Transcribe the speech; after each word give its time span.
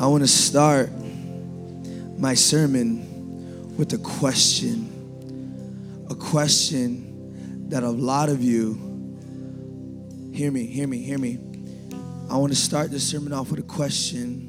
I 0.00 0.06
want 0.06 0.22
to 0.22 0.28
start 0.28 0.90
my 2.16 2.32
sermon 2.32 3.76
with 3.76 3.92
a 3.92 3.98
question. 3.98 4.86
A 6.08 6.14
question 6.14 7.68
that 7.68 7.82
a 7.82 7.90
lot 7.90 8.30
of 8.30 8.42
you, 8.42 8.76
hear 10.32 10.50
me, 10.50 10.64
hear 10.64 10.88
me, 10.88 11.02
hear 11.02 11.18
me. 11.18 11.38
I 12.30 12.38
want 12.38 12.50
to 12.50 12.58
start 12.58 12.90
the 12.90 12.98
sermon 12.98 13.34
off 13.34 13.50
with 13.50 13.60
a 13.60 13.64
question. 13.64 14.46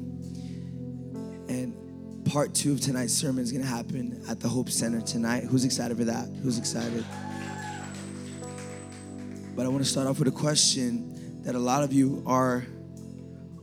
And 1.50 2.24
part 2.24 2.54
two 2.54 2.72
of 2.72 2.80
tonight's 2.80 3.12
sermon 3.12 3.44
is 3.44 3.52
going 3.52 3.62
to 3.62 3.68
happen 3.68 4.24
at 4.30 4.40
the 4.40 4.48
Hope 4.48 4.70
Center 4.70 5.02
tonight. 5.02 5.44
Who's 5.44 5.66
excited 5.66 5.98
for 5.98 6.04
that? 6.04 6.30
Who's 6.42 6.56
excited? 6.56 7.04
But 9.54 9.66
I 9.66 9.68
want 9.68 9.84
to 9.84 9.90
start 9.90 10.06
off 10.06 10.18
with 10.18 10.28
a 10.28 10.32
question 10.32 11.42
that 11.42 11.54
a 11.54 11.58
lot 11.60 11.82
of 11.82 11.92
you 11.92 12.22
are 12.26 12.64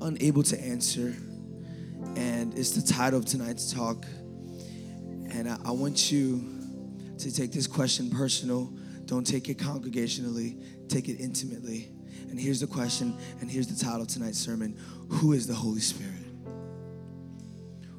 unable 0.01 0.43
to 0.43 0.61
answer. 0.61 1.15
And 2.49 2.57
it's 2.57 2.71
the 2.71 2.81
title 2.81 3.19
of 3.19 3.25
tonight's 3.25 3.71
talk. 3.71 4.05
And 5.29 5.47
I, 5.47 5.57
I 5.65 5.71
want 5.71 6.11
you 6.11 6.43
to 7.19 7.31
take 7.31 7.51
this 7.51 7.67
question 7.67 8.09
personal. 8.09 8.73
Don't 9.05 9.23
take 9.23 9.49
it 9.49 9.59
congregationally, 9.59 10.59
take 10.87 11.09
it 11.09 11.19
intimately. 11.19 11.91
And 12.27 12.39
here's 12.39 12.59
the 12.59 12.65
question, 12.65 13.15
and 13.39 13.51
here's 13.51 13.67
the 13.67 13.85
title 13.85 14.01
of 14.01 14.07
tonight's 14.07 14.39
sermon 14.39 14.75
Who 15.09 15.33
is 15.33 15.45
the 15.45 15.53
Holy 15.53 15.79
Spirit? 15.79 16.25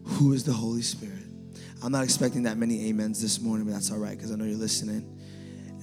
Who 0.04 0.32
is 0.32 0.42
the 0.42 0.52
Holy 0.52 0.82
Spirit? 0.82 1.22
I'm 1.80 1.92
not 1.92 2.02
expecting 2.02 2.42
that 2.42 2.56
many 2.56 2.90
amens 2.90 3.22
this 3.22 3.40
morning, 3.40 3.66
but 3.66 3.74
that's 3.74 3.92
all 3.92 3.98
right 3.98 4.16
because 4.16 4.32
I 4.32 4.34
know 4.34 4.44
you're 4.44 4.58
listening. 4.58 5.16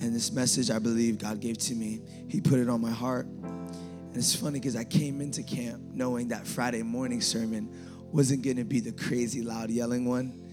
And 0.01 0.13
this 0.13 0.33
message, 0.33 0.69
I 0.71 0.79
believe 0.79 1.19
God 1.19 1.39
gave 1.39 1.57
to 1.59 1.73
me, 1.73 2.01
He 2.27 2.41
put 2.41 2.59
it 2.59 2.67
on 2.67 2.81
my 2.81 2.91
heart. 2.91 3.27
And 3.27 4.17
it's 4.17 4.35
funny 4.35 4.59
because 4.59 4.75
I 4.75 4.83
came 4.83 5.21
into 5.21 5.41
camp 5.41 5.81
knowing 5.93 6.27
that 6.29 6.45
Friday 6.45 6.83
morning 6.83 7.21
sermon 7.21 7.69
wasn't 8.11 8.43
going 8.43 8.57
to 8.57 8.63
be 8.63 8.79
the 8.79 8.91
crazy, 8.91 9.41
loud, 9.41 9.69
yelling 9.69 10.05
one. 10.05 10.43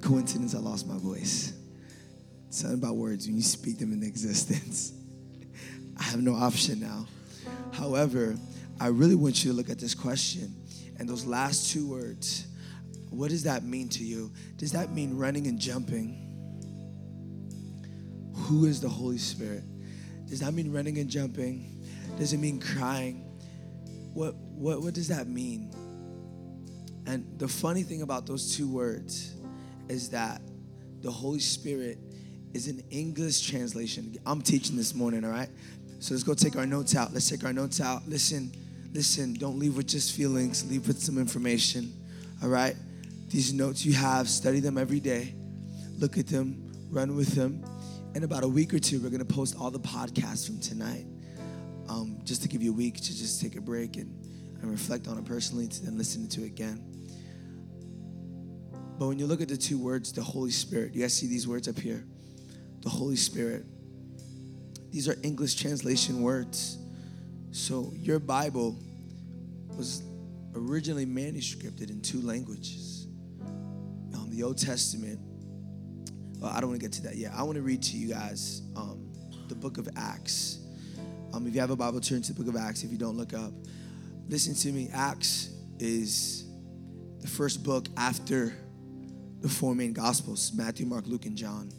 Coincidence, 0.00 0.54
I 0.54 0.58
lost 0.58 0.86
my 0.86 0.98
voice. 0.98 1.52
Something 2.50 2.78
about 2.78 2.96
words 2.96 3.26
when 3.26 3.36
you 3.36 3.42
speak 3.42 3.78
them 3.78 3.92
into 3.92 4.06
existence. 4.06 4.92
I 5.98 6.02
have 6.04 6.20
no 6.20 6.34
option 6.34 6.80
now. 6.80 7.06
However, 7.72 8.36
I 8.80 8.88
really 8.88 9.14
want 9.14 9.44
you 9.44 9.50
to 9.52 9.56
look 9.56 9.70
at 9.70 9.78
this 9.78 9.94
question 9.94 10.54
and 10.98 11.08
those 11.08 11.24
last 11.24 11.72
two 11.72 11.88
words. 11.88 12.46
What 13.10 13.30
does 13.30 13.44
that 13.44 13.62
mean 13.62 13.88
to 13.90 14.04
you? 14.04 14.32
Does 14.56 14.72
that 14.72 14.90
mean 14.92 15.16
running 15.16 15.46
and 15.46 15.58
jumping? 15.58 16.18
Who 18.34 18.64
is 18.66 18.80
the 18.80 18.88
Holy 18.88 19.18
Spirit? 19.18 19.64
Does 20.28 20.40
that 20.40 20.54
mean 20.54 20.72
running 20.72 20.98
and 20.98 21.08
jumping? 21.08 21.84
Does 22.18 22.32
it 22.32 22.38
mean 22.38 22.60
crying? 22.60 23.24
What, 24.14 24.34
what, 24.34 24.82
what 24.82 24.94
does 24.94 25.08
that 25.08 25.28
mean? 25.28 25.74
And 27.06 27.38
the 27.38 27.48
funny 27.48 27.82
thing 27.82 28.02
about 28.02 28.26
those 28.26 28.56
two 28.56 28.68
words 28.68 29.34
is 29.88 30.10
that 30.10 30.40
the 31.00 31.10
Holy 31.10 31.40
Spirit 31.40 31.98
is 32.54 32.68
an 32.68 32.82
English 32.90 33.40
translation. 33.42 34.16
I'm 34.24 34.42
teaching 34.42 34.76
this 34.76 34.94
morning, 34.94 35.24
all 35.24 35.30
right? 35.30 35.48
So 35.98 36.14
let's 36.14 36.24
go 36.24 36.34
take 36.34 36.56
our 36.56 36.66
notes 36.66 36.94
out. 36.94 37.12
Let's 37.12 37.28
take 37.28 37.44
our 37.44 37.52
notes 37.52 37.80
out. 37.80 38.06
Listen, 38.08 38.52
listen, 38.92 39.34
don't 39.34 39.58
leave 39.58 39.76
with 39.76 39.86
just 39.86 40.12
feelings, 40.12 40.68
leave 40.70 40.86
with 40.86 41.00
some 41.00 41.18
information, 41.18 41.92
all 42.42 42.48
right? 42.48 42.76
These 43.28 43.52
notes 43.52 43.84
you 43.84 43.94
have, 43.94 44.28
study 44.28 44.60
them 44.60 44.76
every 44.76 45.00
day, 45.00 45.34
look 45.98 46.18
at 46.18 46.26
them, 46.26 46.70
run 46.90 47.16
with 47.16 47.34
them. 47.34 47.64
In 48.14 48.24
about 48.24 48.44
a 48.44 48.48
week 48.48 48.74
or 48.74 48.78
two, 48.78 49.00
we're 49.00 49.08
gonna 49.08 49.24
post 49.24 49.56
all 49.58 49.70
the 49.70 49.80
podcasts 49.80 50.46
from 50.46 50.60
tonight, 50.60 51.06
um, 51.88 52.18
just 52.24 52.42
to 52.42 52.48
give 52.48 52.62
you 52.62 52.72
a 52.72 52.74
week 52.74 52.96
to 52.96 53.16
just 53.16 53.40
take 53.40 53.56
a 53.56 53.60
break 53.60 53.96
and, 53.96 54.14
and 54.60 54.70
reflect 54.70 55.08
on 55.08 55.16
it 55.16 55.24
personally, 55.24 55.66
to 55.66 55.84
then 55.84 55.96
listen 55.96 56.28
to 56.28 56.42
it 56.42 56.46
again. 56.46 56.91
But 59.02 59.08
when 59.08 59.18
you 59.18 59.26
look 59.26 59.40
at 59.40 59.48
the 59.48 59.56
two 59.56 59.80
words, 59.80 60.12
the 60.12 60.22
Holy 60.22 60.52
Spirit, 60.52 60.94
you 60.94 61.02
guys 61.02 61.12
see 61.12 61.26
these 61.26 61.48
words 61.48 61.66
up 61.66 61.76
here? 61.76 62.04
The 62.82 62.88
Holy 62.88 63.16
Spirit. 63.16 63.64
These 64.92 65.08
are 65.08 65.16
English 65.24 65.56
translation 65.56 66.22
words. 66.22 66.78
So 67.50 67.92
your 67.96 68.20
Bible 68.20 68.78
was 69.76 70.04
originally 70.54 71.04
manuscripted 71.04 71.90
in 71.90 72.00
two 72.00 72.20
languages. 72.20 73.08
Um, 74.14 74.28
the 74.30 74.44
Old 74.44 74.56
Testament, 74.56 75.18
well, 76.38 76.52
I 76.52 76.60
don't 76.60 76.70
want 76.70 76.80
to 76.80 76.86
get 76.86 76.92
to 76.92 77.02
that 77.02 77.16
yet. 77.16 77.32
I 77.34 77.42
want 77.42 77.56
to 77.56 77.62
read 77.62 77.82
to 77.82 77.96
you 77.96 78.10
guys 78.10 78.62
um, 78.76 79.12
the 79.48 79.56
book 79.56 79.78
of 79.78 79.88
Acts. 79.96 80.60
Um, 81.34 81.48
if 81.48 81.56
you 81.56 81.60
have 81.60 81.70
a 81.70 81.76
Bible, 81.76 82.00
turn 82.00 82.22
to 82.22 82.32
the 82.32 82.40
book 82.40 82.54
of 82.54 82.56
Acts. 82.56 82.84
If 82.84 82.92
you 82.92 82.98
don't, 82.98 83.16
look 83.16 83.34
up. 83.34 83.52
Listen 84.28 84.54
to 84.54 84.70
me. 84.70 84.90
Acts 84.94 85.50
is 85.80 86.44
the 87.18 87.26
first 87.26 87.64
book 87.64 87.88
after 87.96 88.54
the 89.42 89.48
four 89.48 89.74
main 89.74 89.92
Gospels 89.92 90.52
Matthew, 90.54 90.86
Mark, 90.86 91.06
Luke, 91.06 91.26
and 91.26 91.36
John. 91.36 91.70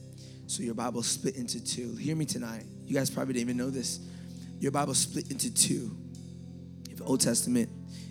So 0.48 0.62
your 0.62 0.76
Bible 0.76 1.02
split 1.02 1.38
into 1.38 1.64
two. 1.64 1.96
Hear 1.96 2.16
me 2.16 2.26
tonight. 2.26 2.66
You 2.86 2.94
guys 2.94 3.10
probably 3.10 3.34
didn't 3.34 3.50
even 3.50 3.58
know 3.58 3.70
this. 3.70 4.00
Your 4.60 4.72
Bible 4.72 4.94
split 4.94 5.32
into 5.32 5.52
two. 5.54 5.98
You 6.90 6.98
have 6.98 7.02
Old 7.02 7.22
Testament 7.22 7.70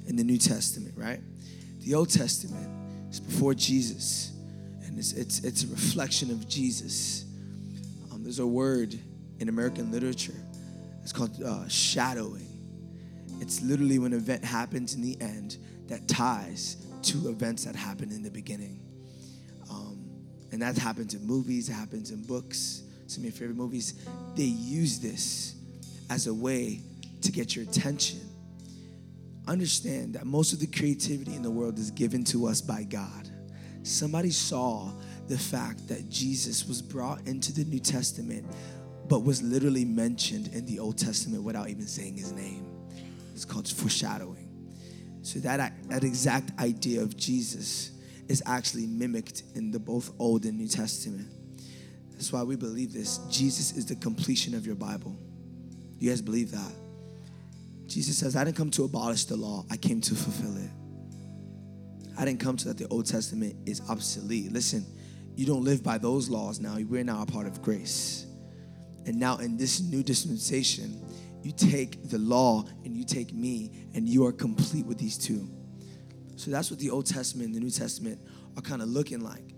and 0.08 0.18
the 0.18 0.24
New 0.24 0.38
Testament, 0.38 0.94
right? 0.96 1.20
The 1.80 1.94
Old 1.94 2.08
Testament 2.08 2.68
is 3.10 3.20
before 3.20 3.54
Jesus, 3.54 4.32
and 4.84 4.98
it's 4.98 5.12
it's, 5.12 5.44
it's 5.44 5.64
a 5.64 5.66
reflection 5.68 6.30
of 6.30 6.48
Jesus. 6.48 7.26
Um, 8.10 8.22
there's 8.22 8.38
a 8.38 8.46
word 8.46 8.98
in 9.38 9.48
American 9.50 9.92
literature. 9.92 10.40
It's 11.02 11.12
called 11.12 11.42
uh, 11.42 11.68
shadowing. 11.68 12.48
It's 13.40 13.60
literally 13.60 13.98
when 13.98 14.12
an 14.12 14.18
event 14.18 14.44
happens 14.44 14.94
in 14.94 15.02
the 15.02 15.20
end 15.20 15.58
that 15.88 16.08
ties 16.08 16.86
to 17.02 17.28
events 17.28 17.64
that 17.64 17.74
happened 17.74 18.12
in 18.12 18.22
the 18.22 18.30
beginning. 18.30 18.80
And 20.52 20.60
that 20.60 20.76
happens 20.76 21.14
in 21.14 21.26
movies, 21.26 21.68
it 21.68 21.72
happens 21.72 22.10
in 22.10 22.22
books, 22.22 22.82
some 23.06 23.22
of 23.22 23.24
your 23.24 23.32
favorite 23.32 23.56
movies. 23.56 24.06
They 24.36 24.44
use 24.44 25.00
this 25.00 25.54
as 26.10 26.26
a 26.26 26.34
way 26.34 26.80
to 27.22 27.32
get 27.32 27.56
your 27.56 27.64
attention. 27.64 28.20
Understand 29.48 30.14
that 30.14 30.26
most 30.26 30.52
of 30.52 30.60
the 30.60 30.66
creativity 30.66 31.34
in 31.34 31.42
the 31.42 31.50
world 31.50 31.78
is 31.78 31.90
given 31.90 32.22
to 32.24 32.46
us 32.46 32.60
by 32.60 32.82
God. 32.84 33.28
Somebody 33.82 34.30
saw 34.30 34.92
the 35.28 35.38
fact 35.38 35.88
that 35.88 36.08
Jesus 36.10 36.68
was 36.68 36.82
brought 36.82 37.26
into 37.26 37.52
the 37.52 37.64
New 37.64 37.80
Testament, 37.80 38.46
but 39.08 39.24
was 39.24 39.42
literally 39.42 39.84
mentioned 39.84 40.48
in 40.48 40.66
the 40.66 40.78
Old 40.78 40.98
Testament 40.98 41.42
without 41.42 41.68
even 41.68 41.86
saying 41.86 42.16
his 42.16 42.32
name. 42.32 42.66
It's 43.34 43.44
called 43.44 43.66
foreshadowing. 43.66 44.48
So 45.22 45.38
that, 45.40 45.72
that 45.88 46.04
exact 46.04 46.58
idea 46.60 47.00
of 47.00 47.16
Jesus 47.16 47.92
is 48.32 48.42
actually 48.46 48.86
mimicked 48.86 49.42
in 49.54 49.70
the 49.70 49.78
both 49.78 50.10
Old 50.18 50.46
and 50.46 50.56
New 50.56 50.66
Testament. 50.66 51.28
That's 52.12 52.32
why 52.32 52.42
we 52.42 52.56
believe 52.56 52.90
this. 52.90 53.18
Jesus 53.30 53.76
is 53.76 53.84
the 53.84 53.94
completion 53.94 54.54
of 54.54 54.64
your 54.64 54.74
Bible. 54.74 55.14
You 55.98 56.08
guys 56.08 56.22
believe 56.22 56.50
that? 56.52 56.72
Jesus 57.86 58.16
says, 58.16 58.34
I 58.34 58.44
didn't 58.44 58.56
come 58.56 58.70
to 58.70 58.84
abolish 58.84 59.26
the 59.26 59.36
law, 59.36 59.66
I 59.70 59.76
came 59.76 60.00
to 60.00 60.14
fulfill 60.14 60.56
it. 60.56 60.70
I 62.18 62.24
didn't 62.24 62.40
come 62.40 62.56
to 62.56 62.68
that 62.68 62.78
the 62.78 62.88
Old 62.88 63.04
Testament 63.04 63.54
is 63.66 63.82
obsolete. 63.90 64.50
Listen, 64.50 64.86
you 65.36 65.44
don't 65.44 65.62
live 65.62 65.82
by 65.82 65.98
those 65.98 66.30
laws 66.30 66.58
now. 66.58 66.78
We're 66.78 67.04
now 67.04 67.22
a 67.22 67.26
part 67.26 67.46
of 67.46 67.60
grace. 67.60 68.24
And 69.04 69.20
now 69.20 69.36
in 69.38 69.58
this 69.58 69.82
new 69.82 70.02
dispensation, 70.02 71.04
you 71.42 71.52
take 71.52 72.08
the 72.08 72.18
law 72.18 72.64
and 72.84 72.96
you 72.96 73.04
take 73.04 73.34
me, 73.34 73.88
and 73.94 74.08
you 74.08 74.24
are 74.24 74.32
complete 74.32 74.86
with 74.86 74.96
these 74.96 75.18
two. 75.18 75.50
So 76.36 76.50
that's 76.50 76.70
what 76.70 76.80
the 76.80 76.90
Old 76.90 77.06
Testament 77.06 77.46
and 77.46 77.54
the 77.54 77.60
New 77.60 77.70
Testament 77.70 78.20
are 78.56 78.62
kind 78.62 78.82
of 78.82 78.88
looking 78.88 79.20
like. 79.20 79.54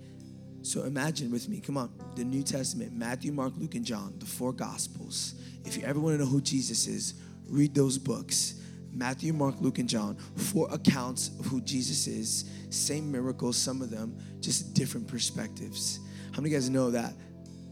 So 0.62 0.84
imagine 0.84 1.30
with 1.30 1.48
me, 1.48 1.60
come 1.60 1.76
on, 1.76 1.90
the 2.16 2.24
New 2.24 2.42
Testament, 2.42 2.92
Matthew, 2.92 3.32
Mark, 3.32 3.52
Luke, 3.56 3.74
and 3.74 3.84
John, 3.84 4.14
the 4.18 4.26
four 4.26 4.52
Gospels. 4.52 5.34
If 5.64 5.76
you 5.76 5.84
ever 5.84 6.00
want 6.00 6.18
to 6.18 6.24
know 6.24 6.30
who 6.30 6.40
Jesus 6.40 6.86
is, 6.86 7.14
read 7.48 7.74
those 7.74 7.98
books. 7.98 8.60
Matthew, 8.90 9.32
Mark, 9.32 9.56
Luke, 9.60 9.78
and 9.78 9.88
John, 9.88 10.16
four 10.36 10.68
accounts 10.72 11.28
of 11.38 11.46
who 11.46 11.60
Jesus 11.60 12.06
is. 12.06 12.44
Same 12.70 13.10
miracles, 13.10 13.56
some 13.56 13.82
of 13.82 13.90
them, 13.90 14.16
just 14.40 14.72
different 14.72 15.06
perspectives. 15.06 16.00
How 16.32 16.40
many 16.40 16.48
of 16.48 16.52
you 16.52 16.58
guys 16.58 16.70
know 16.70 16.90
that 16.92 17.12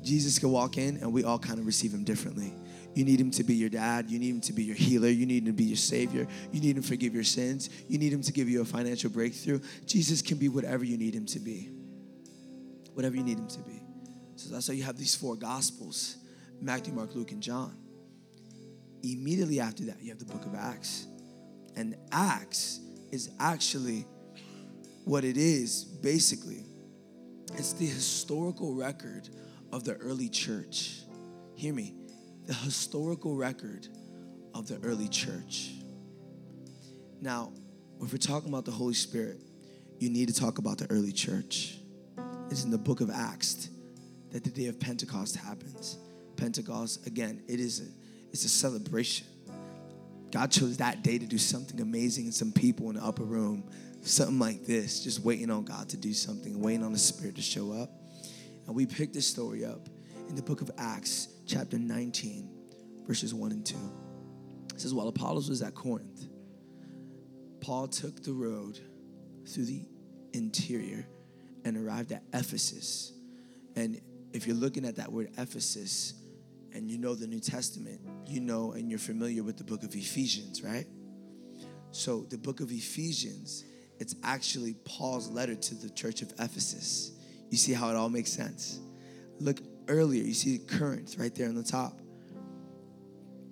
Jesus 0.03 0.39
can 0.39 0.51
walk 0.51 0.77
in 0.77 0.97
and 0.99 1.13
we 1.13 1.25
all 1.25 1.39
kind 1.39 1.59
of 1.59 1.67
receive 1.67 1.95
him 1.95 2.05
differently? 2.05 2.53
You 2.95 3.05
need 3.05 3.21
him 3.21 3.31
to 3.33 3.45
be 3.45 3.55
your 3.55 3.71
dad. 3.71 4.11
You 4.11 4.19
need 4.19 4.31
him 4.31 4.41
to 4.43 4.53
be 4.53 4.65
your 4.65 4.77
healer. 4.77 5.09
You 5.09 5.25
need 5.25 5.43
him 5.43 5.47
to 5.47 5.53
be 5.53 5.65
your 5.65 5.77
savior. 5.77 6.27
You 6.53 6.61
need 6.61 6.77
him 6.77 6.83
to 6.83 6.89
forgive 6.89 7.15
your 7.15 7.25
sins. 7.25 7.71
You 7.89 7.99
need 7.99 8.13
him 8.13 8.23
to 8.23 8.33
give 8.33 8.49
you 8.49 8.61
a 8.61 8.65
financial 8.65 9.11
breakthrough. 9.11 9.61
Jesus 9.87 10.21
can 10.21 10.39
be 10.39 10.49
whatever 10.49 10.85
you 10.85 10.99
need 10.99 11.15
him 11.15 11.27
to 11.27 11.41
be. 11.41 11.71
Whatever 12.93 13.17
you 13.17 13.23
need 13.23 13.39
him 13.39 13.49
to 13.49 13.61
be. 13.61 13.83
So 14.37 14.53
that's 14.53 14.69
why 14.69 14.75
you 14.75 14.83
have 14.83 14.99
these 14.99 15.15
four 15.15 15.37
gospels 15.37 16.17
Matthew, 16.61 16.93
Mark, 16.93 17.15
Luke, 17.15 17.33
and 17.33 17.43
John. 17.43 17.77
Immediately 19.03 19.59
after 19.59 19.85
that, 19.85 20.01
you 20.01 20.11
have 20.11 20.21
the 20.21 20.25
book 20.25 20.45
of 20.47 20.55
Acts. 20.55 21.07
And 21.75 21.97
Acts 22.13 22.79
is 23.11 23.31
actually 23.41 24.07
what 25.05 25.25
it 25.25 25.37
is, 25.37 25.85
basically. 25.85 26.65
It's 27.55 27.73
the 27.73 27.87
historical 27.87 28.75
record 28.75 29.29
of 29.73 29.83
the 29.83 29.95
early 29.95 30.29
church. 30.29 31.01
Hear 31.57 31.75
me 31.75 31.95
the 32.47 32.55
historical 32.55 33.35
record 33.35 33.87
of 34.55 34.67
the 34.69 34.79
early 34.83 35.09
church. 35.09 35.73
Now, 37.21 37.53
if 38.01 38.13
we're 38.13 38.19
talking 38.19 38.49
about 38.49 38.65
the 38.65 38.73
Holy 38.73 38.95
Spirit, 38.95 39.39
you 39.99 40.11
need 40.11 40.29
to 40.29 40.35
talk 40.35 40.59
about 40.59 40.79
the 40.79 40.91
early 40.91 41.13
church. 41.13 41.79
It's 42.51 42.65
in 42.65 42.71
the 42.71 42.79
book 42.79 43.01
of 43.01 43.11
Acts 43.11 43.71
that 44.33 44.43
the 44.45 44.51
day 44.51 44.67
of 44.67 44.81
Pentecost 44.81 45.37
happens. 45.37 45.99
Pentecost, 46.37 47.07
again, 47.07 47.43
it 47.49 47.61
is 47.61 47.81
a, 47.81 47.85
it's 48.33 48.45
a 48.45 48.49
celebration. 48.49 49.27
God 50.33 50.51
chose 50.51 50.79
that 50.79 51.03
day 51.03 51.19
to 51.19 51.27
do 51.27 51.39
something 51.39 51.81
amazing 51.81 52.25
and 52.25 52.35
some 52.35 52.51
people 52.51 52.89
in 52.89 52.97
the 52.97 53.05
upper 53.05 53.23
room, 53.23 53.65
something 54.01 54.39
like 54.39 54.67
this, 54.67 55.05
just 55.05 55.21
waiting 55.21 55.51
on 55.51 55.65
God 55.65 55.89
to 55.91 55.97
do 55.97 56.13
something, 56.13 56.61
waiting 56.61 56.83
on 56.83 56.93
the 56.93 56.99
Spirit 56.99 57.37
to 57.37 57.43
show 57.43 57.73
up. 57.73 57.91
And 58.67 58.75
we 58.75 58.87
pick 58.87 59.13
this 59.13 59.27
story 59.27 59.65
up 59.65 59.89
in 60.33 60.37
the 60.37 60.43
book 60.43 60.63
of 60.63 60.71
Acts, 60.79 61.29
chapter 61.47 61.79
19, 61.79 62.49
verses 63.07 63.35
1 63.35 63.53
and 63.53 63.67
2. 63.67 63.77
It 64.75 64.81
says, 64.81 64.95
While 64.95 65.09
Apollos 65.09 65.51
was 65.51 65.61
at 65.61 65.75
Corinth, 65.75 66.27
Paul 67.61 67.87
took 67.87 68.23
the 68.23 68.33
road 68.33 68.81
through 69.47 69.67
the 69.67 69.83
interior 70.33 71.07
and 71.67 71.77
arrived 71.77 72.13
at 72.13 72.23
Ephesus. 72.33 73.13
And 73.77 74.01
if 74.33 74.47
you're 74.47 74.57
looking 74.57 74.87
at 74.87 74.97
that 74.97 75.13
word 75.13 75.33
Ephesus 75.37 76.15
and 76.73 76.91
you 76.91 76.97
know 76.97 77.15
the 77.15 77.27
New 77.27 77.41
Testament, 77.41 78.01
you 78.27 78.41
know 78.41 78.73
and 78.73 78.89
you're 78.89 78.99
familiar 78.99 79.43
with 79.43 79.59
the 79.59 79.65
book 79.65 79.83
of 79.83 79.95
Ephesians, 79.95 80.63
right? 80.63 80.87
So 81.91 82.23
the 82.31 82.39
book 82.39 82.61
of 82.61 82.73
Ephesians, 82.73 83.67
it's 83.99 84.15
actually 84.23 84.77
Paul's 84.87 85.29
letter 85.29 85.55
to 85.55 85.75
the 85.75 85.91
church 85.91 86.23
of 86.23 86.33
Ephesus. 86.39 87.13
You 87.51 87.59
see 87.59 87.75
how 87.75 87.91
it 87.91 87.97
all 87.97 88.09
makes 88.09 88.33
sense? 88.33 88.81
Look 89.39 89.59
earlier, 89.89 90.23
you 90.23 90.35
see 90.35 90.59
Corinth 90.59 91.19
right 91.19 91.35
there 91.35 91.49
on 91.49 91.55
the 91.55 91.63
top. 91.63 92.01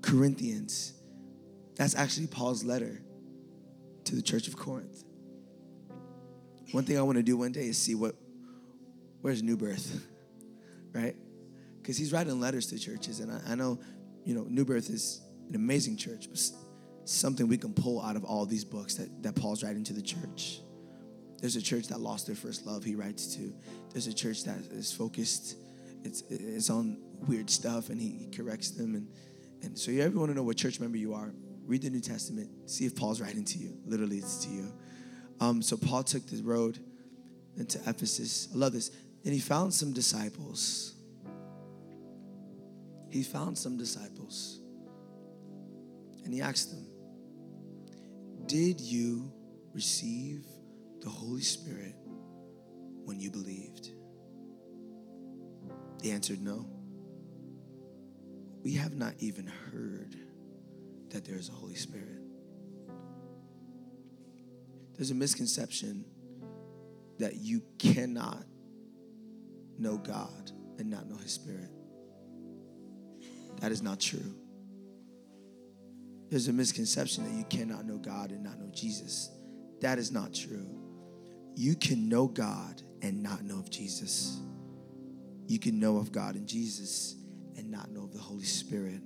Corinthians. 0.02 0.94
That's 1.76 1.94
actually 1.94 2.26
Paul's 2.26 2.64
letter 2.64 3.00
to 4.04 4.14
the 4.14 4.22
church 4.22 4.48
of 4.48 4.56
Corinth. 4.56 5.04
One 6.72 6.84
thing 6.84 6.98
I 6.98 7.02
want 7.02 7.16
to 7.16 7.22
do 7.22 7.36
one 7.36 7.52
day 7.52 7.66
is 7.66 7.78
see 7.78 7.94
what 7.94 8.14
where's 9.22 9.42
New 9.42 9.56
Birth, 9.56 10.06
right? 10.92 11.16
Because 11.80 11.96
he's 11.96 12.12
writing 12.12 12.40
letters 12.40 12.66
to 12.66 12.78
churches, 12.78 13.20
and 13.20 13.32
I, 13.32 13.52
I, 13.52 13.54
know, 13.54 13.78
you 14.24 14.34
know, 14.34 14.44
New 14.48 14.64
Birth 14.64 14.90
is 14.90 15.20
an 15.48 15.54
amazing 15.54 15.96
church, 15.96 16.28
but 16.28 16.40
something 17.04 17.48
we 17.48 17.58
can 17.58 17.74
pull 17.74 18.00
out 18.00 18.16
of 18.16 18.24
all 18.24 18.46
these 18.46 18.64
books 18.64 18.94
that, 18.94 19.22
that 19.22 19.34
Paul's 19.34 19.62
writing 19.62 19.84
to 19.84 19.92
the 19.92 20.02
church. 20.02 20.60
There's 21.40 21.56
a 21.56 21.62
church 21.62 21.88
that 21.88 22.00
lost 22.00 22.26
their 22.26 22.36
first 22.36 22.66
love, 22.66 22.84
he 22.84 22.94
writes 22.94 23.34
to. 23.36 23.52
There's 23.92 24.06
a 24.06 24.14
church 24.14 24.44
that 24.44 24.58
is 24.70 24.92
focused, 24.92 25.56
it's, 26.04 26.22
it's 26.28 26.70
on 26.70 26.98
weird 27.26 27.50
stuff, 27.50 27.90
and 27.90 28.00
he, 28.00 28.28
corrects 28.34 28.70
them. 28.70 28.94
And, 28.94 29.08
and 29.62 29.78
so, 29.78 29.90
you 29.90 30.02
ever 30.02 30.18
want 30.18 30.30
to 30.30 30.34
know 30.36 30.42
what 30.42 30.56
church 30.56 30.80
member 30.80 30.96
you 30.96 31.14
are, 31.14 31.32
read 31.66 31.82
the 31.82 31.90
New 31.90 32.00
Testament, 32.00 32.48
see 32.68 32.86
if 32.86 32.96
Paul's 32.96 33.20
writing 33.20 33.44
to 33.44 33.58
you. 33.58 33.78
Literally, 33.84 34.18
it's 34.18 34.44
to 34.44 34.50
you. 34.50 34.72
Um, 35.40 35.62
so 35.62 35.76
Paul 35.76 36.02
took 36.02 36.26
the 36.26 36.42
road 36.42 36.78
into 37.56 37.78
Ephesus. 37.86 38.48
I 38.52 38.58
love 38.58 38.72
this. 38.72 38.90
Then 39.22 39.32
he 39.32 39.38
found 39.38 39.72
some 39.72 39.92
disciples. 39.92 40.94
He 43.08 43.22
found 43.22 43.56
some 43.56 43.76
disciples. 43.76 44.60
And 46.24 46.32
he 46.32 46.40
asked 46.40 46.70
them, 46.70 46.86
Did 48.46 48.80
you 48.80 49.32
receive 49.72 50.44
the 51.00 51.08
Holy 51.08 51.42
Spirit 51.42 51.94
when 53.04 53.18
you 53.18 53.30
believed? 53.30 53.90
They 56.02 56.10
answered, 56.10 56.40
No. 56.40 56.66
We 58.62 58.74
have 58.74 58.94
not 58.94 59.14
even 59.18 59.46
heard 59.46 60.16
that 61.10 61.24
there 61.24 61.36
is 61.36 61.48
a 61.48 61.52
Holy 61.52 61.74
Spirit. 61.74 62.20
There's 64.96 65.10
a 65.10 65.14
misconception 65.14 66.04
that 67.18 67.36
you 67.36 67.62
cannot 67.78 68.44
know 69.78 69.96
God 69.96 70.52
and 70.78 70.90
not 70.90 71.08
know 71.08 71.16
His 71.16 71.32
Spirit. 71.32 71.70
That 73.60 73.72
is 73.72 73.82
not 73.82 73.98
true. 73.98 74.34
There's 76.28 76.48
a 76.48 76.52
misconception 76.52 77.24
that 77.24 77.36
you 77.36 77.44
cannot 77.44 77.86
know 77.86 77.98
God 77.98 78.30
and 78.30 78.42
not 78.42 78.58
know 78.58 78.70
Jesus. 78.72 79.30
That 79.80 79.98
is 79.98 80.12
not 80.12 80.32
true. 80.32 80.68
You 81.56 81.74
can 81.74 82.08
know 82.08 82.26
God 82.28 82.82
and 83.02 83.22
not 83.22 83.42
know 83.42 83.58
of 83.58 83.70
Jesus. 83.70 84.40
You 85.50 85.58
can 85.58 85.80
know 85.80 85.96
of 85.96 86.12
God 86.12 86.36
and 86.36 86.46
Jesus 86.46 87.16
and 87.56 87.70
not 87.70 87.90
know 87.90 88.04
of 88.04 88.12
the 88.12 88.20
Holy 88.20 88.44
Spirit. 88.44 89.02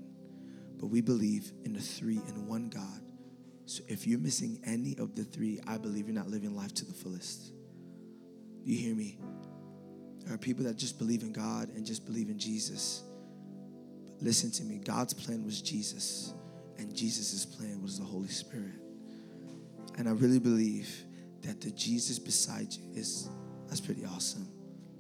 But 0.79 0.89
we 0.89 1.01
believe 1.01 1.51
in 1.65 1.73
the 1.73 1.81
three 1.81 2.21
and 2.29 2.47
one 2.47 2.69
God 2.69 3.01
so 3.67 3.83
if 3.89 4.07
you're 4.07 4.19
missing 4.19 4.61
any 4.65 4.95
of 4.99 5.15
the 5.15 5.25
three, 5.25 5.59
I 5.67 5.79
believe 5.79 6.07
you're 6.07 6.15
not 6.15 6.29
living 6.29 6.55
life 6.55 6.75
to 6.75 6.85
the 6.85 6.93
fullest. 6.93 7.53
You 8.63 8.77
hear 8.77 8.95
me? 8.95 9.19
There 10.23 10.35
are 10.35 10.39
people 10.39 10.65
that 10.65 10.77
just 10.77 10.99
believe 10.99 11.23
in 11.23 11.33
God 11.33 11.71
and 11.71 11.87
just 11.87 12.05
believe 12.05 12.29
in 12.29 12.39
Jesus. 12.39 13.03
But 14.19 14.23
listen 14.23 14.51
to 14.51 14.65
me 14.65 14.83
God's 14.85 15.15
plan 15.15 15.45
was 15.45 15.63
Jesus, 15.63 16.35
and 16.77 16.95
Jesus' 16.95 17.47
plan 17.47 17.81
was 17.81 17.99
the 17.99 18.05
Holy 18.05 18.29
Spirit. 18.29 18.75
And 19.97 20.09
I 20.09 20.13
really 20.13 20.41
believe 20.41 21.05
that 21.41 21.63
the 21.63 21.71
Jesus 21.71 22.19
beside 22.19 22.71
you 22.75 22.83
is 22.95 23.31
that's 23.69 23.81
pretty 23.81 24.05
awesome. 24.05 24.47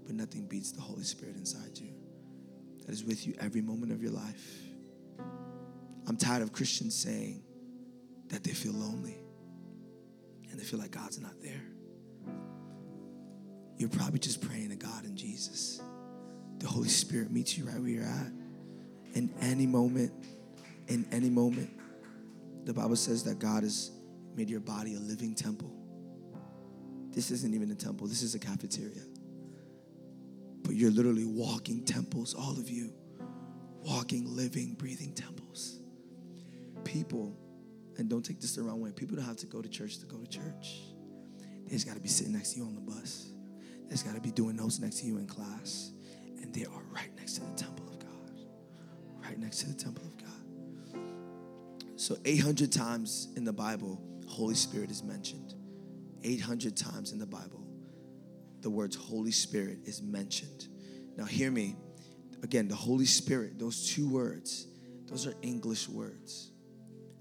But 0.06 0.15
nothing 0.15 0.47
beats 0.47 0.73
the 0.73 0.81
Holy 0.81 1.05
Spirit 1.05 1.37
inside 1.37 1.79
you 1.79 1.93
that 2.85 2.93
is 2.93 3.05
with 3.05 3.27
you 3.27 3.35
every 3.41 3.62
moment 3.62 3.93
of 3.93 4.03
your 4.03 4.12
life. 4.12 4.61
I'm 6.06 6.17
tired 6.17 6.43
of 6.43 6.53
Christians 6.53 6.95
saying, 6.95 7.43
that 8.35 8.43
they 8.43 8.53
feel 8.53 8.73
lonely 8.73 9.17
and 10.51 10.59
they 10.59 10.65
feel 10.65 10.79
like 10.79 10.91
God's 10.91 11.21
not 11.21 11.41
there. 11.41 11.62
You're 13.77 13.89
probably 13.89 14.19
just 14.19 14.41
praying 14.41 14.71
to 14.71 14.77
God 14.77 15.05
and 15.05 15.17
Jesus. 15.17 15.81
The 16.59 16.67
Holy 16.67 16.89
Spirit 16.89 17.31
meets 17.31 17.59
you 17.59 17.65
right 17.65 17.79
where 17.79 17.89
you're 17.89 18.05
at. 18.05 18.33
In 19.15 19.33
any 19.41 19.67
moment, 19.67 20.12
in 20.89 21.07
any 21.12 21.31
moment, 21.31 21.71
the 22.65 22.73
Bible 22.73 22.97
says 22.97 23.25
that 23.25 23.39
God 23.39 23.62
has 23.62 23.91
made 24.35 24.49
your 24.49 24.61
body 24.61 24.95
a 24.95 24.99
living 25.00 25.35
temple. 25.35 25.73
This 27.11 27.31
isn't 27.31 27.55
even 27.55 27.71
a 27.71 27.77
temple, 27.77 28.07
this 28.07 28.23
is 28.23 28.35
a 28.35 28.39
cafeteria. 28.39 29.03
But 30.64 30.75
you're 30.75 30.90
literally 30.90 31.25
walking 31.25 31.84
temples, 31.84 32.34
all 32.34 32.58
of 32.58 32.69
you. 32.69 32.93
Walking, 33.82 34.25
living, 34.26 34.75
breathing 34.75 35.12
temples. 35.12 35.78
People 36.84 37.37
and 37.99 38.08
don't 38.08 38.25
take 38.25 38.40
this 38.40 38.56
the 38.56 38.62
wrong 38.62 38.81
way. 38.81 38.90
People 38.90 39.16
don't 39.16 39.25
have 39.25 39.37
to 39.37 39.46
go 39.46 39.62
to 39.62 39.69
church 39.69 39.99
to 39.99 40.06
go 40.06 40.19
to 40.19 40.26
church. 40.26 40.81
They 41.64 41.70
just 41.70 41.87
got 41.87 41.94
to 41.94 42.00
be 42.00 42.08
sitting 42.08 42.32
next 42.32 42.52
to 42.52 42.58
you 42.58 42.64
on 42.64 42.75
the 42.75 42.81
bus. 42.81 43.31
They 43.85 43.90
just 43.90 44.04
got 44.04 44.14
to 44.14 44.21
be 44.21 44.30
doing 44.30 44.56
notes 44.56 44.80
next 44.80 45.00
to 45.00 45.06
you 45.06 45.18
in 45.18 45.26
class. 45.26 45.92
And 46.42 46.52
they 46.52 46.64
are 46.64 46.83
right 46.90 47.14
next 47.16 47.35
to 47.35 47.40
the 47.40 47.52
temple 47.52 47.87
of 47.88 47.99
God. 47.99 48.30
Right 49.23 49.38
next 49.38 49.59
to 49.59 49.68
the 49.68 49.75
temple 49.75 50.04
of 50.04 50.16
God. 50.18 51.00
So 51.97 52.16
800 52.25 52.73
times 52.73 53.28
in 53.37 53.44
the 53.44 53.52
Bible, 53.52 54.02
Holy 54.26 54.54
Spirit 54.54 54.90
is 54.90 55.02
mentioned. 55.02 55.54
800 56.23 56.76
times 56.76 57.12
in 57.12 57.18
the 57.18 57.26
Bible, 57.26 57.63
the 58.64 58.71
words 58.71 58.97
Holy 58.97 59.30
Spirit 59.30 59.78
is 59.85 60.02
mentioned. 60.02 60.66
Now, 61.16 61.25
hear 61.25 61.52
me. 61.52 61.76
Again, 62.42 62.66
the 62.66 62.75
Holy 62.75 63.06
Spirit, 63.06 63.59
those 63.59 63.94
two 63.94 64.09
words, 64.09 64.66
those 65.06 65.26
are 65.26 65.35
English 65.42 65.88
words 65.88 66.50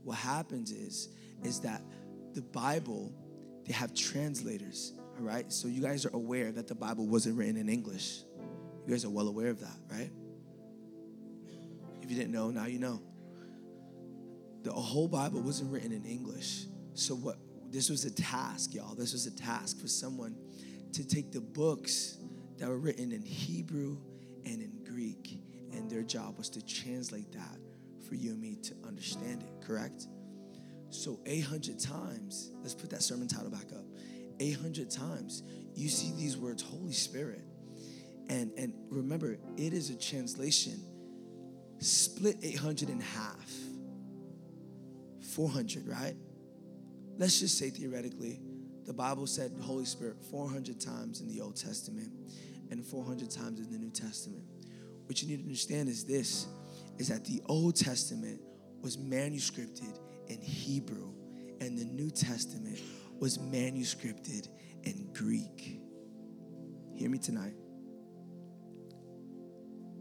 what 0.03 0.17
happens 0.17 0.71
is 0.71 1.09
is 1.43 1.62
that 1.62 1.81
the 2.33 2.41
Bible 2.41 3.13
they 3.65 3.73
have 3.73 3.93
translators, 3.93 4.93
all 5.17 5.25
right? 5.25 5.51
So 5.51 5.69
you 5.69 5.81
guys 5.81 6.05
are 6.05 6.13
aware 6.13 6.51
that 6.51 6.67
the 6.67 6.75
Bible 6.75 7.07
wasn't 7.07 7.38
written 7.38 7.55
in 7.55 7.69
English. 7.69 8.23
You 8.85 8.93
guys 8.93 9.05
are 9.05 9.09
well 9.09 9.29
aware 9.29 9.47
of 9.47 9.62
that, 9.62 9.77
right? 9.89 10.12
If 12.01 12.12
you 12.12 12.17
didn't 12.17 12.33
know, 12.33 12.51
now 12.51 12.65
you 12.65 12.79
know. 12.79 13.01
The 14.63 14.73
whole 14.73 15.07
Bible 15.07 15.41
wasn't 15.41 15.71
written 15.71 15.93
in 15.93 16.03
English. 16.03 16.65
So 16.93 17.15
what 17.15 17.38
this 17.69 17.89
was 17.89 18.03
a 18.03 18.12
task, 18.12 18.73
y'all. 18.73 18.95
This 18.95 19.13
was 19.13 19.27
a 19.27 19.31
task 19.31 19.79
for 19.79 19.88
someone 19.88 20.35
to 20.93 21.07
take 21.07 21.31
the 21.31 21.41
books 21.41 22.17
that 22.57 22.69
were 22.69 22.79
written 22.79 23.12
in 23.12 23.21
Hebrew 23.21 23.97
and 24.45 24.62
in 24.62 24.83
Greek, 24.83 25.39
and 25.71 25.89
their 25.89 26.03
job 26.03 26.38
was 26.38 26.50
to 26.51 26.65
translate 26.65 27.31
that 27.33 27.57
for 28.07 28.15
you 28.15 28.31
and 28.31 28.41
me 28.41 28.55
to 28.63 28.75
understand 28.85 29.43
it, 29.43 29.65
correct? 29.65 30.07
So 30.89 31.19
800 31.25 31.79
times, 31.79 32.51
let's 32.62 32.75
put 32.75 32.89
that 32.91 33.01
sermon 33.01 33.27
title 33.27 33.50
back 33.50 33.71
up. 33.73 33.85
800 34.39 34.89
times, 34.91 35.43
you 35.75 35.89
see 35.89 36.13
these 36.15 36.38
words, 36.38 36.62
Holy 36.62 36.93
Spirit. 36.93 37.41
And, 38.29 38.51
and 38.57 38.73
remember, 38.89 39.38
it 39.57 39.73
is 39.73 39.89
a 39.89 39.97
translation. 39.97 40.79
Split 41.79 42.38
800 42.41 42.89
in 42.89 43.00
half. 43.00 43.51
400, 45.33 45.88
right? 45.88 46.15
Let's 47.17 47.39
just 47.39 47.57
say 47.57 47.69
theoretically, 47.69 48.39
the 48.85 48.93
Bible 48.93 49.27
said 49.27 49.51
Holy 49.61 49.85
Spirit 49.85 50.17
400 50.29 50.79
times 50.79 51.21
in 51.21 51.27
the 51.27 51.41
Old 51.41 51.55
Testament 51.55 52.11
and 52.69 52.85
400 52.85 53.29
times 53.29 53.59
in 53.59 53.71
the 53.71 53.77
New 53.77 53.91
Testament. 53.91 54.43
What 55.05 55.21
you 55.21 55.27
need 55.27 55.37
to 55.37 55.43
understand 55.43 55.89
is 55.89 56.05
this 56.05 56.47
is 56.97 57.07
that 57.07 57.25
the 57.25 57.41
Old 57.47 57.75
Testament 57.75 58.39
was 58.81 58.97
manuscripted 58.97 59.97
in 60.27 60.39
Hebrew 60.41 61.11
and 61.59 61.77
the 61.77 61.85
New 61.85 62.09
Testament 62.09 62.79
was 63.19 63.37
manuscripted 63.37 64.47
in 64.83 65.09
Greek. 65.13 65.79
Hear 66.95 67.09
me 67.09 67.17
tonight. 67.17 67.55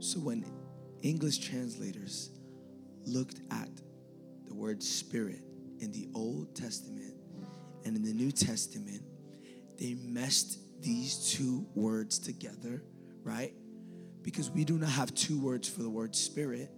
So 0.00 0.18
when 0.18 0.44
English 1.02 1.38
translators 1.38 2.30
looked 3.06 3.40
at 3.50 3.70
the 4.46 4.54
word 4.54 4.82
spirit 4.82 5.42
in 5.78 5.92
the 5.92 6.08
Old 6.14 6.54
Testament 6.54 7.14
and 7.84 7.96
in 7.96 8.02
the 8.02 8.12
New 8.12 8.32
Testament, 8.32 9.02
they 9.78 9.94
meshed 9.94 10.58
these 10.82 11.32
two 11.32 11.66
words 11.74 12.18
together, 12.18 12.82
right? 13.22 13.54
Because 14.22 14.50
we 14.50 14.64
do 14.64 14.78
not 14.78 14.90
have 14.90 15.14
two 15.14 15.40
words 15.40 15.68
for 15.68 15.82
the 15.82 15.90
word 15.90 16.14
spirit. 16.14 16.70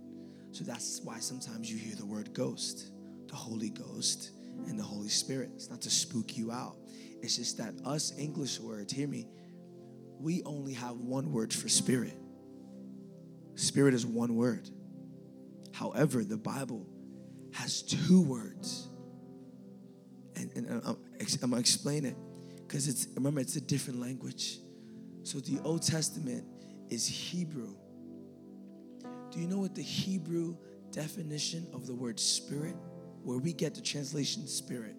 So 0.52 0.64
that's 0.64 1.00
why 1.02 1.18
sometimes 1.18 1.70
you 1.70 1.76
hear 1.78 1.96
the 1.96 2.06
word 2.06 2.32
ghost, 2.32 2.92
the 3.28 3.34
Holy 3.34 3.70
Ghost, 3.70 4.30
and 4.66 4.78
the 4.78 4.84
Holy 4.84 5.08
Spirit. 5.08 5.50
It's 5.54 5.68
not 5.68 5.80
to 5.82 5.90
spook 5.90 6.36
you 6.36 6.52
out. 6.52 6.76
It's 7.22 7.36
just 7.36 7.58
that 7.58 7.74
us 7.84 8.12
English 8.18 8.60
words, 8.60 8.92
hear 8.92 9.08
me, 9.08 9.26
we 10.20 10.42
only 10.44 10.74
have 10.74 10.96
one 10.96 11.32
word 11.32 11.52
for 11.52 11.68
spirit. 11.68 12.16
Spirit 13.56 13.94
is 13.94 14.06
one 14.06 14.36
word. 14.36 14.68
However, 15.72 16.24
the 16.24 16.36
Bible 16.36 16.86
has 17.52 17.82
two 17.82 18.22
words. 18.22 18.88
And, 20.36 20.50
and 20.56 20.82
I'm, 20.84 20.96
I'm 21.42 21.50
gonna 21.50 21.60
explain 21.60 22.04
it 22.04 22.16
because 22.66 22.88
it's 22.88 23.06
remember 23.14 23.40
it's 23.40 23.56
a 23.56 23.60
different 23.60 24.00
language. 24.00 24.58
So 25.22 25.38
the 25.40 25.60
Old 25.64 25.82
Testament 25.82 26.44
is 26.90 27.06
Hebrew. 27.06 27.74
Do 29.30 29.40
you 29.40 29.46
know 29.48 29.58
what 29.58 29.74
the 29.74 29.82
Hebrew 29.82 30.56
definition 30.90 31.66
of 31.72 31.86
the 31.86 31.94
word 31.94 32.20
spirit, 32.20 32.76
where 33.22 33.38
we 33.38 33.52
get 33.52 33.74
the 33.74 33.80
translation 33.80 34.46
spirit? 34.46 34.96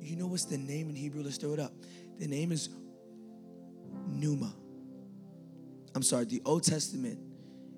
You 0.00 0.16
know 0.16 0.26
what's 0.26 0.46
the 0.46 0.58
name 0.58 0.88
in 0.88 0.96
Hebrew? 0.96 1.22
Let's 1.22 1.36
throw 1.36 1.52
it 1.52 1.60
up. 1.60 1.72
The 2.18 2.26
name 2.26 2.52
is 2.52 2.70
pneuma. 4.08 4.54
I'm 5.94 6.02
sorry, 6.02 6.24
the 6.24 6.40
Old 6.44 6.62
Testament 6.62 7.18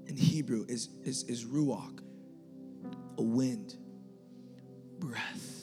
in 0.06 0.16
Hebrew 0.16 0.64
is, 0.68 0.88
is, 1.04 1.24
is 1.24 1.44
ruach, 1.44 2.00
a 3.18 3.22
wind, 3.22 3.74
breath, 4.98 5.61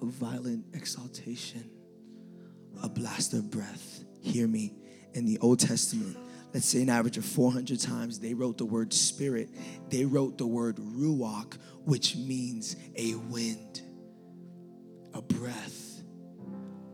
a 0.00 0.06
violent 0.06 0.64
exaltation, 0.74 1.70
a 2.82 2.88
blast 2.88 3.34
of 3.34 3.50
breath. 3.50 4.04
Hear 4.20 4.46
me. 4.46 4.74
In 5.12 5.24
the 5.24 5.38
Old 5.38 5.58
Testament, 5.58 6.16
let's 6.54 6.66
say 6.66 6.82
an 6.82 6.88
average 6.88 7.18
of 7.18 7.24
400 7.24 7.80
times, 7.80 8.20
they 8.20 8.32
wrote 8.32 8.58
the 8.58 8.64
word 8.64 8.92
spirit. 8.92 9.48
They 9.88 10.04
wrote 10.04 10.38
the 10.38 10.46
word 10.46 10.76
ruach, 10.76 11.56
which 11.84 12.16
means 12.16 12.76
a 12.96 13.16
wind, 13.16 13.82
a 15.12 15.20
breath, 15.20 16.02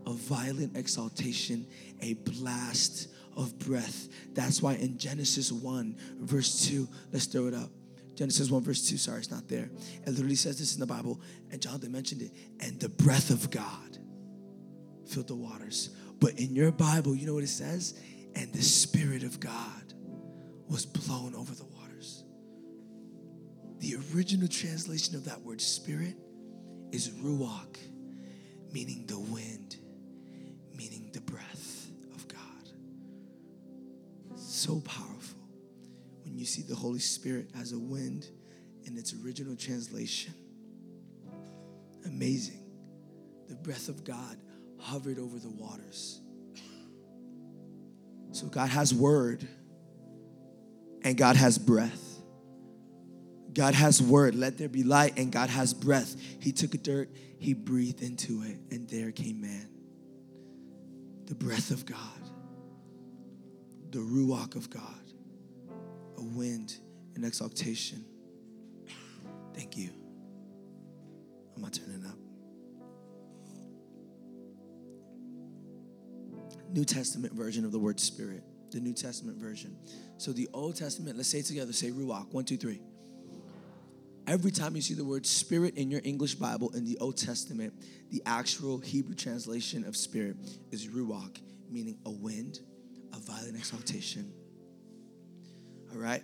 a 0.06 0.12
violent 0.12 0.76
exaltation, 0.76 1.66
a 2.00 2.14
blast 2.14 3.08
of 3.36 3.58
breath. 3.58 4.08
That's 4.32 4.62
why 4.62 4.74
in 4.76 4.96
Genesis 4.96 5.52
1, 5.52 5.96
verse 6.20 6.66
2, 6.68 6.88
let's 7.12 7.26
throw 7.26 7.48
it 7.48 7.54
up. 7.54 7.70
Genesis 8.16 8.50
1, 8.50 8.62
verse 8.62 8.88
2, 8.88 8.96
sorry, 8.96 9.18
it's 9.18 9.30
not 9.30 9.46
there. 9.46 9.70
It 10.06 10.08
literally 10.08 10.36
says 10.36 10.58
this 10.58 10.74
in 10.74 10.80
the 10.80 10.86
Bible, 10.86 11.20
and 11.50 11.60
John, 11.60 11.72
Jonathan 11.72 11.92
mentioned 11.92 12.22
it. 12.22 12.32
And 12.60 12.80
the 12.80 12.88
breath 12.88 13.28
of 13.30 13.50
God 13.50 13.98
filled 15.06 15.28
the 15.28 15.34
waters. 15.34 15.90
But 16.18 16.40
in 16.40 16.56
your 16.56 16.72
Bible, 16.72 17.14
you 17.14 17.26
know 17.26 17.34
what 17.34 17.44
it 17.44 17.48
says? 17.48 18.00
And 18.34 18.50
the 18.54 18.62
Spirit 18.62 19.22
of 19.22 19.38
God 19.38 19.92
was 20.66 20.86
blown 20.86 21.34
over 21.34 21.54
the 21.54 21.66
waters. 21.66 22.24
The 23.80 23.96
original 24.14 24.48
translation 24.48 25.14
of 25.14 25.26
that 25.26 25.42
word 25.42 25.60
spirit 25.60 26.16
is 26.92 27.10
ruach, 27.10 27.76
meaning 28.72 29.04
the 29.06 29.18
wind, 29.18 29.76
meaning 30.74 31.10
the 31.12 31.20
breath 31.20 31.90
of 32.14 32.26
God. 32.28 32.70
So 34.34 34.80
powerful 34.80 35.15
when 36.36 36.40
you 36.40 36.46
see 36.46 36.60
the 36.60 36.74
Holy 36.74 36.98
Spirit 36.98 37.48
as 37.58 37.72
a 37.72 37.78
wind 37.78 38.26
in 38.84 38.94
its 38.98 39.14
original 39.24 39.56
translation. 39.56 40.34
Amazing. 42.04 42.62
The 43.48 43.54
breath 43.54 43.88
of 43.88 44.04
God 44.04 44.36
hovered 44.78 45.18
over 45.18 45.38
the 45.38 45.48
waters. 45.48 46.20
So 48.32 48.48
God 48.48 48.68
has 48.68 48.92
word 48.92 49.48
and 51.00 51.16
God 51.16 51.36
has 51.36 51.56
breath. 51.56 52.20
God 53.54 53.72
has 53.72 54.02
word, 54.02 54.34
let 54.34 54.58
there 54.58 54.68
be 54.68 54.82
light, 54.82 55.18
and 55.18 55.32
God 55.32 55.48
has 55.48 55.72
breath. 55.72 56.16
He 56.38 56.52
took 56.52 56.74
a 56.74 56.78
dirt, 56.78 57.08
he 57.38 57.54
breathed 57.54 58.02
into 58.02 58.42
it, 58.42 58.58
and 58.70 58.86
there 58.90 59.10
came 59.10 59.40
man. 59.40 59.70
The 61.28 61.34
breath 61.34 61.70
of 61.70 61.86
God, 61.86 61.98
the 63.90 64.00
ruach 64.00 64.54
of 64.54 64.68
God, 64.68 65.05
a 66.18 66.22
wind, 66.22 66.76
an 67.14 67.24
exaltation. 67.24 68.04
Thank 69.54 69.76
you. 69.76 69.90
I'm 71.54 71.62
not 71.62 71.72
turning 71.72 72.04
up. 72.04 72.16
New 76.70 76.84
Testament 76.84 77.32
version 77.32 77.64
of 77.64 77.72
the 77.72 77.78
word 77.78 77.98
spirit. 77.98 78.42
The 78.70 78.80
New 78.80 78.92
Testament 78.92 79.38
version. 79.38 79.76
So 80.18 80.32
the 80.32 80.48
Old 80.52 80.76
Testament, 80.76 81.16
let's 81.16 81.30
say 81.30 81.40
together. 81.40 81.72
Say 81.72 81.90
ruach. 81.90 82.32
One, 82.32 82.44
two, 82.44 82.56
three. 82.56 82.80
Every 84.26 84.50
time 84.50 84.74
you 84.74 84.82
see 84.82 84.94
the 84.94 85.04
word 85.04 85.24
spirit 85.24 85.76
in 85.76 85.90
your 85.90 86.00
English 86.02 86.34
Bible 86.34 86.70
in 86.74 86.84
the 86.84 86.98
Old 86.98 87.16
Testament, 87.16 87.72
the 88.10 88.20
actual 88.26 88.78
Hebrew 88.78 89.14
translation 89.14 89.84
of 89.84 89.96
spirit 89.96 90.36
is 90.72 90.88
ruach, 90.88 91.40
meaning 91.70 91.96
a 92.04 92.10
wind, 92.10 92.58
a 93.14 93.18
violent 93.18 93.56
exaltation. 93.56 94.32
All 95.92 95.98
right? 95.98 96.22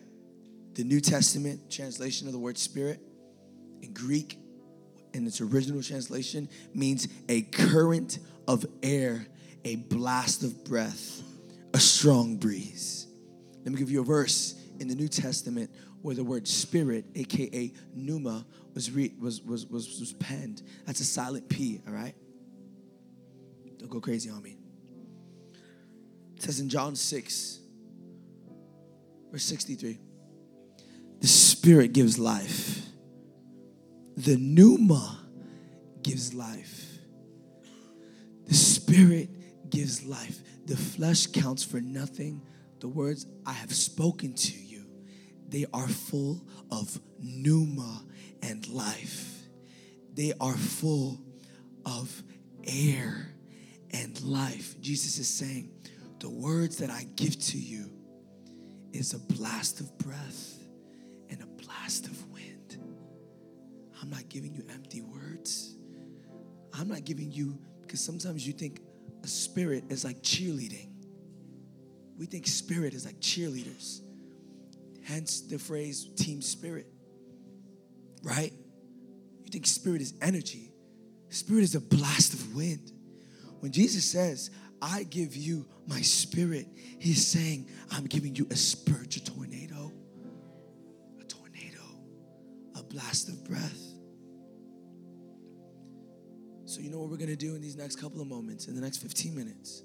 The 0.75 0.85
New 0.85 1.01
Testament 1.01 1.71
translation 1.71 2.27
of 2.27 2.33
the 2.33 2.39
word 2.39 2.57
spirit 2.57 3.01
in 3.83 3.93
Greek, 3.93 4.39
in 5.13 5.27
its 5.27 5.41
original 5.41 5.83
translation, 5.83 6.49
means 6.75 7.09
a 7.29 7.43
current 7.43 8.19
of 8.49 8.65
air, 8.83 9.27
a 9.65 9.77
blast 9.77 10.43
of 10.43 10.65
breath, 10.65 11.23
a 11.75 11.79
strong 11.79 12.37
breeze. 12.37 13.07
Let 13.65 13.73
me 13.73 13.79
give 13.79 13.91
you 13.91 14.01
a 14.01 14.05
verse 14.05 14.55
in 14.81 14.89
the 14.89 14.95
New 14.95 15.09
Testament 15.09 15.71
where 16.03 16.15
the 16.15 16.25
word 16.25 16.49
spirit, 16.49 17.05
aka 17.15 17.73
pneuma, 17.95 18.45
was, 18.75 18.91
re- 18.91 19.15
was, 19.21 19.41
was, 19.43 19.67
was, 19.67 20.01
was 20.01 20.13
penned. 20.15 20.63
That's 20.87 21.01
a 21.01 21.05
silent 21.05 21.49
P, 21.49 21.81
all 21.87 21.93
right? 21.93 22.15
Don't 23.79 23.91
go 23.91 24.01
crazy 24.01 24.31
on 24.31 24.43
me. 24.43 24.59
It 26.37 26.43
says 26.43 26.61
in 26.61 26.69
John 26.69 26.97
6, 26.97 27.61
verse 29.33 29.45
63, 29.45 29.99
the 31.21 31.27
spirit 31.27 31.93
gives 31.93 32.19
life. 32.19 32.87
The 34.17 34.37
pneuma 34.37 35.27
gives 36.03 36.35
life. 36.35 36.87
The 38.47 38.55
spirit 38.55 39.31
gives 39.71 40.05
life. 40.05 40.39
The 40.67 40.77
flesh 40.77 41.27
counts 41.27 41.65
for 41.65 41.81
nothing. 41.81 42.43
The 42.81 42.89
words 42.89 43.27
I 43.47 43.55
have 43.55 43.73
spoken 43.73 44.35
to 44.35 44.53
you 44.53 44.73
they 45.53 45.67
are 45.75 45.87
full 45.87 46.41
of 46.71 46.99
pneuma 47.21 48.03
and 48.41 48.67
life. 48.71 49.43
They 50.15 50.33
are 50.41 50.57
full 50.57 51.21
of 51.85 52.23
air 52.65 53.35
and 53.91 54.19
life. 54.23 54.81
Jesus 54.81 55.19
is 55.19 55.29
saying, 55.29 55.71
The 56.21 56.31
words 56.31 56.79
that 56.79 56.89
I 56.89 57.07
give 57.17 57.39
to 57.39 57.59
you 57.59 57.91
is 58.93 59.15
a 59.15 59.19
blast 59.19 59.81
of 59.81 59.97
breath 59.99 60.59
and 61.31 61.43
a 61.43 61.47
blast 61.47 62.07
of 62.07 62.31
wind. 62.31 62.79
I'm 64.01 64.11
not 64.11 64.29
giving 64.29 64.55
you 64.55 64.65
empty 64.73 65.01
words. 65.01 65.77
I'm 66.73 66.89
not 66.89 67.05
giving 67.05 67.31
you, 67.31 67.59
because 67.83 68.01
sometimes 68.01 68.47
you 68.47 68.53
think 68.53 68.81
a 69.23 69.27
spirit 69.27 69.85
is 69.91 70.05
like 70.05 70.23
cheerleading. 70.23 70.89
We 72.19 72.27
think 72.27 72.47
spirit 72.47 72.95
is 72.95 73.05
like 73.05 73.21
cheerleaders. 73.21 74.01
Hence 75.05 75.41
the 75.43 75.59
phrase 75.59 76.09
team 76.17 76.41
spirit, 76.41 76.87
right? 78.23 78.53
You 79.45 79.51
think 79.51 79.67
spirit 79.67 80.01
is 80.01 80.15
energy, 80.23 80.73
spirit 81.29 81.65
is 81.65 81.75
a 81.75 81.81
blast 81.81 82.35
of 82.35 82.55
wind. 82.55 82.93
When 83.61 83.73
Jesus 83.73 84.05
says, 84.05 84.51
I 84.83 85.05
give 85.05 85.37
you 85.37 85.65
my 85.87 86.01
spirit, 86.01 86.67
he's 86.99 87.25
saying, 87.25 87.69
I'm 87.93 88.05
giving 88.07 88.35
you 88.35 88.49
a 88.51 88.57
spiritual 88.57 89.25
tornado, 89.25 89.93
a 91.21 91.25
tornado, 91.25 91.83
a 92.77 92.83
blast 92.83 93.29
of 93.29 93.45
breath. 93.45 93.81
So, 96.65 96.81
you 96.81 96.91
know 96.91 96.99
what 96.99 97.11
we're 97.11 97.17
gonna 97.17 97.37
do 97.37 97.55
in 97.55 97.61
these 97.61 97.77
next 97.77 97.97
couple 97.97 98.21
of 98.21 98.27
moments, 98.27 98.67
in 98.67 98.75
the 98.75 98.81
next 98.81 98.97
15 98.97 99.37
minutes? 99.37 99.85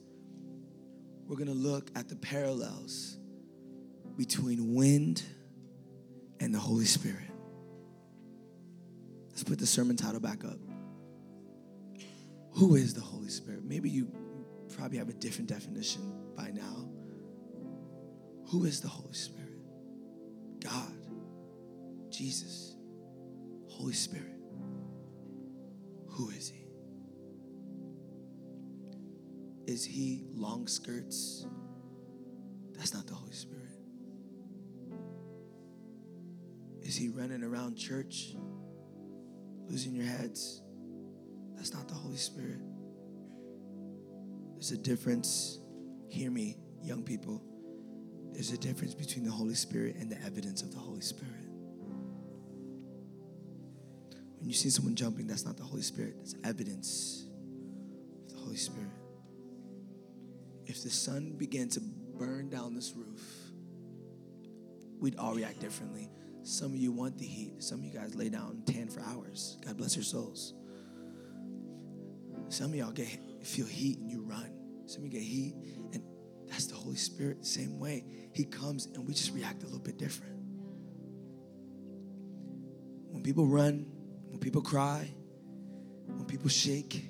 We're 1.28 1.38
gonna 1.38 1.52
look 1.52 1.92
at 1.96 2.10
the 2.10 2.16
parallels 2.16 3.18
between 4.18 4.74
wind 4.74 5.22
and 6.40 6.56
the 6.56 6.60
Holy 6.60 6.86
Spirit. 6.86 7.30
Let's 9.30 9.44
put 9.44 9.60
the 9.60 9.68
sermon 9.68 9.96
title 9.96 10.22
back 10.22 10.44
up. 10.44 10.58
Who 12.54 12.74
is 12.74 12.96
the 12.96 13.02
Holy 13.02 13.30
Spirit? 13.30 13.64
Maybe 13.64 13.92
you 13.92 14.12
probably 14.76 14.98
have 14.98 15.10
a 15.10 15.14
different 15.14 15.50
definition 15.50 16.14
by 16.36 16.52
now. 16.52 16.90
Who 18.50 18.66
is 18.66 18.82
the 18.82 18.88
Holy 18.88 19.14
Spirit? 19.14 19.60
God, 20.60 20.94
Jesus, 22.10 22.76
Holy 23.68 23.94
Spirit. 23.94 24.40
Who 26.10 26.30
is 26.30 26.50
He? 26.50 26.66
Is 29.72 29.84
He 29.84 30.24
long 30.34 30.68
skirts? 30.68 31.46
That's 32.74 32.94
not 32.94 33.06
the 33.08 33.14
Holy 33.14 33.34
Spirit. 33.34 33.64
Is 36.82 36.96
He 36.96 37.10
running 37.10 37.44
around 37.44 37.76
church, 37.76 38.36
losing 39.68 39.94
your 39.94 40.06
heads? 40.06 40.62
That's 41.56 41.74
not 41.74 41.88
the 41.88 41.96
Holy 41.96 42.18
Spirit. 42.18 42.62
There's 44.58 44.72
a 44.72 44.78
difference. 44.78 45.60
Hear 46.10 46.32
me, 46.32 46.58
young 46.82 47.04
people. 47.04 47.44
There's 48.34 48.52
a 48.52 48.58
difference 48.58 48.96
between 48.96 49.24
the 49.24 49.32
Holy 49.32 49.54
Spirit 49.54 49.98
and 50.00 50.12
the 50.12 50.20
evidence 50.26 50.64
of 50.64 50.74
the 50.74 50.80
Holy 50.80 51.02
Spirit. 51.02 51.34
When 54.40 54.50
you 54.50 54.56
see 54.56 54.72
someone 54.72 54.96
jumping, 54.96 55.28
that's 55.28 55.46
not 55.46 55.58
the 55.58 55.64
Holy 55.64 55.84
Spirit, 55.84 56.16
that's 56.18 56.34
evidence 56.44 57.28
of 58.26 58.34
the 58.34 58.40
Holy 58.40 58.56
Spirit. 58.56 58.90
If 60.66 60.82
the 60.82 60.90
sun 60.90 61.34
began 61.38 61.70
to 61.70 61.80
burn 62.18 62.50
down 62.50 62.74
this 62.74 62.94
roof, 62.96 63.22
we'd 65.00 65.18
all 65.18 65.36
react 65.36 65.60
differently. 65.60 66.10
Some 66.42 66.72
of 66.72 66.78
you 66.78 66.92
want 66.92 67.20
the 67.20 67.26
heat. 67.26 67.62
Some 67.62 67.80
of 67.80 67.86
you 67.86 67.92
guys 67.92 68.16
lay 68.16 68.30
down 68.30 68.50
and 68.52 68.66
tan 68.66 68.88
for 68.88 69.02
hours. 69.02 69.58
God 69.64 69.78
bless 69.78 69.96
your 69.96 70.04
souls. 70.04 70.54
Some 72.50 72.72
of 72.72 72.76
y'all 72.76 72.92
get 72.92 73.08
feel 73.46 73.66
heat 73.66 74.00
and 74.00 74.10
you 74.10 74.22
run. 74.22 74.52
Some 74.86 75.04
of 75.04 75.06
you 75.06 75.12
get 75.12 75.22
heat 75.22 75.56
and 75.94 76.04
that's 76.48 76.68
the 76.68 76.76
Holy 76.76 76.96
Spirit, 76.96 77.46
same 77.46 77.80
way. 77.80 78.06
He 78.34 78.46
comes 78.46 78.88
and 78.88 79.06
we 79.08 79.14
just 79.14 79.34
react 79.34 79.64
a 79.64 79.66
little 79.66 79.80
bit 79.80 79.98
different. 79.98 80.34
When 83.12 83.24
people 83.24 83.48
run, 83.48 83.86
when 84.30 84.40
people 84.40 84.62
cry, 84.62 85.10
when 86.06 86.26
people 86.26 86.50
shake, 86.50 87.10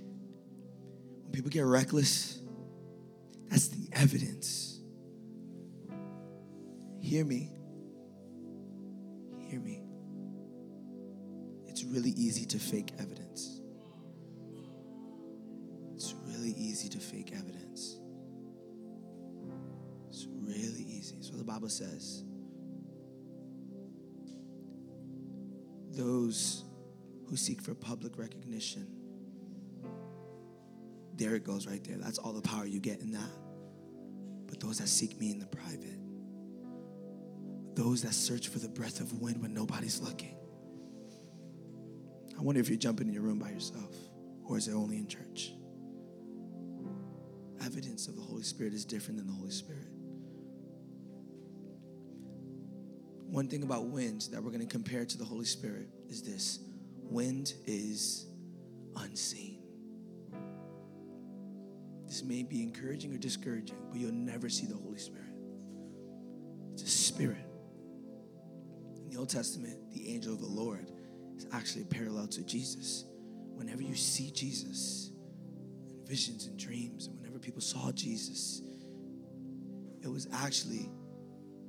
when 1.24 1.31
people 1.31 1.50
get 1.50 1.65
reckless, 1.65 2.41
that's 3.50 3.67
the 3.69 3.89
evidence. 3.93 4.79
Hear 7.00 7.24
me. 7.24 7.51
Hear 9.48 9.60
me. 9.60 9.84
It's 11.67 11.84
really 11.84 12.12
easy 12.12 12.46
to 12.48 12.60
fake 12.60 12.91
evidence. 13.00 13.26
Easy 17.27 17.38
evidence. 17.38 17.98
It's 20.10 20.27
really 20.29 20.84
easy. 20.84 21.17
So 21.22 21.36
the 21.36 21.43
Bible 21.43 21.69
says. 21.69 22.24
Those 25.91 26.63
who 27.27 27.36
seek 27.36 27.62
for 27.62 27.74
public 27.74 28.17
recognition. 28.17 28.88
There 31.15 31.36
it 31.36 31.43
goes 31.43 31.65
right 31.67 31.84
there. 31.84 31.98
That's 31.98 32.19
all 32.19 32.34
the 32.34 32.41
power 32.41 32.65
you 32.65 32.79
get 32.79 33.01
in 33.01 33.12
that. 33.12 33.31
But 34.48 34.60
those 34.60 34.77
that 34.77 34.88
seek 34.88 35.19
me 35.19 35.31
in 35.31 35.39
the 35.39 35.48
private, 35.48 36.00
those 37.75 38.03
that 38.03 38.13
search 38.13 38.48
for 38.48 38.60
the 38.60 38.69
breath 38.69 39.01
of 39.01 39.19
wind 39.19 39.41
when 39.41 39.53
nobody's 39.53 40.00
looking. 40.00 40.38
I 42.38 42.41
wonder 42.41 42.62
if 42.62 42.69
you're 42.69 42.77
jumping 42.77 43.07
in 43.07 43.13
your 43.13 43.24
room 43.24 43.39
by 43.39 43.50
yourself 43.50 43.93
or 44.46 44.57
is 44.57 44.67
it 44.67 44.74
only 44.74 44.98
in 44.98 45.07
church? 45.07 45.56
Evidence 47.67 48.07
of 48.07 48.15
the 48.15 48.21
Holy 48.21 48.43
Spirit 48.43 48.74
is 48.74 48.86
different 48.86 49.17
than 49.17 49.27
the 49.27 49.33
Holy 49.33 49.51
Spirit. 49.51 49.89
One 53.30 53.49
thing 53.49 53.62
about 53.62 53.88
wind 53.88 54.30
that 54.32 54.41
we're 54.41 54.51
going 54.51 54.65
to 54.65 54.71
compare 54.71 55.03
to 55.03 55.17
the 55.17 55.25
Holy 55.25 55.43
Spirit 55.43 55.89
is 56.08 56.21
this 56.21 56.60
wind 56.95 57.56
is 57.65 58.25
unseen. 58.95 59.60
This 62.06 62.23
may 62.23 62.41
be 62.41 62.63
encouraging 62.63 63.13
or 63.13 63.17
discouraging, 63.17 63.75
but 63.91 63.99
you'll 63.99 64.13
never 64.13 64.47
see 64.47 64.65
the 64.65 64.77
Holy 64.77 64.97
Spirit. 64.97 65.27
It's 66.71 66.84
a 66.84 66.88
spirit. 66.88 67.45
In 69.03 69.10
the 69.10 69.17
Old 69.17 69.30
Testament, 69.30 69.91
the 69.91 70.13
angel 70.13 70.34
of 70.34 70.39
the 70.39 70.47
Lord 70.47 70.89
is 71.36 71.45
actually 71.51 71.84
parallel 71.84 72.27
to 72.27 72.43
Jesus. 72.43 73.03
Whenever 73.56 73.82
you 73.82 73.95
see 73.95 74.32
Jesus 74.32 75.12
in 75.89 76.06
visions 76.06 76.45
and 76.45 76.58
dreams, 76.58 77.08
and 77.08 77.16
people 77.39 77.62
saw 77.62 77.91
Jesus, 77.91 78.62
it 80.02 80.08
was 80.08 80.28
actually 80.34 80.89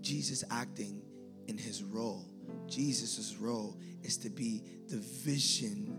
Jesus 0.00 0.44
acting 0.50 1.02
in 1.46 1.58
his 1.58 1.82
role. 1.82 2.26
Jesus' 2.66 3.36
role 3.36 3.78
is 4.02 4.16
to 4.18 4.30
be 4.30 4.62
the 4.88 4.98
vision 4.98 5.96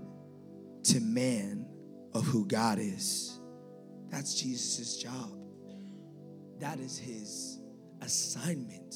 to 0.83 0.99
man 0.99 1.67
of 2.13 2.25
who 2.25 2.45
God 2.45 2.79
is. 2.79 3.39
That's 4.09 4.39
Jesus' 4.41 4.97
job. 4.97 5.31
That 6.59 6.79
is 6.79 6.97
his 6.97 7.59
assignment 8.01 8.95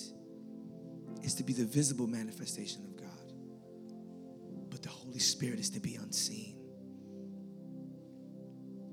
is 1.24 1.36
to 1.36 1.44
be 1.44 1.54
the 1.54 1.66
visible 1.66 2.08
manifestation 2.08 2.84
of 2.86 2.98
God. 2.98 3.34
But 4.70 4.82
the 4.82 4.90
Holy 4.90 5.20
Spirit 5.20 5.60
is 5.60 5.70
to 5.72 5.80
be 5.80 5.96
unseen. 5.96 6.58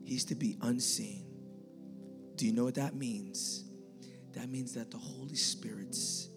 He's 0.05 0.25
to 0.27 0.35
be 0.35 0.57
unseen. 0.62 1.30
Do 2.40 2.46
you 2.46 2.53
know 2.53 2.64
what 2.64 2.76
that 2.76 2.94
means? 2.94 3.64
That 4.33 4.48
means 4.48 4.72
that 4.72 4.90
the 4.90 4.96
Holy 4.96 5.35
Spirit's 5.35 6.31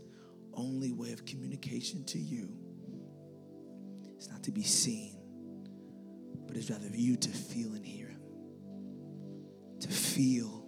only 0.53 0.91
way 0.91 1.13
of 1.13 1.25
communication 1.25 2.03
to 2.07 2.19
you 2.19 2.49
is 4.17 4.27
not 4.29 4.43
to 4.43 4.51
be 4.51 4.63
seen, 4.63 5.15
but 6.45 6.57
it's 6.57 6.69
rather 6.69 6.89
for 6.89 6.97
you 6.97 7.15
to 7.15 7.29
feel 7.29 7.71
and 7.71 7.85
hear 7.85 8.07
Him. 8.07 8.19
To 9.79 9.87
feel 9.87 10.67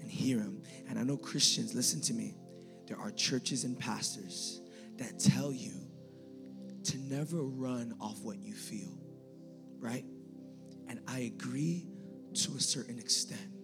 and 0.00 0.10
hear 0.10 0.38
Him. 0.38 0.62
And 0.88 0.98
I 0.98 1.02
know 1.02 1.18
Christians, 1.18 1.74
listen 1.74 2.00
to 2.00 2.14
me, 2.14 2.38
there 2.86 2.98
are 2.98 3.10
churches 3.10 3.64
and 3.64 3.78
pastors 3.78 4.62
that 4.96 5.18
tell 5.18 5.52
you 5.52 5.74
to 6.84 6.96
never 7.00 7.42
run 7.42 7.94
off 8.00 8.22
what 8.22 8.38
you 8.38 8.54
feel, 8.54 8.98
right? 9.78 10.06
And 10.88 11.00
I 11.06 11.18
agree 11.18 11.86
to 12.32 12.52
a 12.56 12.60
certain 12.60 12.98
extent 12.98 13.59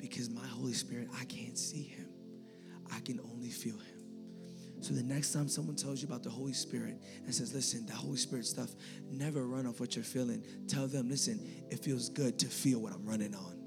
because 0.00 0.30
my 0.30 0.46
Holy 0.46 0.72
Spirit, 0.72 1.08
I 1.18 1.24
can't 1.24 1.58
see 1.58 1.82
Him, 1.82 2.08
I 2.94 3.00
can 3.00 3.20
only 3.20 3.50
feel 3.50 3.76
Him. 3.76 4.00
So 4.80 4.94
the 4.94 5.02
next 5.02 5.32
time 5.32 5.46
someone 5.48 5.76
tells 5.76 6.00
you 6.00 6.08
about 6.08 6.22
the 6.22 6.30
Holy 6.30 6.54
Spirit 6.54 7.02
and 7.24 7.34
says, 7.34 7.54
listen, 7.54 7.84
that 7.86 7.94
Holy 7.94 8.16
Spirit 8.16 8.46
stuff, 8.46 8.70
never 9.10 9.46
run 9.46 9.66
off 9.66 9.78
what 9.78 9.94
you're 9.94 10.04
feeling. 10.04 10.42
Tell 10.68 10.86
them, 10.86 11.08
listen, 11.10 11.46
it 11.70 11.84
feels 11.84 12.08
good 12.08 12.38
to 12.38 12.46
feel 12.46 12.80
what 12.80 12.94
I'm 12.94 13.04
running 13.04 13.34
on. 13.34 13.58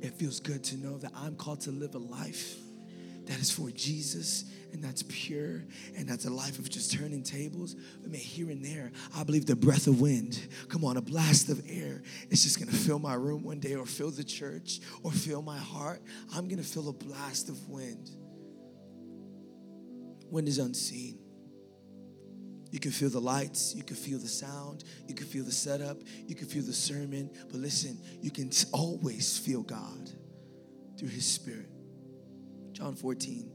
It 0.00 0.14
feels 0.14 0.40
good 0.40 0.64
to 0.64 0.76
know 0.76 0.96
that 0.98 1.12
I'm 1.14 1.36
called 1.36 1.60
to 1.62 1.70
live 1.70 1.94
a 1.94 1.98
life 1.98 2.56
that 3.26 3.38
is 3.38 3.50
for 3.50 3.70
Jesus 3.70 4.44
and 4.72 4.82
that's 4.82 5.02
pure 5.08 5.64
and 5.96 6.08
that's 6.08 6.24
a 6.24 6.30
life 6.30 6.58
of 6.58 6.68
just 6.68 6.92
turning 6.92 7.22
tables. 7.22 7.76
But 8.00 8.10
man, 8.10 8.20
here 8.20 8.50
and 8.50 8.64
there, 8.64 8.90
I 9.14 9.24
believe 9.24 9.46
the 9.46 9.56
breath 9.56 9.86
of 9.86 10.00
wind, 10.00 10.40
come 10.68 10.84
on, 10.84 10.96
a 10.96 11.02
blast 11.02 11.48
of 11.48 11.62
air, 11.68 12.02
it's 12.30 12.42
just 12.42 12.58
gonna 12.58 12.72
fill 12.72 12.98
my 12.98 13.14
room 13.14 13.44
one 13.44 13.60
day 13.60 13.74
or 13.74 13.86
fill 13.86 14.10
the 14.10 14.24
church 14.24 14.80
or 15.02 15.12
fill 15.12 15.42
my 15.42 15.58
heart. 15.58 16.02
I'm 16.34 16.48
gonna 16.48 16.62
feel 16.62 16.88
a 16.88 16.92
blast 16.92 17.48
of 17.48 17.68
wind. 17.68 18.10
Wind 20.30 20.48
is 20.48 20.58
unseen. 20.58 21.18
You 22.70 22.80
can 22.80 22.90
feel 22.90 23.10
the 23.10 23.20
lights, 23.20 23.74
you 23.74 23.82
can 23.82 23.96
feel 23.96 24.18
the 24.18 24.28
sound, 24.28 24.84
you 25.06 25.14
can 25.14 25.26
feel 25.26 25.44
the 25.44 25.52
setup, 25.52 25.98
you 26.26 26.34
can 26.34 26.48
feel 26.48 26.62
the 26.62 26.72
sermon. 26.72 27.30
But 27.50 27.60
listen, 27.60 27.98
you 28.22 28.30
can 28.30 28.50
always 28.72 29.36
feel 29.36 29.62
God 29.62 30.10
through 30.98 31.10
His 31.10 31.26
Spirit. 31.26 31.71
John 32.72 32.94
14, 32.94 33.50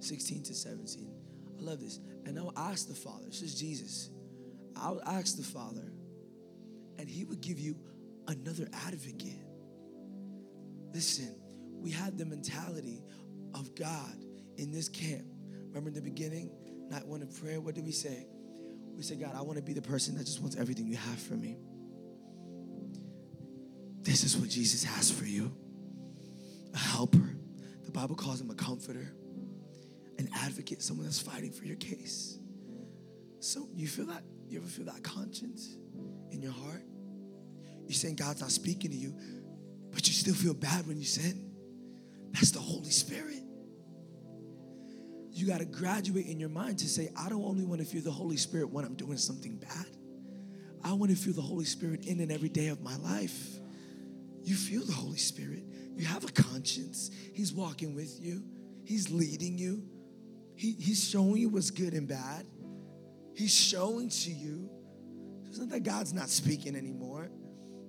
16 0.00 0.42
to 0.44 0.54
17. 0.54 1.12
I 1.58 1.62
love 1.62 1.80
this. 1.80 2.00
And 2.24 2.38
I'll 2.38 2.52
ask 2.56 2.88
the 2.88 2.94
Father, 2.94 3.26
this 3.26 3.42
is 3.42 3.54
Jesus. 3.54 4.10
I'll 4.76 5.02
ask 5.06 5.36
the 5.36 5.42
Father, 5.42 5.92
and 6.98 7.08
He 7.08 7.24
would 7.24 7.40
give 7.40 7.58
you 7.58 7.76
another 8.28 8.68
advocate. 8.86 9.40
Listen, 10.92 11.34
we 11.80 11.90
had 11.90 12.16
the 12.16 12.24
mentality 12.24 13.02
of 13.54 13.74
God 13.74 14.24
in 14.56 14.70
this 14.70 14.88
camp 14.88 15.24
Remember 15.68 15.88
in 15.88 15.94
the 15.94 16.00
beginning, 16.00 16.50
night 16.90 17.06
one 17.06 17.22
of 17.22 17.40
prayer, 17.40 17.60
what 17.60 17.74
did 17.74 17.84
we 17.84 17.92
say? 17.92 18.26
We 18.96 19.02
said, 19.02 19.20
God, 19.20 19.32
I 19.36 19.42
want 19.42 19.58
to 19.58 19.62
be 19.62 19.74
the 19.74 19.82
person 19.82 20.16
that 20.16 20.24
just 20.24 20.40
wants 20.40 20.56
everything 20.56 20.88
you 20.88 20.96
have 20.96 21.20
for 21.20 21.34
me. 21.34 21.58
This 24.00 24.24
is 24.24 24.36
what 24.36 24.48
Jesus 24.48 24.82
has 24.84 25.10
for 25.10 25.24
you 25.24 25.52
a 26.74 26.78
helper. 26.78 27.37
The 27.88 27.92
Bible 27.92 28.16
calls 28.16 28.38
him 28.38 28.50
a 28.50 28.54
comforter, 28.54 29.14
an 30.18 30.28
advocate, 30.34 30.82
someone 30.82 31.06
that's 31.06 31.22
fighting 31.22 31.50
for 31.50 31.64
your 31.64 31.76
case. 31.76 32.38
So 33.40 33.66
you 33.74 33.88
feel 33.88 34.04
that? 34.08 34.22
You 34.46 34.58
ever 34.58 34.68
feel 34.68 34.84
that 34.84 35.02
conscience 35.02 35.78
in 36.30 36.42
your 36.42 36.52
heart? 36.52 36.82
You're 37.86 37.94
saying 37.94 38.16
God's 38.16 38.42
not 38.42 38.50
speaking 38.50 38.90
to 38.90 38.96
you, 38.96 39.14
but 39.90 40.06
you 40.06 40.12
still 40.12 40.34
feel 40.34 40.52
bad 40.52 40.86
when 40.86 40.98
you 40.98 41.06
sin. 41.06 41.50
That's 42.32 42.50
the 42.50 42.60
Holy 42.60 42.90
Spirit. 42.90 43.42
You 45.30 45.46
got 45.46 45.60
to 45.60 45.64
graduate 45.64 46.26
in 46.26 46.38
your 46.38 46.50
mind 46.50 46.80
to 46.80 46.88
say, 46.90 47.08
I 47.16 47.30
don't 47.30 47.42
only 47.42 47.64
want 47.64 47.80
to 47.80 47.86
feel 47.86 48.02
the 48.02 48.10
Holy 48.10 48.36
Spirit 48.36 48.68
when 48.68 48.84
I'm 48.84 48.96
doing 48.96 49.16
something 49.16 49.56
bad. 49.56 49.86
I 50.84 50.92
want 50.92 51.10
to 51.10 51.16
feel 51.16 51.32
the 51.32 51.40
Holy 51.40 51.64
Spirit 51.64 52.04
in 52.04 52.20
and 52.20 52.30
every 52.30 52.50
day 52.50 52.68
of 52.68 52.82
my 52.82 52.96
life. 52.98 53.48
You 54.42 54.56
feel 54.56 54.84
the 54.84 54.92
Holy 54.92 55.16
Spirit. 55.16 55.64
You 55.98 56.06
have 56.06 56.24
a 56.24 56.32
conscience. 56.32 57.10
He's 57.34 57.52
walking 57.52 57.94
with 57.94 58.20
you, 58.20 58.42
He's 58.84 59.10
leading 59.10 59.58
you, 59.58 59.82
he, 60.54 60.72
He's 60.72 61.08
showing 61.08 61.36
you 61.36 61.48
what's 61.48 61.70
good 61.70 61.92
and 61.92 62.08
bad. 62.08 62.46
He's 63.34 63.54
showing 63.54 64.08
to 64.08 64.30
you. 64.30 64.70
It's 65.46 65.58
not 65.58 65.68
that 65.70 65.82
God's 65.82 66.12
not 66.12 66.28
speaking 66.28 66.74
anymore. 66.74 67.28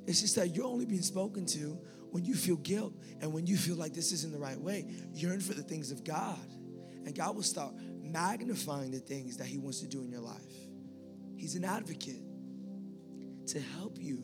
It's 0.06 0.22
just 0.22 0.36
that 0.36 0.56
you're 0.56 0.65
only 0.65 0.86
being 0.86 1.02
spoken 1.02 1.45
to 1.48 1.80
when 2.12 2.26
you 2.26 2.36
feel 2.36 2.56
guilt 2.58 2.93
and 3.22 3.34
when 3.34 3.45
you 3.48 3.58
feel 3.58 3.76
like 3.76 3.93
this 3.93 4.12
isn't 4.12 4.32
the 4.32 4.39
right 4.39 4.60
way. 4.60 4.86
Yearn 5.13 5.39
for 5.39 5.54
the 5.54 5.63
things 5.63 5.91
of 5.91 6.04
God. 6.04 6.38
And 7.06 7.15
God 7.15 7.36
will 7.36 7.43
start 7.43 7.74
magnifying 8.02 8.91
the 8.91 9.00
things 9.00 9.38
that 9.38 9.48
He 9.48 9.58
wants 9.58 9.80
to 9.82 9.88
do 9.88 10.04
in 10.04 10.12
your 10.12 10.22
life. 10.22 10.36
He's 11.36 11.56
an 11.56 11.63
advocate 11.63 12.22
to 13.48 13.60
help 13.60 13.98
you 14.00 14.24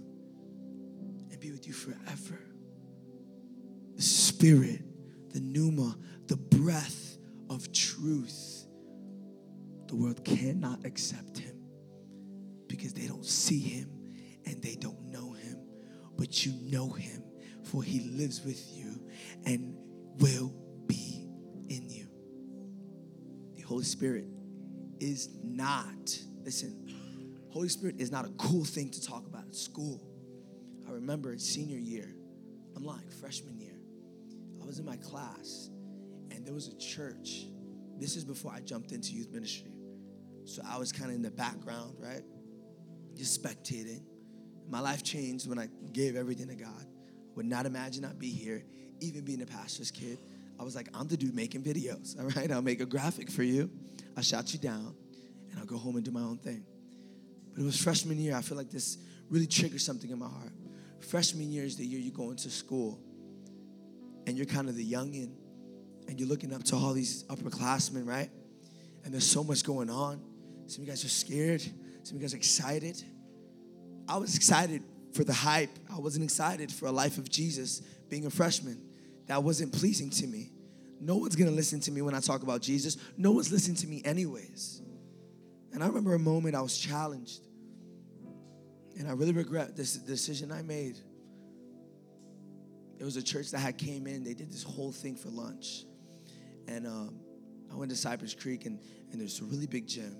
and 1.31 1.39
be 1.39 1.51
with 1.51 1.67
you 1.67 1.73
forever. 1.73 2.39
The 3.95 4.01
Spirit, 4.01 4.81
the 5.33 5.39
pneuma, 5.39 5.97
the 6.27 6.37
breath 6.37 7.17
of 7.49 7.71
truth. 7.71 8.65
The 9.87 9.95
world 9.95 10.25
cannot 10.25 10.85
accept 10.85 11.37
Him 11.37 11.55
because 12.67 12.93
they 12.93 13.07
don't 13.07 13.25
see 13.25 13.59
Him 13.59 13.89
and 14.45 14.61
they 14.61 14.75
don't 14.75 15.11
know 15.11 15.33
Him. 15.33 15.57
But 16.17 16.45
you 16.45 16.53
know 16.71 16.89
Him, 16.89 17.23
for 17.63 17.83
He 17.83 17.99
lives 17.99 18.43
with 18.43 18.61
you 18.75 18.99
and 19.45 19.75
will 20.19 20.53
be 20.87 21.27
in 21.69 21.89
you. 21.89 22.07
The 23.55 23.61
Holy 23.61 23.83
Spirit 23.83 24.25
is 24.99 25.29
not, 25.43 26.17
listen, 26.43 26.93
Holy 27.49 27.69
Spirit 27.69 27.95
is 27.99 28.11
not 28.11 28.25
a 28.25 28.29
cool 28.31 28.65
thing 28.65 28.89
to 28.89 29.01
talk 29.01 29.25
about 29.27 29.47
at 29.47 29.55
school. 29.55 30.01
I 30.87 30.91
remember 30.91 31.31
in 31.31 31.39
senior 31.39 31.79
year, 31.79 32.13
I'm 32.75 32.83
like 32.83 33.11
freshman 33.11 33.59
year, 33.59 33.74
I 34.65 34.67
was 34.67 34.79
in 34.79 34.85
my 34.85 34.97
class 34.97 35.69
and 36.31 36.43
there 36.43 36.55
was 36.55 36.69
a 36.69 36.75
church. 36.77 37.45
This 37.99 38.15
is 38.15 38.25
before 38.25 38.51
I 38.51 38.61
jumped 38.61 38.93
into 38.93 39.11
youth 39.13 39.31
ministry. 39.31 39.69
So 40.45 40.63
I 40.67 40.79
was 40.79 40.91
kind 40.91 41.11
of 41.11 41.15
in 41.15 41.21
the 41.21 41.29
background, 41.29 41.97
right? 41.99 42.23
Just 43.15 43.43
spectating. 43.43 44.01
My 44.67 44.79
life 44.79 45.03
changed 45.03 45.47
when 45.47 45.59
I 45.59 45.67
gave 45.93 46.15
everything 46.15 46.47
to 46.47 46.55
God. 46.55 46.87
Would 47.35 47.45
not 47.45 47.67
imagine 47.67 48.05
I'd 48.05 48.17
be 48.17 48.31
here, 48.31 48.63
even 49.01 49.23
being 49.23 49.43
a 49.43 49.45
pastor's 49.45 49.91
kid. 49.91 50.17
I 50.59 50.63
was 50.63 50.75
like, 50.75 50.89
I'm 50.95 51.07
the 51.07 51.17
dude 51.17 51.35
making 51.35 51.61
videos, 51.61 52.19
all 52.19 52.27
right? 52.29 52.51
I'll 52.51 52.63
make 52.63 52.81
a 52.81 52.87
graphic 52.87 53.29
for 53.29 53.43
you. 53.43 53.69
I'll 54.17 54.23
shout 54.23 54.51
you 54.51 54.57
down, 54.57 54.95
and 55.51 55.59
I'll 55.59 55.67
go 55.67 55.77
home 55.77 55.95
and 55.95 56.03
do 56.03 56.09
my 56.09 56.21
own 56.21 56.37
thing. 56.37 56.65
But 57.53 57.61
it 57.61 57.65
was 57.65 57.79
freshman 57.79 58.17
year. 58.17 58.35
I 58.35 58.41
feel 58.41 58.57
like 58.57 58.71
this 58.71 58.97
really 59.29 59.45
triggered 59.45 59.81
something 59.81 60.09
in 60.09 60.17
my 60.17 60.27
heart. 60.27 60.53
Freshman 61.01 61.51
year 61.51 61.65
is 61.65 61.77
the 61.77 61.85
year 61.85 61.99
you 61.99 62.11
go 62.11 62.31
into 62.31 62.49
school 62.49 62.99
and 64.27 64.37
you're 64.37 64.45
kind 64.45 64.69
of 64.69 64.75
the 64.75 64.85
youngin 64.85 65.31
and 66.07 66.19
you're 66.19 66.29
looking 66.29 66.53
up 66.53 66.63
to 66.65 66.75
all 66.75 66.93
these 66.93 67.23
upperclassmen, 67.25 68.07
right? 68.07 68.29
And 69.03 69.13
there's 69.13 69.27
so 69.27 69.43
much 69.43 69.63
going 69.63 69.89
on. 69.89 70.21
Some 70.67 70.81
of 70.81 70.87
you 70.87 70.91
guys 70.91 71.05
are 71.05 71.09
scared, 71.09 71.61
some 71.61 72.15
of 72.15 72.15
you 72.15 72.19
guys 72.19 72.33
are 72.33 72.37
excited. 72.37 73.01
I 74.07 74.17
was 74.17 74.35
excited 74.35 74.83
for 75.13 75.23
the 75.23 75.33
hype. 75.33 75.69
I 75.91 75.99
wasn't 75.99 76.25
excited 76.25 76.71
for 76.71 76.87
a 76.87 76.91
life 76.91 77.17
of 77.17 77.29
Jesus 77.29 77.81
being 78.09 78.25
a 78.25 78.29
freshman. 78.29 78.81
That 79.27 79.43
wasn't 79.43 79.73
pleasing 79.73 80.09
to 80.11 80.27
me. 80.27 80.51
No 80.99 81.17
one's 81.17 81.35
gonna 81.35 81.51
listen 81.51 81.79
to 81.81 81.91
me 81.91 82.01
when 82.01 82.13
I 82.13 82.19
talk 82.19 82.43
about 82.43 82.61
Jesus. 82.61 82.97
No 83.17 83.31
one's 83.31 83.51
listening 83.51 83.77
to 83.77 83.87
me, 83.87 84.01
anyways. 84.05 84.81
And 85.73 85.83
I 85.83 85.87
remember 85.87 86.13
a 86.13 86.19
moment 86.19 86.55
I 86.55 86.61
was 86.61 86.77
challenged. 86.77 87.41
And 88.97 89.09
I 89.09 89.11
really 89.11 89.33
regret 89.33 89.75
this 89.75 89.95
decision 89.97 90.51
I 90.51 90.61
made. 90.61 90.97
It 92.99 93.03
was 93.03 93.17
a 93.17 93.23
church 93.23 93.51
that 93.51 93.59
had 93.59 93.77
came 93.77 94.07
in. 94.07 94.23
They 94.23 94.33
did 94.33 94.51
this 94.51 94.63
whole 94.63 94.91
thing 94.91 95.15
for 95.15 95.29
lunch. 95.29 95.85
And 96.67 96.87
um, 96.87 97.19
I 97.71 97.75
went 97.75 97.91
to 97.91 97.97
Cypress 97.97 98.33
Creek, 98.33 98.65
and, 98.65 98.79
and 99.11 99.19
there's 99.19 99.39
a 99.39 99.43
really 99.43 99.67
big 99.67 99.87
gym. 99.87 100.15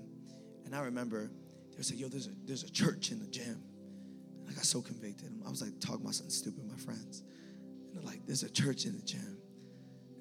And 0.66 0.76
I 0.76 0.82
remember 0.82 1.32
they 1.78 1.84
saying, 1.84 2.00
yo, 2.00 2.08
there's 2.08 2.28
a, 2.28 2.32
there's 2.46 2.64
a 2.64 2.72
church 2.72 3.12
in 3.12 3.20
the 3.20 3.28
gym. 3.28 3.62
And 4.42 4.50
I 4.50 4.54
got 4.54 4.66
so 4.66 4.82
convicted. 4.82 5.32
I 5.46 5.50
was 5.50 5.62
like 5.62 5.80
talking 5.80 6.02
about 6.02 6.16
something 6.16 6.32
stupid 6.32 6.64
with 6.64 6.72
my 6.72 6.78
friends. 6.78 7.24
And 7.88 7.96
they're 7.96 8.06
like, 8.06 8.26
there's 8.26 8.44
a 8.44 8.50
church 8.50 8.86
in 8.86 8.96
the 8.96 9.04
gym. 9.04 9.38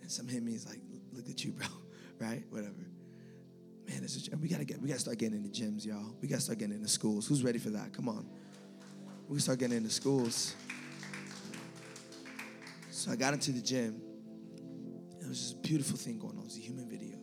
And 0.02 0.10
some 0.10 0.28
hit 0.28 0.42
me, 0.42 0.52
is 0.52 0.66
like, 0.66 0.80
look 1.12 1.28
at 1.28 1.44
you, 1.44 1.52
bro, 1.52 1.66
right? 2.18 2.44
Whatever. 2.50 2.74
Man, 3.88 4.00
this 4.00 4.28
we 4.40 4.48
gotta 4.48 4.64
get 4.64 4.80
we 4.80 4.88
gotta 4.88 5.00
start 5.00 5.18
getting 5.18 5.44
into 5.44 5.50
gyms, 5.50 5.84
y'all. 5.84 6.14
We 6.22 6.26
gotta 6.26 6.40
start 6.40 6.58
getting 6.58 6.76
into 6.76 6.88
schools. 6.88 7.26
Who's 7.26 7.44
ready 7.44 7.58
for 7.58 7.68
that? 7.70 7.92
Come 7.92 8.08
on. 8.08 8.26
We 9.28 9.38
start 9.40 9.58
getting 9.58 9.76
into 9.76 9.90
schools. 9.90 10.54
So 12.94 13.10
I 13.10 13.16
got 13.16 13.34
into 13.34 13.50
the 13.50 13.60
gym. 13.60 14.00
It 15.20 15.28
was 15.28 15.40
just 15.40 15.54
a 15.54 15.58
beautiful 15.66 15.96
thing 15.96 16.16
going 16.16 16.34
on. 16.36 16.42
It 16.42 16.44
was 16.44 16.56
a 16.56 16.60
human 16.60 16.88
video. 16.88 17.18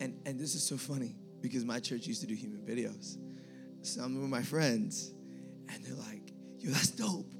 And 0.00 0.18
and 0.24 0.40
this 0.40 0.54
is 0.54 0.62
so 0.66 0.78
funny 0.78 1.14
because 1.42 1.62
my 1.62 1.78
church 1.78 2.06
used 2.06 2.22
to 2.22 2.26
do 2.26 2.34
human 2.34 2.62
videos. 2.62 3.18
So 3.82 4.02
I'm 4.02 4.18
with 4.18 4.30
my 4.30 4.40
friends, 4.40 5.12
and 5.68 5.84
they're 5.84 5.94
like, 5.94 6.32
yo, 6.58 6.70
that's 6.70 6.90
dope. 6.90 7.30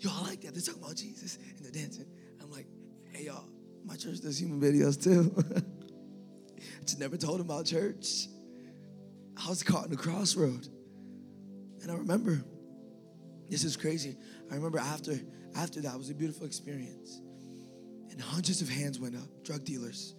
Yo, 0.00 0.10
I 0.12 0.22
like 0.22 0.40
that. 0.40 0.54
They're 0.54 0.62
talking 0.62 0.82
about 0.82 0.96
Jesus 0.96 1.36
and 1.36 1.64
they're 1.64 1.70
dancing. 1.70 2.06
I'm 2.42 2.50
like, 2.50 2.66
hey 3.12 3.26
y'all, 3.26 3.48
my 3.84 3.94
church 3.94 4.20
does 4.20 4.40
human 4.40 4.60
videos 4.60 5.00
too. 5.00 5.32
just 6.84 6.98
never 6.98 7.16
told 7.16 7.38
him 7.38 7.46
about 7.46 7.66
church. 7.66 8.26
I 9.36 9.48
was 9.48 9.62
caught 9.62 9.84
in 9.84 9.92
the 9.92 9.96
crossroad. 9.96 10.66
And 11.80 11.92
I 11.92 11.94
remember, 11.94 12.42
this 13.54 13.62
is 13.62 13.76
crazy. 13.76 14.16
I 14.50 14.56
remember 14.56 14.78
after 14.80 15.14
after 15.54 15.80
that, 15.82 15.94
it 15.94 15.98
was 15.98 16.10
a 16.10 16.14
beautiful 16.14 16.44
experience. 16.44 17.20
And 18.10 18.20
hundreds 18.20 18.60
of 18.60 18.68
hands 18.68 18.98
went 18.98 19.14
up, 19.14 19.28
drug 19.44 19.64
dealers. 19.64 20.16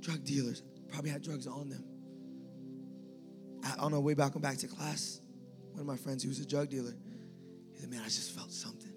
Drug 0.00 0.22
dealers 0.22 0.62
probably 0.92 1.08
had 1.08 1.22
drugs 1.22 1.46
on 1.46 1.70
them. 1.70 1.84
on 3.78 3.94
our 3.94 4.00
way 4.00 4.12
back 4.12 4.38
back 4.42 4.58
to 4.58 4.66
class, 4.66 5.22
one 5.70 5.80
of 5.80 5.86
my 5.86 5.96
friends, 5.96 6.22
he 6.22 6.28
was 6.28 6.38
a 6.38 6.46
drug 6.46 6.68
dealer, 6.68 6.92
he 7.72 7.80
said, 7.80 7.88
Man, 7.88 8.02
I 8.02 8.04
just 8.04 8.32
felt 8.32 8.52
something. 8.52 8.92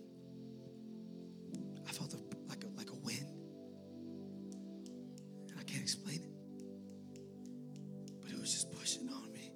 I 1.88 1.91
felt 1.93 2.10
the 2.10 2.17
like 2.50 2.65
like 2.76 2.89
a 2.89 2.96
wind, 2.96 3.32
and 5.50 5.58
I 5.58 5.63
can't 5.63 5.84
explain 5.84 6.17
it, 6.17 6.34
but 8.22 8.30
it 8.30 8.39
was 8.41 8.52
just 8.52 8.74
pushing 8.74 9.08
on 9.08 9.32
me." 9.32 9.54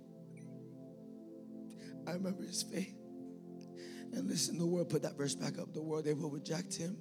I 2.07 2.13
remember 2.13 2.43
his 2.43 2.63
faith. 2.63 2.96
Listen, 4.47 4.59
the 4.59 4.65
world 4.65 4.87
put 4.87 5.01
that 5.01 5.17
verse 5.17 5.35
back 5.35 5.59
up. 5.59 5.73
The 5.73 5.81
world, 5.81 6.05
they 6.05 6.13
will 6.13 6.29
reject 6.29 6.73
him. 6.73 6.95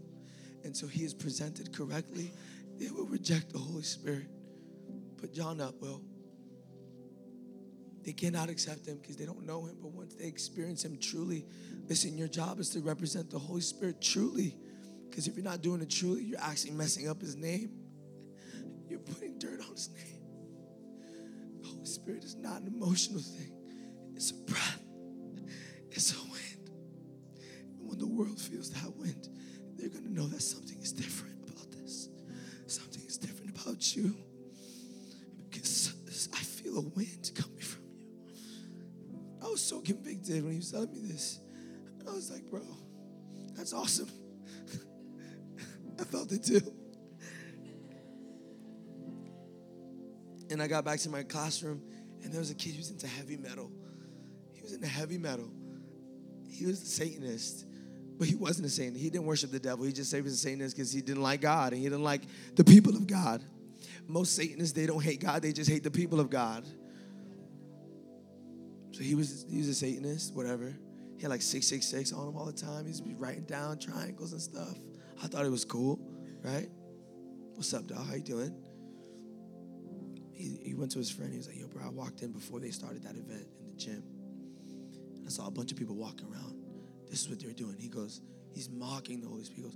And 0.64 0.76
so 0.76 0.88
he 0.88 1.04
is 1.04 1.14
presented 1.14 1.72
correctly. 1.72 2.32
They 2.76 2.90
will 2.90 3.06
reject 3.06 3.52
the 3.52 3.58
Holy 3.58 3.84
Spirit. 3.84 4.26
Put 5.16 5.32
John 5.32 5.60
up, 5.60 5.76
well. 5.80 6.02
They 8.02 8.12
cannot 8.12 8.50
accept 8.50 8.84
him 8.84 8.98
because 9.00 9.16
they 9.16 9.26
don't 9.26 9.46
know 9.46 9.64
him. 9.64 9.76
But 9.80 9.92
once 9.92 10.14
they 10.14 10.24
experience 10.26 10.84
him 10.84 10.98
truly, 10.98 11.46
listen, 11.88 12.18
your 12.18 12.26
job 12.26 12.58
is 12.58 12.70
to 12.70 12.80
represent 12.80 13.30
the 13.30 13.38
Holy 13.38 13.60
Spirit 13.60 14.02
truly. 14.02 14.56
Because 15.08 15.28
if 15.28 15.36
you're 15.36 15.44
not 15.44 15.62
doing 15.62 15.80
it 15.82 15.90
truly, 15.90 16.24
you're 16.24 16.40
actually 16.40 16.72
messing 16.72 17.08
up 17.08 17.20
his 17.20 17.36
name. 17.36 17.70
You're 18.88 18.98
putting 18.98 19.38
dirt 19.38 19.60
on 19.60 19.68
his 19.68 19.90
name. 19.90 20.20
The 21.62 21.68
Holy 21.68 21.86
Spirit 21.86 22.24
is 22.24 22.34
not 22.34 22.62
an 22.62 22.66
emotional 22.66 23.20
thing, 23.20 23.52
it's 24.16 24.32
a 24.32 24.34
breath. 24.34 24.85
World 28.16 28.40
feels 28.40 28.70
that 28.70 28.96
wind, 28.96 29.28
they're 29.76 29.88
going 29.88 30.04
to 30.04 30.12
know 30.12 30.26
that 30.28 30.40
something 30.40 30.78
is 30.80 30.92
different 30.92 31.36
about 31.48 31.70
this. 31.72 32.08
Something 32.66 33.02
is 33.06 33.18
different 33.18 33.50
about 33.50 33.94
you. 33.94 34.14
Because 35.50 35.92
I 36.32 36.38
feel 36.38 36.78
a 36.78 36.82
wind 36.82 37.30
coming 37.34 37.60
from 37.60 37.82
you. 37.84 39.18
I 39.44 39.48
was 39.48 39.60
so 39.60 39.80
convicted 39.80 40.42
when 40.42 40.52
he 40.52 40.58
was 40.58 40.70
telling 40.70 40.92
me 40.92 41.00
this. 41.00 41.40
I 42.08 42.12
was 42.12 42.30
like, 42.30 42.44
bro, 42.44 42.62
that's 43.54 43.72
awesome. 43.72 44.10
I 46.00 46.04
felt 46.04 46.32
it 46.32 46.44
too. 46.44 46.72
And 50.48 50.62
I 50.62 50.68
got 50.68 50.84
back 50.84 51.00
to 51.00 51.10
my 51.10 51.24
classroom, 51.24 51.82
and 52.22 52.32
there 52.32 52.38
was 52.38 52.50
a 52.50 52.54
kid 52.54 52.72
who 52.72 52.78
was 52.78 52.90
into 52.90 53.08
heavy 53.08 53.36
metal. 53.36 53.70
He 54.52 54.62
was 54.62 54.72
into 54.72 54.86
heavy 54.86 55.18
metal 55.18 55.50
he 56.56 56.64
was 56.64 56.82
a 56.82 56.86
Satanist, 56.86 57.66
but 58.18 58.28
he 58.28 58.34
wasn't 58.34 58.66
a 58.66 58.70
Satanist. 58.70 59.02
He 59.02 59.10
didn't 59.10 59.26
worship 59.26 59.50
the 59.50 59.58
devil. 59.58 59.84
He 59.84 59.92
just 59.92 60.10
said 60.10 60.18
he 60.18 60.22
was 60.22 60.32
a 60.32 60.36
Satanist 60.36 60.76
because 60.76 60.92
he 60.92 61.00
didn't 61.00 61.22
like 61.22 61.40
God 61.40 61.72
and 61.72 61.82
he 61.82 61.88
didn't 61.88 62.04
like 62.04 62.22
the 62.54 62.64
people 62.64 62.96
of 62.96 63.06
God. 63.06 63.44
Most 64.06 64.34
Satanists, 64.36 64.72
they 64.72 64.86
don't 64.86 65.02
hate 65.02 65.20
God, 65.20 65.42
they 65.42 65.52
just 65.52 65.70
hate 65.70 65.82
the 65.82 65.90
people 65.90 66.20
of 66.20 66.30
God. 66.30 66.64
So 68.92 69.02
he 69.02 69.14
was 69.14 69.44
he 69.50 69.58
was 69.58 69.68
a 69.68 69.74
Satanist, 69.74 70.34
whatever. 70.34 70.74
He 71.16 71.22
had 71.22 71.30
like 71.30 71.42
666 71.42 72.12
on 72.12 72.28
him 72.28 72.36
all 72.36 72.46
the 72.46 72.52
time. 72.52 72.86
He's 72.86 73.00
be 73.00 73.14
writing 73.14 73.44
down 73.44 73.78
triangles 73.78 74.32
and 74.32 74.40
stuff. 74.40 74.78
I 75.22 75.26
thought 75.26 75.44
it 75.44 75.50
was 75.50 75.64
cool, 75.64 75.98
right? 76.42 76.68
What's 77.54 77.72
up, 77.72 77.86
dog? 77.86 78.06
How 78.06 78.14
you 78.14 78.22
doing? 78.22 78.54
He, 80.32 80.58
he 80.62 80.74
went 80.74 80.92
to 80.92 80.98
his 80.98 81.10
friend. 81.10 81.30
He 81.30 81.38
was 81.38 81.46
like, 81.46 81.58
yo, 81.58 81.68
bro, 81.68 81.84
I 81.84 81.88
walked 81.88 82.20
in 82.20 82.32
before 82.32 82.60
they 82.60 82.70
started 82.70 83.02
that 83.04 83.16
event 83.16 83.46
in 83.60 83.70
the 83.70 83.76
gym. 83.76 84.02
I 85.26 85.30
saw 85.30 85.46
a 85.46 85.50
bunch 85.50 85.72
of 85.72 85.78
people 85.78 85.96
walking 85.96 86.30
around. 86.30 86.65
This 87.10 87.22
is 87.22 87.28
what 87.28 87.40
they're 87.40 87.52
doing. 87.52 87.76
He 87.78 87.88
goes, 87.88 88.20
he's 88.52 88.68
mocking 88.70 89.20
the 89.20 89.28
Holy 89.28 89.44
Spirit. 89.44 89.72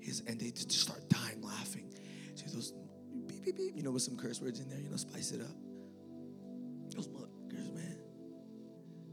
He 0.00 0.06
goes, 0.06 0.22
and 0.26 0.40
they 0.40 0.50
just 0.50 0.72
start 0.72 1.08
dying 1.08 1.42
laughing. 1.42 1.92
See 2.34 2.46
those 2.52 2.72
beep, 3.26 3.44
beep, 3.44 3.56
beep, 3.56 3.76
you 3.76 3.82
know, 3.82 3.90
with 3.90 4.02
some 4.02 4.16
curse 4.16 4.40
words 4.40 4.60
in 4.60 4.68
there, 4.68 4.78
you 4.78 4.88
know, 4.88 4.96
spice 4.96 5.32
it 5.32 5.40
up. 5.40 5.56
Those 6.94 7.08
motherfuckers, 7.08 7.74
man. 7.74 7.98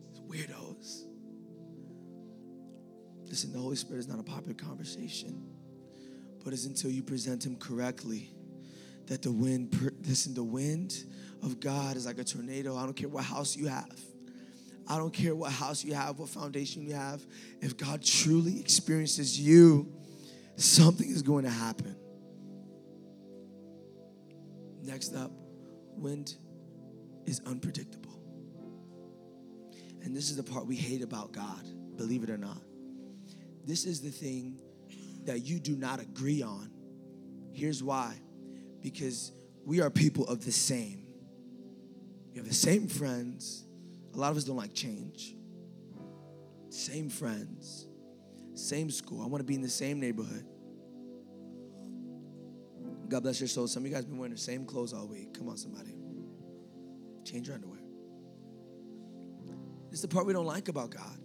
Those 0.10 0.22
weirdos. 0.22 1.06
Listen, 3.26 3.52
the 3.54 3.60
Holy 3.60 3.76
Spirit 3.76 4.00
is 4.00 4.08
not 4.08 4.20
a 4.20 4.24
popular 4.24 4.54
conversation, 4.54 5.44
but 6.44 6.54
it's 6.54 6.66
until 6.66 6.90
you 6.90 7.04
present 7.04 7.46
Him 7.46 7.58
correctly 7.58 8.32
that 9.08 9.22
the 9.22 9.32
wind, 9.32 9.76
listen, 10.06 10.34
the 10.34 10.44
wind 10.44 11.04
of 11.44 11.60
God 11.60 11.96
is 11.98 12.06
like 12.06 12.20
a 12.20 12.24
tornado. 12.24 12.76
I 12.76 12.84
don't 12.84 12.96
care 12.96 13.10
what 13.10 13.24
house 13.24 13.56
you 13.56 13.68
have. 13.68 14.00
I 14.90 14.98
don't 14.98 15.14
care 15.14 15.36
what 15.36 15.52
house 15.52 15.84
you 15.84 15.94
have, 15.94 16.20
what 16.20 16.30
foundation 16.30 16.84
you 16.84 16.94
have. 16.94 17.26
If 17.62 17.78
God 17.78 18.04
truly 18.04 18.60
experiences 18.60 19.40
you, 19.40 19.92
something 20.56 21.10
is 21.10 21.22
going 21.22 21.44
to 21.44 21.50
happen. 21.50 21.96
Next 24.82 25.14
up, 25.16 25.32
wind 25.96 26.36
is 27.26 27.42
unpredictable. 27.46 28.18
And 30.02 30.16
this 30.16 30.30
is 30.30 30.38
the 30.38 30.44
part 30.44 30.66
we 30.66 30.78
hate 30.78 31.02
about 31.02 31.34
God, 31.34 31.68
believe 31.98 32.24
it 32.24 32.30
or 32.30 32.38
not. 32.38 32.62
This 33.66 33.86
is 33.86 34.02
the 34.02 34.12
thing 34.12 34.62
that 35.26 35.42
you 35.42 35.60
do 35.60 35.76
not 35.76 36.00
agree 36.00 36.42
on. 36.42 36.72
Here's 37.52 37.84
why 37.84 38.16
because 38.82 39.34
we 39.66 39.82
are 39.82 39.90
people 39.90 40.26
of 40.28 40.46
the 40.46 40.52
same. 40.52 41.08
We 42.32 42.38
have 42.38 42.48
the 42.48 42.54
same 42.54 42.88
friends. 42.88 43.67
A 44.18 44.20
lot 44.20 44.32
of 44.32 44.38
us 44.38 44.46
don't 44.46 44.58
like 44.58 44.74
change. 44.74 45.36
Same 46.70 47.08
friends, 47.08 47.88
same 48.56 48.90
school. 48.90 49.22
I 49.22 49.28
want 49.28 49.42
to 49.42 49.46
be 49.46 49.54
in 49.54 49.62
the 49.62 49.70
same 49.70 50.00
neighborhood. 50.00 50.44
God 53.08 53.24
bless 53.24 53.40
your 53.40 53.48
soul. 53.48 53.68
Some 53.68 53.84
of 53.84 53.88
you 53.88 53.94
guys 53.94 54.06
been 54.06 54.18
wearing 54.18 54.34
the 54.34 54.40
same 54.40 54.66
clothes 54.66 54.92
all 54.92 55.08
week. 55.08 55.38
Come 55.38 55.48
on, 55.48 55.56
somebody. 55.56 55.96
Change 57.24 57.48
your 57.48 57.56
underwear. 57.56 57.80
This 59.92 60.00
is 60.00 60.02
the 60.02 60.08
part 60.08 60.26
we 60.26 60.34
don't 60.34 60.48
like 60.48 60.68
about 60.68 60.90
God. 60.90 61.20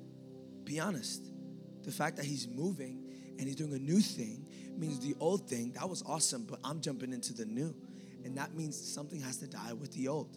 Be 0.64 0.78
honest. 0.78 1.32
The 1.82 1.90
fact 1.90 2.16
that 2.18 2.26
He's 2.26 2.46
moving 2.46 3.04
and 3.38 3.46
He's 3.48 3.56
doing 3.56 3.72
a 3.72 3.78
new 3.78 4.00
thing 4.00 4.46
means 4.76 5.00
the 5.00 5.16
old 5.18 5.48
thing, 5.48 5.72
that 5.72 5.88
was 5.88 6.02
awesome, 6.06 6.44
but 6.44 6.60
I'm 6.62 6.80
jumping 6.80 7.12
into 7.12 7.32
the 7.32 7.46
new. 7.46 7.74
And 8.24 8.36
that 8.36 8.54
means 8.54 8.78
something 8.78 9.20
has 9.22 9.38
to 9.38 9.48
die 9.48 9.72
with 9.72 9.92
the 9.92 10.08
old. 10.08 10.36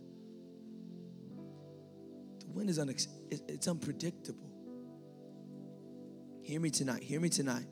Wind 2.55 2.69
is 2.69 2.79
unex- 2.79 3.09
it's 3.29 3.67
unpredictable. 3.67 4.49
Hear 6.41 6.61
me 6.61 6.69
tonight. 6.69 7.03
Hear 7.03 7.19
me 7.19 7.27
tonight. 7.27 7.65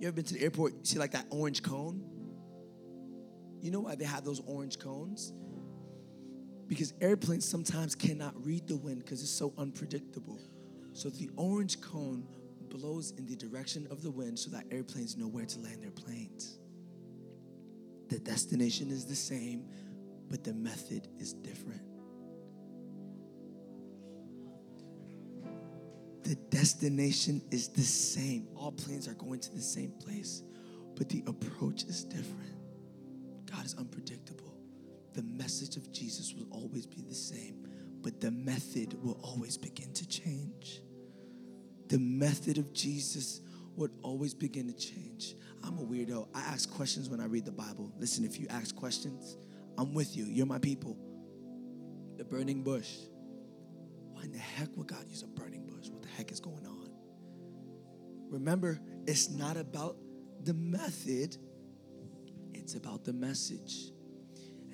You 0.00 0.08
ever 0.08 0.16
been 0.16 0.24
to 0.24 0.34
the 0.34 0.42
airport? 0.42 0.72
You 0.72 0.84
see 0.84 0.98
like 0.98 1.12
that 1.12 1.26
orange 1.28 1.62
cone? 1.62 2.02
You 3.60 3.70
know 3.70 3.80
why 3.80 3.94
they 3.94 4.06
have 4.06 4.24
those 4.24 4.40
orange 4.46 4.78
cones? 4.78 5.34
Because 6.66 6.94
airplanes 7.02 7.46
sometimes 7.46 7.94
cannot 7.94 8.32
read 8.42 8.66
the 8.68 8.76
wind 8.76 9.04
because 9.04 9.20
it's 9.20 9.30
so 9.30 9.52
unpredictable. 9.58 10.40
So 10.94 11.10
the 11.10 11.28
orange 11.36 11.82
cone 11.82 12.26
blows 12.70 13.12
in 13.18 13.26
the 13.26 13.36
direction 13.36 13.86
of 13.90 14.02
the 14.02 14.10
wind 14.10 14.38
so 14.38 14.50
that 14.50 14.64
airplanes 14.70 15.14
know 15.14 15.28
where 15.28 15.44
to 15.44 15.58
land 15.60 15.82
their 15.82 15.90
planes. 15.90 16.58
The 18.08 18.18
destination 18.18 18.90
is 18.90 19.04
the 19.04 19.14
same, 19.14 19.66
but 20.30 20.42
the 20.42 20.54
method 20.54 21.08
is 21.18 21.34
different. 21.34 21.82
The 26.26 26.34
destination 26.34 27.40
is 27.52 27.68
the 27.68 27.82
same. 27.82 28.48
All 28.56 28.72
planes 28.72 29.06
are 29.06 29.14
going 29.14 29.38
to 29.38 29.54
the 29.54 29.62
same 29.62 29.92
place, 29.92 30.42
but 30.96 31.08
the 31.08 31.22
approach 31.28 31.84
is 31.84 32.02
different. 32.02 32.56
God 33.48 33.64
is 33.64 33.76
unpredictable. 33.76 34.58
The 35.12 35.22
message 35.22 35.76
of 35.76 35.92
Jesus 35.92 36.34
will 36.34 36.48
always 36.50 36.84
be 36.84 37.00
the 37.00 37.14
same, 37.14 37.68
but 38.02 38.20
the 38.20 38.32
method 38.32 39.00
will 39.04 39.20
always 39.22 39.56
begin 39.56 39.92
to 39.92 40.08
change. 40.08 40.80
The 41.86 41.98
method 42.00 42.58
of 42.58 42.72
Jesus 42.72 43.40
would 43.76 43.92
always 44.02 44.34
begin 44.34 44.66
to 44.66 44.74
change. 44.76 45.36
I'm 45.62 45.78
a 45.78 45.82
weirdo. 45.82 46.26
I 46.34 46.40
ask 46.40 46.68
questions 46.68 47.08
when 47.08 47.20
I 47.20 47.26
read 47.26 47.44
the 47.44 47.52
Bible. 47.52 47.92
Listen, 48.00 48.24
if 48.24 48.40
you 48.40 48.48
ask 48.50 48.74
questions, 48.74 49.36
I'm 49.78 49.94
with 49.94 50.16
you. 50.16 50.24
You're 50.24 50.46
my 50.46 50.58
people. 50.58 50.96
The 52.16 52.24
burning 52.24 52.64
bush. 52.64 52.90
Why 54.10 54.24
in 54.24 54.32
the 54.32 54.38
heck 54.38 54.76
would 54.76 54.88
God 54.88 55.04
use 55.08 55.22
a 55.22 55.28
burning 55.28 55.66
bush? 55.66 55.75
Heck 56.16 56.32
is 56.32 56.40
going 56.40 56.66
on? 56.66 56.90
Remember, 58.30 58.80
it's 59.06 59.30
not 59.30 59.56
about 59.56 59.96
the 60.42 60.54
method, 60.54 61.36
it's 62.54 62.74
about 62.74 63.04
the 63.04 63.12
message. 63.12 63.92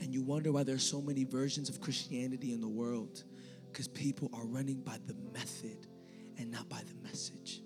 And 0.00 0.12
you 0.12 0.22
wonder 0.22 0.52
why 0.52 0.62
there's 0.62 0.88
so 0.88 1.00
many 1.00 1.24
versions 1.24 1.68
of 1.68 1.80
Christianity 1.80 2.52
in 2.52 2.60
the 2.60 2.68
world 2.68 3.24
because 3.70 3.88
people 3.88 4.30
are 4.32 4.44
running 4.44 4.80
by 4.80 4.98
the 5.06 5.14
method 5.32 5.86
and 6.38 6.50
not 6.50 6.68
by 6.68 6.80
the 6.86 6.94
message. 7.02 7.60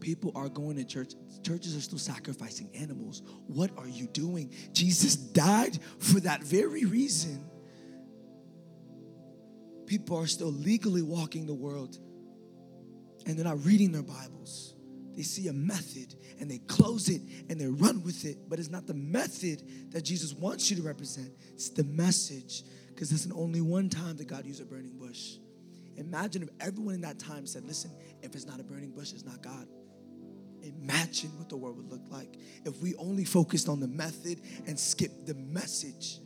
People 0.00 0.32
are 0.34 0.48
going 0.48 0.76
to 0.76 0.84
church. 0.84 1.14
Churches 1.42 1.76
are 1.76 1.80
still 1.80 1.98
sacrificing 1.98 2.70
animals. 2.74 3.22
What 3.46 3.70
are 3.78 3.88
you 3.88 4.06
doing? 4.06 4.52
Jesus 4.72 5.16
died 5.16 5.78
for 5.98 6.20
that 6.20 6.42
very 6.42 6.84
reason. 6.84 7.44
People 9.86 10.18
are 10.18 10.26
still 10.26 10.52
legally 10.52 11.02
walking 11.02 11.46
the 11.46 11.54
world 11.54 11.98
and 13.26 13.36
they're 13.36 13.44
not 13.44 13.64
reading 13.64 13.92
their 13.92 14.02
Bibles. 14.02 14.74
They 15.16 15.22
see 15.22 15.48
a 15.48 15.52
method 15.52 16.14
and 16.40 16.50
they 16.50 16.58
close 16.58 17.08
it 17.08 17.22
and 17.48 17.60
they 17.60 17.66
run 17.66 18.02
with 18.02 18.24
it, 18.24 18.48
but 18.48 18.58
it's 18.58 18.70
not 18.70 18.86
the 18.86 18.94
method 18.94 19.92
that 19.92 20.02
Jesus 20.02 20.32
wants 20.34 20.70
you 20.70 20.76
to 20.76 20.82
represent. 20.82 21.30
It's 21.52 21.68
the 21.70 21.84
message 21.84 22.64
because 22.88 23.10
there's 23.10 23.30
only 23.32 23.60
one 23.60 23.88
time 23.88 24.16
that 24.16 24.26
God 24.26 24.44
used 24.44 24.60
a 24.60 24.64
burning 24.64 24.96
bush. 24.98 25.36
Imagine 25.96 26.42
if 26.42 26.48
everyone 26.60 26.94
in 26.94 27.00
that 27.02 27.18
time 27.18 27.46
said, 27.46 27.64
Listen, 27.64 27.92
if 28.22 28.34
it's 28.34 28.46
not 28.46 28.58
a 28.58 28.64
burning 28.64 28.90
bush, 28.90 29.12
it's 29.12 29.24
not 29.24 29.40
God. 29.42 29.68
Imagine 30.62 31.30
what 31.38 31.48
the 31.48 31.56
world 31.56 31.76
would 31.76 31.90
look 31.90 32.10
like 32.10 32.38
if 32.64 32.80
we 32.80 32.94
only 32.96 33.24
focused 33.24 33.68
on 33.68 33.80
the 33.80 33.88
method 33.88 34.40
and 34.66 34.78
skipped 34.78 35.26
the 35.26 35.34
message. 35.34 36.20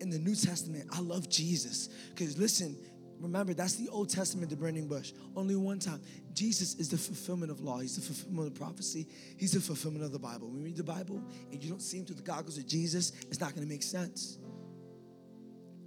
In 0.00 0.08
the 0.08 0.18
New 0.18 0.34
Testament, 0.34 0.88
I 0.92 1.00
love 1.00 1.28
Jesus 1.28 1.88
because 2.14 2.38
listen, 2.38 2.74
remember 3.20 3.54
that's 3.54 3.76
the 3.76 3.88
Old 3.88 4.08
Testament, 4.08 4.50
the 4.50 4.56
burning 4.56 4.88
bush. 4.88 5.12
Only 5.36 5.56
one 5.56 5.78
time. 5.78 6.00
Jesus 6.32 6.74
is 6.76 6.88
the 6.88 6.98
fulfillment 6.98 7.50
of 7.50 7.60
law, 7.60 7.78
He's 7.78 7.96
the 7.96 8.02
fulfillment 8.02 8.48
of 8.48 8.54
prophecy, 8.54 9.06
He's 9.36 9.52
the 9.52 9.60
fulfillment 9.60 10.04
of 10.04 10.12
the 10.12 10.18
Bible. 10.18 10.48
When 10.48 10.62
read 10.62 10.76
the 10.76 10.84
Bible 10.84 11.22
and 11.50 11.62
you 11.62 11.70
don't 11.70 11.82
see 11.82 11.98
Him 11.98 12.06
through 12.06 12.16
the 12.16 12.22
goggles 12.22 12.58
of 12.58 12.66
Jesus, 12.66 13.12
it's 13.28 13.40
not 13.40 13.54
going 13.54 13.66
to 13.66 13.72
make 13.72 13.82
sense. 13.82 14.38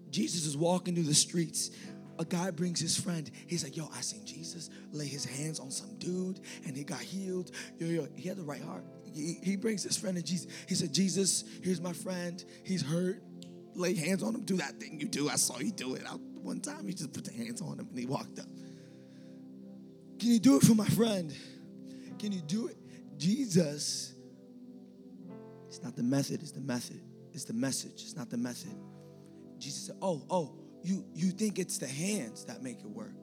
Jesus 0.10 0.46
is 0.46 0.56
walking 0.56 0.93
through 0.93 1.06
the 1.06 1.13
streets 1.13 1.72
a 2.19 2.26
guy 2.26 2.52
brings 2.52 2.80
his 2.80 2.98
friend. 3.00 3.30
He's 3.48 3.63
like, 3.63 3.76
yo, 3.76 3.89
I 3.93 4.02
seen 4.02 4.26
Jesus 4.26 4.69
lay 4.91 5.08
his 5.08 5.26
hands 5.26 5.60
on 5.60 5.72
some 5.72 5.96
dude 5.98 6.39
and 6.65 6.76
he 6.76 6.84
got 6.84 7.02
healed. 7.02 7.52
Yo, 7.78 7.88
yo, 7.88 8.08
he 8.15 8.28
had 8.28 8.38
the 8.38 8.43
right 8.43 8.62
heart. 8.62 8.84
He, 9.04 9.39
he 9.41 9.56
brings 9.56 9.84
his 9.84 9.98
friend 9.98 10.15
to 10.17 10.24
Jesus. 10.24 10.48
He 10.67 10.76
said, 10.76 10.93
Jesus, 10.93 11.43
here's 11.63 11.82
my 11.82 11.93
friend. 11.93 12.43
He's 12.63 12.82
hurt. 12.82 13.24
Lay 13.76 13.96
hands 13.96 14.22
on 14.22 14.36
him. 14.36 14.41
Do 14.41 14.58
that 14.58 14.80
thing 14.80 15.00
you 15.00 15.08
do. 15.08 15.30
I 15.30 15.36
saw 15.36 15.60
you 15.60 15.72
do 15.72 15.96
it. 15.96 16.04
I, 16.08 16.15
one 16.43 16.60
time 16.60 16.88
he 16.88 16.93
just 16.93 17.13
put 17.13 17.25
the 17.25 17.32
hands 17.32 17.62
on 17.62 17.79
him 17.79 17.88
and 17.89 17.97
he 17.97 18.06
walked 18.06 18.39
up. 18.39 18.45
Can 20.19 20.32
you 20.32 20.39
do 20.39 20.58
it 20.58 20.63
for 20.63 20.75
my 20.75 20.86
friend? 20.88 21.34
Can 22.19 22.32
you 22.32 22.41
do 22.41 22.67
it? 22.67 22.77
Jesus, 23.17 24.13
it's 25.67 25.82
not 25.82 25.95
the 25.95 26.03
method, 26.03 26.41
it's 26.41 26.51
the 26.51 26.62
method. 26.62 27.01
It's 27.34 27.45
the 27.45 27.53
message, 27.53 28.03
it's 28.03 28.15
not 28.15 28.29
the 28.29 28.38
method. 28.38 28.75
Jesus 29.58 29.88
said, 29.88 29.95
Oh, 30.01 30.23
oh, 30.29 30.56
you, 30.84 31.06
you 31.13 31.32
think 31.32 31.58
it's 31.58 31.77
the 31.77 31.88
hands 31.88 32.45
that 32.45 32.62
make 32.62 32.79
it 32.82 32.89
work. 32.89 33.15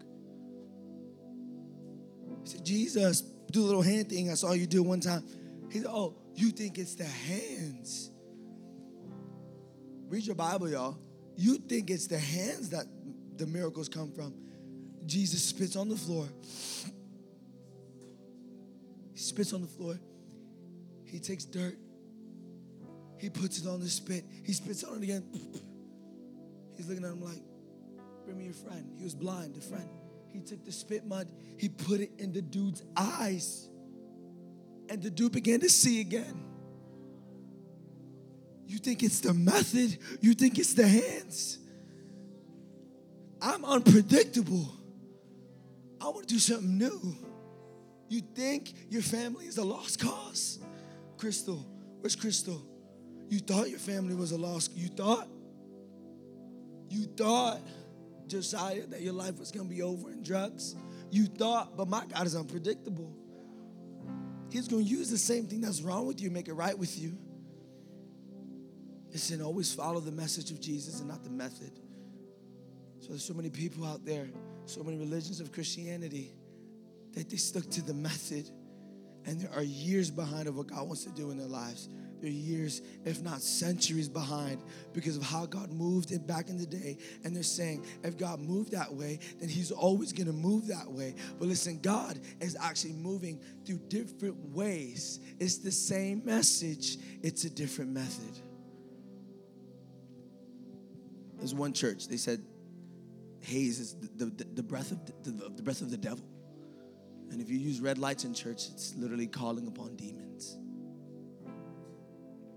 He 2.42 2.50
said, 2.50 2.64
Jesus, 2.64 3.20
do 3.50 3.62
a 3.62 3.66
little 3.66 3.82
hand 3.82 4.08
thing 4.08 4.30
I 4.30 4.34
saw 4.34 4.52
you 4.52 4.66
do 4.66 4.82
one 4.82 5.00
time. 5.00 5.22
He 5.70 5.78
said, 5.78 5.88
Oh, 5.88 6.16
you 6.34 6.50
think 6.50 6.78
it's 6.78 6.94
the 6.94 7.04
hands. 7.04 8.10
Read 10.08 10.26
your 10.26 10.34
Bible, 10.34 10.68
y'all. 10.68 10.98
You 11.36 11.56
think 11.56 11.90
it's 11.90 12.06
the 12.06 12.18
hands 12.18 12.70
that 12.70 12.86
the 13.40 13.46
miracles 13.46 13.88
come 13.88 14.12
from. 14.12 14.34
Jesus 15.06 15.42
spits 15.42 15.74
on 15.74 15.88
the 15.88 15.96
floor. 15.96 16.28
He 19.12 19.18
spits 19.18 19.54
on 19.54 19.62
the 19.62 19.66
floor. 19.66 19.98
He 21.04 21.18
takes 21.18 21.46
dirt. 21.46 21.76
He 23.18 23.30
puts 23.30 23.58
it 23.58 23.66
on 23.66 23.80
the 23.80 23.88
spit. 23.88 24.24
He 24.44 24.52
spits 24.52 24.84
on 24.84 24.98
it 24.98 25.02
again. 25.04 25.24
He's 26.76 26.88
looking 26.88 27.04
at 27.04 27.12
him 27.12 27.22
like, 27.22 27.42
Bring 28.24 28.38
me 28.38 28.44
your 28.44 28.54
friend. 28.54 28.92
He 28.96 29.04
was 29.04 29.14
blind, 29.14 29.54
the 29.54 29.60
friend. 29.60 29.88
He 30.32 30.40
took 30.40 30.64
the 30.64 30.72
spit 30.72 31.06
mud, 31.06 31.28
he 31.58 31.68
put 31.68 32.00
it 32.00 32.12
in 32.18 32.32
the 32.32 32.42
dude's 32.42 32.82
eyes. 32.96 33.68
And 34.88 35.02
the 35.02 35.10
dude 35.10 35.32
began 35.32 35.60
to 35.60 35.68
see 35.68 36.00
again. 36.00 36.44
You 38.66 38.78
think 38.78 39.02
it's 39.02 39.20
the 39.20 39.34
method, 39.34 39.98
you 40.20 40.34
think 40.34 40.58
it's 40.58 40.74
the 40.74 40.86
hands. 40.86 41.58
I'm 43.42 43.64
unpredictable. 43.64 44.68
I 46.00 46.04
want 46.06 46.28
to 46.28 46.34
do 46.34 46.38
something 46.38 46.78
new. 46.78 47.16
You 48.08 48.20
think 48.20 48.72
your 48.88 49.02
family 49.02 49.46
is 49.46 49.58
a 49.58 49.64
lost 49.64 50.00
cause? 50.00 50.58
Crystal, 51.16 51.64
where's 52.00 52.16
Crystal? 52.16 52.60
You 53.28 53.38
thought 53.38 53.70
your 53.70 53.78
family 53.78 54.14
was 54.14 54.32
a 54.32 54.38
lost, 54.38 54.76
you 54.76 54.88
thought? 54.88 55.28
You 56.88 57.04
thought, 57.04 57.60
Josiah, 58.26 58.86
that 58.88 59.02
your 59.02 59.12
life 59.12 59.38
was 59.38 59.52
gonna 59.52 59.68
be 59.68 59.82
over 59.82 60.10
in 60.10 60.22
drugs? 60.22 60.74
You 61.10 61.26
thought, 61.26 61.76
but 61.76 61.88
my 61.88 62.04
God 62.06 62.26
is 62.26 62.34
unpredictable. 62.34 63.14
He's 64.50 64.66
gonna 64.66 64.82
use 64.82 65.10
the 65.10 65.18
same 65.18 65.46
thing 65.46 65.60
that's 65.60 65.82
wrong 65.82 66.06
with 66.06 66.20
you, 66.20 66.30
make 66.30 66.48
it 66.48 66.54
right 66.54 66.76
with 66.76 66.98
you. 66.98 67.16
Listen, 69.12 69.42
always 69.42 69.72
follow 69.72 70.00
the 70.00 70.12
message 70.12 70.50
of 70.50 70.60
Jesus 70.60 71.00
and 71.00 71.08
not 71.08 71.22
the 71.22 71.30
method. 71.30 71.78
So 73.00 73.08
there's 73.08 73.24
so 73.24 73.34
many 73.34 73.50
people 73.50 73.86
out 73.86 74.04
there, 74.04 74.28
so 74.66 74.82
many 74.82 74.98
religions 74.98 75.40
of 75.40 75.52
Christianity 75.52 76.32
that 77.14 77.28
they 77.28 77.36
stuck 77.36 77.68
to 77.70 77.82
the 77.82 77.94
method 77.94 78.50
and 79.26 79.40
there 79.40 79.50
are 79.54 79.62
years 79.62 80.10
behind 80.10 80.48
of 80.48 80.56
what 80.56 80.68
God 80.68 80.86
wants 80.86 81.04
to 81.04 81.10
do 81.10 81.30
in 81.30 81.38
their 81.38 81.46
lives. 81.46 81.88
They're 82.20 82.30
years, 82.30 82.82
if 83.04 83.22
not 83.22 83.40
centuries 83.40 84.08
behind 84.08 84.62
because 84.92 85.16
of 85.16 85.22
how 85.22 85.46
God 85.46 85.70
moved 85.72 86.12
it 86.12 86.26
back 86.26 86.48
in 86.48 86.58
the 86.58 86.66
day. 86.66 86.98
And 87.24 87.34
they're 87.34 87.42
saying, 87.42 87.86
if 88.02 88.18
God 88.18 88.40
moved 88.40 88.72
that 88.72 88.92
way, 88.92 89.20
then 89.38 89.48
He's 89.48 89.70
always 89.70 90.12
gonna 90.12 90.32
move 90.32 90.68
that 90.68 90.90
way. 90.90 91.14
But 91.38 91.48
listen, 91.48 91.80
God 91.80 92.18
is 92.40 92.56
actually 92.60 92.92
moving 92.92 93.40
through 93.64 93.80
different 93.88 94.36
ways. 94.54 95.20
It's 95.38 95.58
the 95.58 95.72
same 95.72 96.22
message, 96.24 96.98
it's 97.22 97.44
a 97.44 97.50
different 97.50 97.90
method. 97.90 98.38
There's 101.38 101.54
one 101.54 101.72
church, 101.72 102.08
they 102.08 102.18
said, 102.18 102.42
haze 103.40 103.80
is 103.80 103.96
the, 104.16 104.26
the, 104.26 104.44
the 104.54 104.62
breath 104.62 104.92
of 104.92 104.98
the, 105.24 105.50
the 105.50 105.62
breath 105.62 105.80
of 105.80 105.90
the 105.90 105.96
devil. 105.96 106.24
And 107.30 107.40
if 107.40 107.48
you 107.48 107.58
use 107.58 107.80
red 107.80 107.98
lights 107.98 108.24
in 108.24 108.34
church, 108.34 108.68
it's 108.72 108.94
literally 108.96 109.26
calling 109.26 109.66
upon 109.68 109.96
demons. 109.96 110.58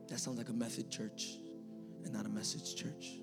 That 0.07 0.19
sounds 0.19 0.37
like 0.37 0.49
a 0.49 0.53
method 0.53 0.89
church 0.91 1.37
and 2.03 2.13
not 2.13 2.25
a 2.25 2.29
message 2.29 2.75
church. 2.75 3.19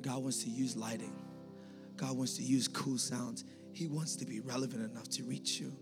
God 0.00 0.22
wants 0.22 0.44
to 0.44 0.50
use 0.50 0.76
lighting. 0.76 1.14
God 1.96 2.16
wants 2.16 2.36
to 2.36 2.42
use 2.42 2.68
cool 2.68 2.98
sounds. 2.98 3.44
He 3.72 3.86
wants 3.86 4.16
to 4.16 4.26
be 4.26 4.40
relevant 4.40 4.90
enough 4.90 5.08
to 5.10 5.22
reach 5.24 5.58
you, 5.58 5.72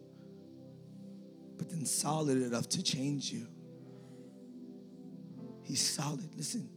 but 1.59 1.69
then 1.69 1.85
solid 1.85 2.41
enough 2.41 2.69
to 2.71 2.83
change 2.83 3.33
you. 3.33 3.47
He's 5.63 5.81
solid. 5.81 6.35
Listen, 6.37 6.69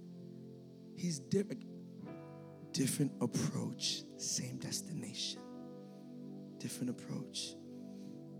he's 0.95 1.19
different. 1.19 1.64
Different 2.75 3.13
approach, 3.21 4.03
same 4.17 4.57
destination. 4.57 5.39
Different 6.59 6.89
approach, 6.89 7.55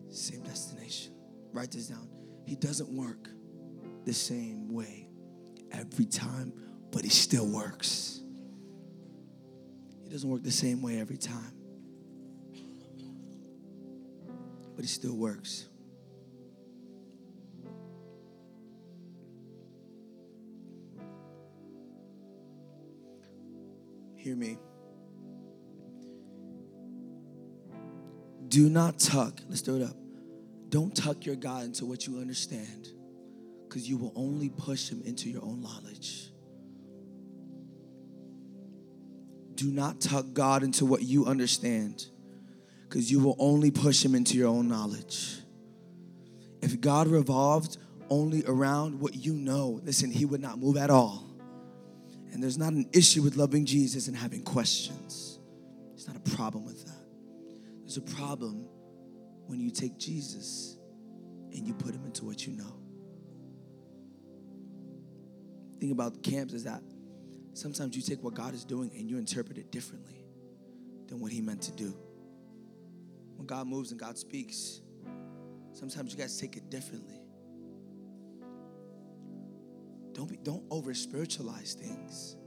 same 0.10 0.44
destination. 0.44 1.14
Write 1.54 1.72
this 1.72 1.88
down. 1.88 2.10
He 2.46 2.58
doesn't 2.58 2.90
work 2.90 3.30
the 4.04 4.12
same 4.12 4.74
way 4.74 5.08
every 5.72 6.04
time, 6.04 6.52
but 6.92 7.06
he 7.06 7.10
still 7.10 7.48
works. 7.48 8.20
He 10.04 10.10
doesn't 10.10 10.30
work 10.30 10.44
the 10.44 10.52
same 10.52 10.82
way 10.82 11.00
every 11.00 11.18
time, 11.18 11.54
but 14.76 14.84
he 14.84 14.88
still 14.88 15.16
works. 15.16 15.70
Hear 24.26 24.36
me. 24.36 24.58
Do 28.48 28.72
not 28.72 28.98
tuck, 28.98 29.40
let's 29.48 29.62
throw 29.62 29.76
it 29.76 29.84
up. 29.84 29.96
Don't 30.70 30.96
tuck 30.96 31.28
your 31.28 31.36
God 31.36 31.66
into 31.66 31.86
what 31.86 32.08
you 32.08 32.18
understand 32.18 32.88
because 33.70 33.88
you 33.88 33.98
will 33.98 34.12
only 34.16 34.50
push 34.50 34.90
him 34.90 35.04
into 35.06 35.30
your 35.30 35.44
own 35.44 35.62
knowledge. 35.62 36.32
Do 39.54 39.68
not 39.68 40.02
tuck 40.02 40.26
God 40.34 40.64
into 40.64 40.88
what 40.88 41.04
you 41.04 41.28
understand 41.28 42.08
because 42.90 43.12
you 43.12 43.20
will 43.20 43.36
only 43.38 43.70
push 43.70 44.04
him 44.04 44.16
into 44.16 44.40
your 44.40 44.48
own 44.48 44.68
knowledge. 44.68 45.36
If 46.64 46.82
God 46.82 47.10
revolved 47.10 47.78
only 48.10 48.44
around 48.48 49.00
what 49.00 49.14
you 49.14 49.34
know, 49.34 49.80
listen, 49.84 50.10
he 50.10 50.26
would 50.26 50.42
not 50.42 50.58
move 50.58 50.78
at 50.78 50.90
all. 50.90 51.35
And 52.36 52.44
there's 52.44 52.58
not 52.58 52.74
an 52.74 52.90
issue 52.92 53.22
with 53.22 53.38
loving 53.38 53.66
Jesus 53.66 54.10
and 54.10 54.18
having 54.18 54.44
questions. 54.44 55.40
It's 55.94 56.06
not 56.06 56.18
a 56.18 56.36
problem 56.36 56.66
with 56.66 56.84
that. 56.86 57.08
There's 57.80 57.96
a 57.96 58.02
problem 58.02 58.68
when 59.46 59.62
you 59.62 59.72
take 59.72 59.98
Jesus 59.98 60.76
and 61.54 61.66
you 61.66 61.74
put 61.74 61.96
him 61.96 62.04
into 62.04 62.26
what 62.26 62.46
you 62.46 62.52
know. 62.52 62.76
The 65.72 65.80
thing 65.80 65.92
about 65.92 66.24
camps 66.24 66.54
is 66.54 66.66
that 66.66 66.82
sometimes 67.54 67.96
you 67.96 68.02
take 68.02 68.22
what 68.22 68.34
God 68.34 68.54
is 68.54 68.66
doing 68.66 68.92
and 69.00 69.10
you 69.10 69.18
interpret 69.18 69.58
it 69.58 69.72
differently 69.72 70.26
than 71.08 71.22
what 71.22 71.32
he 71.32 71.40
meant 71.40 71.62
to 71.62 71.72
do. 71.72 71.96
When 73.38 73.48
God 73.48 73.66
moves 73.66 73.92
and 73.92 74.00
God 74.00 74.18
speaks, 74.18 74.82
sometimes 75.72 76.12
you 76.12 76.18
guys 76.18 76.38
take 76.38 76.58
it 76.58 76.70
differently. 76.70 77.22
Don't 80.16 80.30
be, 80.30 80.38
don't 80.38 80.64
over 80.72 80.94
spiritualize 80.94 81.74
things. 81.74 82.38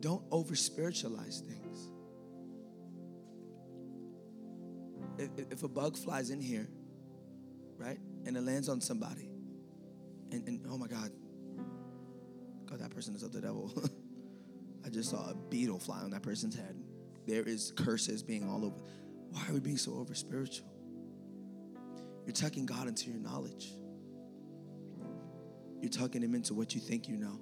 Don't 0.00 0.24
over 0.32 0.56
spiritualize 0.56 1.40
things. 1.40 1.88
If, 5.18 5.52
if, 5.52 5.62
a 5.62 5.68
bug 5.68 5.96
flies 5.96 6.30
in 6.30 6.40
here, 6.40 6.68
right, 7.78 7.98
and 8.26 8.36
it 8.36 8.42
lands 8.42 8.68
on 8.68 8.80
somebody, 8.80 9.30
and, 10.32 10.48
and 10.48 10.66
oh 10.68 10.76
my 10.76 10.88
God, 10.88 11.12
God, 12.66 12.80
that 12.80 12.90
person 12.90 13.14
is 13.14 13.22
of 13.22 13.32
the 13.32 13.40
devil. 13.40 13.72
I 14.84 14.88
just 14.88 15.10
saw 15.10 15.30
a 15.30 15.34
beetle 15.48 15.78
fly 15.78 16.00
on 16.00 16.10
that 16.10 16.22
person's 16.22 16.56
head. 16.56 16.74
There 17.24 17.44
is 17.44 17.72
curses 17.76 18.20
being 18.24 18.50
all 18.50 18.64
over. 18.64 18.80
Why 19.30 19.44
are 19.48 19.52
we 19.52 19.60
being 19.60 19.76
so 19.76 19.94
over 19.94 20.12
spiritual? 20.14 20.66
You're 22.26 22.32
tucking 22.32 22.66
God 22.66 22.88
into 22.88 23.10
your 23.10 23.20
knowledge. 23.20 23.74
You're 25.82 25.90
tucking 25.90 26.22
him 26.22 26.34
into 26.36 26.54
what 26.54 26.76
you 26.76 26.80
think 26.80 27.08
you 27.08 27.16
know. 27.16 27.40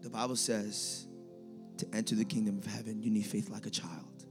The 0.00 0.08
Bible 0.08 0.36
says 0.36 1.08
to 1.78 1.86
enter 1.92 2.14
the 2.14 2.24
kingdom 2.24 2.56
of 2.56 2.66
heaven, 2.66 3.02
you 3.02 3.10
need 3.10 3.26
faith 3.26 3.50
like 3.50 3.66
a 3.66 3.70
child. 3.70 4.24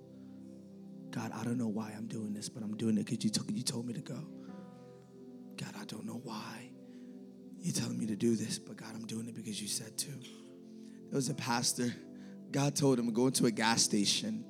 God, 1.12 1.32
I 1.36 1.44
don't 1.44 1.58
know 1.58 1.68
why 1.68 1.94
I'm 1.96 2.08
doing 2.08 2.34
this, 2.34 2.48
but 2.48 2.64
I'm 2.64 2.78
doing 2.78 2.98
it 2.98 3.06
because 3.06 3.24
you, 3.26 3.32
you 3.50 3.64
told 3.64 3.86
me 3.86 3.94
to 3.94 4.00
go. 4.00 4.18
God, 5.58 5.74
I 5.80 5.84
don't 5.84 6.06
know 6.06 6.22
why 6.24 6.70
you're 7.60 7.74
telling 7.74 8.00
me 8.00 8.06
to 8.08 8.16
do 8.16 8.38
this, 8.38 8.60
but 8.60 8.78
God, 8.78 8.90
I'm 8.96 9.06
doing 9.06 9.28
it 9.28 9.36
because 9.36 9.62
you 9.62 9.68
said 9.68 9.98
to. 9.98 10.10
There 10.10 11.18
was 11.18 11.28
a 11.28 11.36
pastor, 11.36 11.94
God 12.52 12.78
told 12.78 12.98
him 12.98 13.08
to 13.08 13.12
go 13.12 13.28
into 13.28 13.46
a 13.46 13.52
gas 13.52 13.84
station 13.84 14.46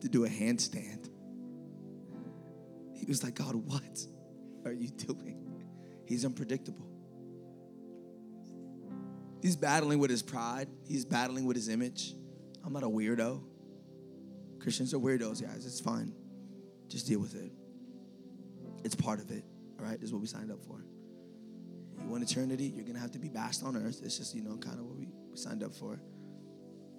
to 0.00 0.08
do 0.08 0.24
a 0.24 0.28
handstand. 0.28 1.10
He 2.94 3.04
was 3.06 3.22
like, 3.22 3.34
God, 3.34 3.54
what 3.54 3.98
are 4.64 4.72
you 4.72 4.88
doing? 4.88 5.49
He's 6.10 6.24
unpredictable. 6.24 6.88
He's 9.40 9.54
battling 9.54 10.00
with 10.00 10.10
his 10.10 10.22
pride, 10.22 10.66
he's 10.88 11.04
battling 11.04 11.46
with 11.46 11.54
his 11.54 11.68
image. 11.68 12.14
I'm 12.64 12.72
not 12.72 12.82
a 12.82 12.88
weirdo. 12.88 13.40
Christians 14.58 14.92
are 14.92 14.98
weirdos, 14.98 15.40
guys. 15.40 15.64
It's 15.64 15.80
fine. 15.80 16.12
Just 16.88 17.06
deal 17.06 17.20
with 17.20 17.36
it. 17.36 17.52
It's 18.82 18.96
part 18.96 19.20
of 19.20 19.30
it. 19.30 19.44
All 19.78 19.86
right, 19.86 20.00
this 20.00 20.08
is 20.08 20.12
what 20.12 20.20
we 20.20 20.26
signed 20.26 20.50
up 20.50 20.60
for. 20.64 20.84
You 22.02 22.08
want 22.08 22.28
eternity, 22.28 22.64
you're 22.64 22.84
gonna 22.84 22.98
have 22.98 23.12
to 23.12 23.20
be 23.20 23.28
bashed 23.28 23.62
on 23.62 23.76
earth. 23.76 24.00
It's 24.04 24.18
just, 24.18 24.34
you 24.34 24.42
know, 24.42 24.56
kind 24.56 24.80
of 24.80 24.86
what 24.86 24.96
we, 24.96 25.06
signed 25.34 25.62
up 25.62 25.72
for. 25.72 26.00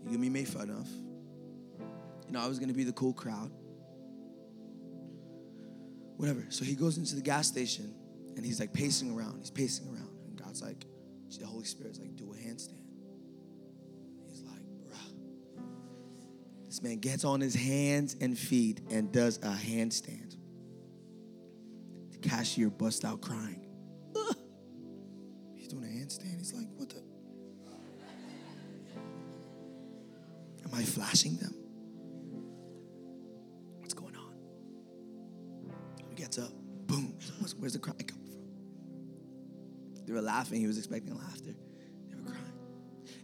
You're 0.04 0.14
gonna 0.14 0.20
be 0.20 0.30
made 0.30 0.48
fun 0.48 0.70
of. 0.70 0.88
You 2.28 2.32
know, 2.32 2.40
I 2.40 2.48
was 2.48 2.60
gonna 2.60 2.74
be 2.74 2.86
the 2.86 2.94
cool 2.94 3.12
crowd. 3.12 3.52
Whatever. 6.16 6.46
So 6.48 6.64
he 6.64 6.76
goes 6.76 6.98
into 6.98 7.16
the 7.16 7.22
gas 7.22 7.50
station 7.50 7.94
and 8.36 8.46
he's 8.46 8.60
like 8.60 8.74
pacing 8.74 9.16
around. 9.18 9.40
He's 9.40 9.52
pacing 9.52 9.88
around. 9.88 10.10
And 10.28 10.38
God's 10.38 10.62
like, 10.62 10.86
the 11.40 11.46
Holy 11.46 11.64
Spirit's 11.64 12.00
like, 12.00 12.16
do 12.16 12.32
a 12.34 12.36
handstand. 12.36 12.84
He's 14.28 14.44
like, 14.44 14.62
bruh. 14.86 15.64
This 16.66 16.82
man 16.82 17.00
gets 17.00 17.24
on 17.24 17.40
his 17.42 17.56
hands 17.56 18.16
and 18.22 18.38
feet 18.38 18.82
and 18.90 19.12
does 19.12 19.38
a 19.38 19.50
handstand. 19.50 20.36
The 22.12 22.18
cashier 22.18 22.70
busts 22.70 23.06
out 23.06 23.22
crying. 23.22 23.66
Ugh. 24.16 24.36
He's 25.56 25.70
doing 25.70 25.84
a 25.84 25.88
handstand. 25.88 26.38
He's 26.38 26.54
like, 26.54 26.68
what 26.76 26.90
the? 26.90 27.02
Am 30.66 30.74
I 30.74 30.84
flashing 30.84 31.38
them? 31.38 31.56
What's 33.80 33.94
going 33.94 34.16
on? 34.16 34.34
He 36.10 36.16
gets 36.16 36.38
up. 36.38 36.52
Boom. 36.88 37.18
Where's 37.58 37.74
the 37.74 37.80
from? 37.80 38.21
They 40.12 40.16
were 40.16 40.22
laughing. 40.22 40.60
He 40.60 40.68
was 40.68 40.78
expecting 40.78 41.18
laughter. 41.18 41.56
They 42.10 42.16
were 42.18 42.32
crying. 42.32 42.54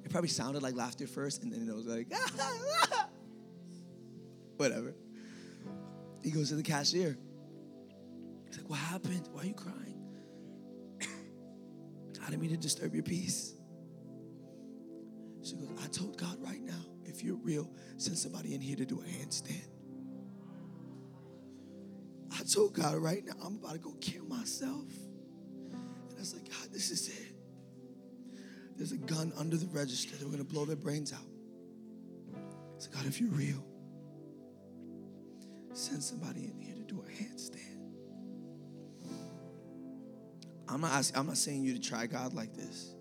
It 0.06 0.10
probably 0.10 0.30
sounded 0.30 0.64
like 0.64 0.74
laughter 0.74 1.06
first, 1.06 1.44
and 1.44 1.52
then 1.52 1.68
it 1.68 1.76
was 1.76 1.86
like, 1.86 2.08
whatever. 4.56 4.96
He 6.24 6.32
goes 6.32 6.48
to 6.48 6.56
the 6.56 6.64
cashier. 6.64 7.18
He's 8.46 8.56
like, 8.56 8.70
What 8.70 8.80
happened? 8.80 9.28
Why 9.34 9.42
are 9.42 9.46
you 9.48 9.54
crying? 9.54 10.02
I 11.02 12.30
didn't 12.30 12.40
mean 12.40 12.52
to 12.52 12.58
disturb 12.58 12.94
your 12.94 13.04
peace. 13.04 13.54
She 15.44 15.56
goes, 15.56 15.68
I 15.84 15.88
told 15.88 16.18
God 16.18 16.38
right 16.40 16.62
now, 16.62 16.86
if 17.04 17.22
you're 17.22 17.36
real, 17.36 17.70
send 17.98 18.18
somebody 18.18 18.56
in 18.56 18.62
here 18.62 18.78
to 18.78 18.86
do 18.86 19.02
a 19.02 19.04
handstand. 19.04 19.68
I 22.32 22.44
told 22.44 22.76
God 22.76 22.96
right 22.96 23.26
now, 23.26 23.34
I'm 23.44 23.58
about 23.58 23.74
to 23.74 23.80
go 23.80 23.92
kill 24.00 24.24
myself. 24.24 24.86
This 26.78 26.92
is 26.92 27.08
it. 27.08 27.34
There's 28.76 28.92
a 28.92 28.98
gun 28.98 29.34
under 29.36 29.58
the 29.58 29.66
register. 29.66 30.16
They're 30.16 30.28
going 30.28 30.38
to 30.38 30.44
blow 30.44 30.64
their 30.64 30.76
brains 30.76 31.12
out. 31.12 31.26
Said, 32.78 32.94
God, 32.94 33.08
if 33.08 33.20
you're 33.20 33.32
real, 33.32 33.66
send 35.74 36.04
somebody 36.04 36.44
in 36.44 36.62
here 36.62 36.76
to 36.76 36.84
do 36.84 37.02
a 37.02 37.24
handstand. 37.24 37.80
I'm 40.70 40.82
not 40.82 40.92
asking, 40.92 41.20
I'm 41.20 41.26
not 41.26 41.38
saying 41.38 41.64
you 41.64 41.74
to 41.74 41.80
try 41.80 42.06
God 42.06 42.36
like 42.36 42.54
this. 42.54 42.94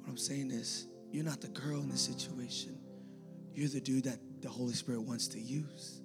What 0.00 0.08
I'm 0.08 0.16
saying 0.16 0.50
is, 0.50 0.86
you're 1.10 1.24
not 1.24 1.42
the 1.42 1.48
girl 1.48 1.82
in 1.82 1.90
the 1.90 1.98
situation. 1.98 2.78
You're 3.52 3.68
the 3.68 3.82
dude 3.82 4.04
that 4.04 4.18
the 4.40 4.48
Holy 4.48 4.72
Spirit 4.72 5.02
wants 5.02 5.28
to 5.28 5.38
use. 5.38 6.00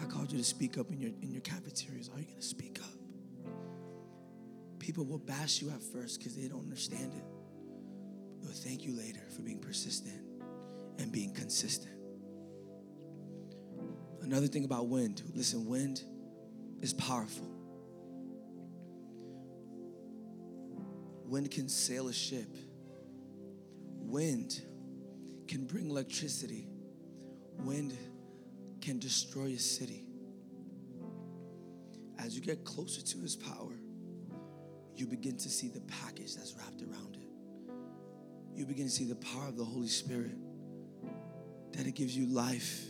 I 0.00 0.04
called 0.04 0.30
you 0.30 0.38
to 0.38 0.44
speak 0.44 0.78
up 0.78 0.92
in 0.92 1.00
your 1.00 1.10
in 1.20 1.32
your 1.32 1.42
cafeterias. 1.42 2.10
Are 2.10 2.20
you 2.20 2.26
going 2.26 2.38
to 2.38 2.46
speak 2.46 2.78
up? 2.80 3.01
People 4.82 5.04
will 5.04 5.18
bash 5.18 5.62
you 5.62 5.70
at 5.70 5.80
first 5.80 6.18
because 6.18 6.34
they 6.34 6.48
don't 6.48 6.58
understand 6.58 7.12
it. 7.14 7.24
But 8.42 8.50
thank 8.50 8.82
you 8.82 8.98
later 8.98 9.20
for 9.34 9.42
being 9.42 9.60
persistent 9.60 10.20
and 10.98 11.12
being 11.12 11.32
consistent. 11.32 11.94
Another 14.22 14.48
thing 14.48 14.64
about 14.64 14.88
wind. 14.88 15.22
Listen, 15.36 15.68
wind 15.68 16.02
is 16.80 16.92
powerful. 16.94 17.48
Wind 21.26 21.52
can 21.52 21.68
sail 21.68 22.08
a 22.08 22.12
ship. 22.12 22.52
Wind 24.00 24.62
can 25.46 25.64
bring 25.64 25.90
electricity. 25.90 26.66
Wind 27.60 27.96
can 28.80 28.98
destroy 28.98 29.52
a 29.52 29.58
city. 29.58 30.04
As 32.18 32.34
you 32.34 32.40
get 32.40 32.64
closer 32.64 33.00
to 33.00 33.18
his 33.20 33.36
power, 33.36 33.74
you 34.96 35.06
begin 35.06 35.36
to 35.38 35.48
see 35.48 35.68
the 35.68 35.80
package 35.82 36.34
that's 36.34 36.54
wrapped 36.54 36.82
around 36.82 37.16
it. 37.16 37.28
You 38.54 38.66
begin 38.66 38.86
to 38.86 38.90
see 38.90 39.04
the 39.04 39.16
power 39.16 39.48
of 39.48 39.56
the 39.56 39.64
Holy 39.64 39.88
Spirit, 39.88 40.36
that 41.72 41.86
it 41.86 41.94
gives 41.94 42.16
you 42.16 42.26
life 42.26 42.84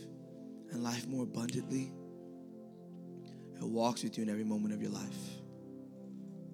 and 0.71 0.83
life 0.83 1.07
more 1.07 1.23
abundantly. 1.23 1.93
It 3.55 3.63
walks 3.63 4.03
with 4.03 4.17
you 4.17 4.23
in 4.23 4.29
every 4.29 4.43
moment 4.43 4.73
of 4.73 4.81
your 4.81 4.91
life. 4.91 5.17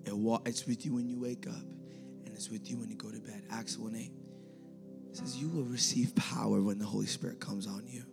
It 0.05 0.15
wa- 0.15 0.41
it's 0.45 0.65
with 0.67 0.85
you 0.85 0.93
when 0.93 1.07
you 1.07 1.19
wake 1.19 1.47
up 1.47 1.63
and 2.25 2.29
it's 2.35 2.49
with 2.49 2.69
you 2.69 2.77
when 2.77 2.89
you 2.89 2.95
go 2.95 3.09
to 3.09 3.19
bed. 3.19 3.43
Acts 3.49 3.77
1 3.77 3.95
8 3.95 4.11
says, 5.13 5.37
You 5.37 5.49
will 5.49 5.63
receive 5.63 6.15
power 6.15 6.61
when 6.61 6.77
the 6.77 6.85
Holy 6.85 7.07
Spirit 7.07 7.39
comes 7.39 7.65
on 7.67 7.87
you. 7.87 8.03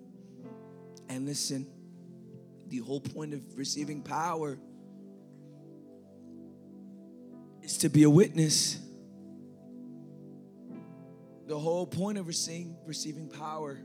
And 1.09 1.27
listen, 1.27 1.67
the 2.69 2.79
whole 2.79 3.01
point 3.01 3.35
of 3.35 3.43
receiving 3.57 4.03
power 4.03 4.59
is 7.67 7.79
to 7.79 7.89
be 7.89 8.05
a 8.05 8.11
witness. 8.11 8.79
The 11.49 11.59
whole 11.59 11.85
point 11.85 12.17
of 12.17 12.29
receiving, 12.29 12.77
receiving 12.87 13.29
power 13.29 13.81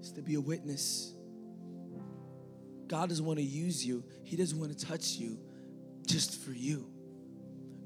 is 0.00 0.12
to 0.12 0.22
be 0.22 0.36
a 0.36 0.40
witness. 0.40 1.12
God 2.86 3.08
doesn't 3.08 3.24
want 3.24 3.40
to 3.40 3.44
use 3.44 3.84
you, 3.84 4.04
He 4.22 4.36
doesn't 4.36 4.58
want 4.58 4.76
to 4.76 4.86
touch 4.86 5.16
you 5.16 5.40
just 6.06 6.40
for 6.40 6.52
you. 6.52 6.88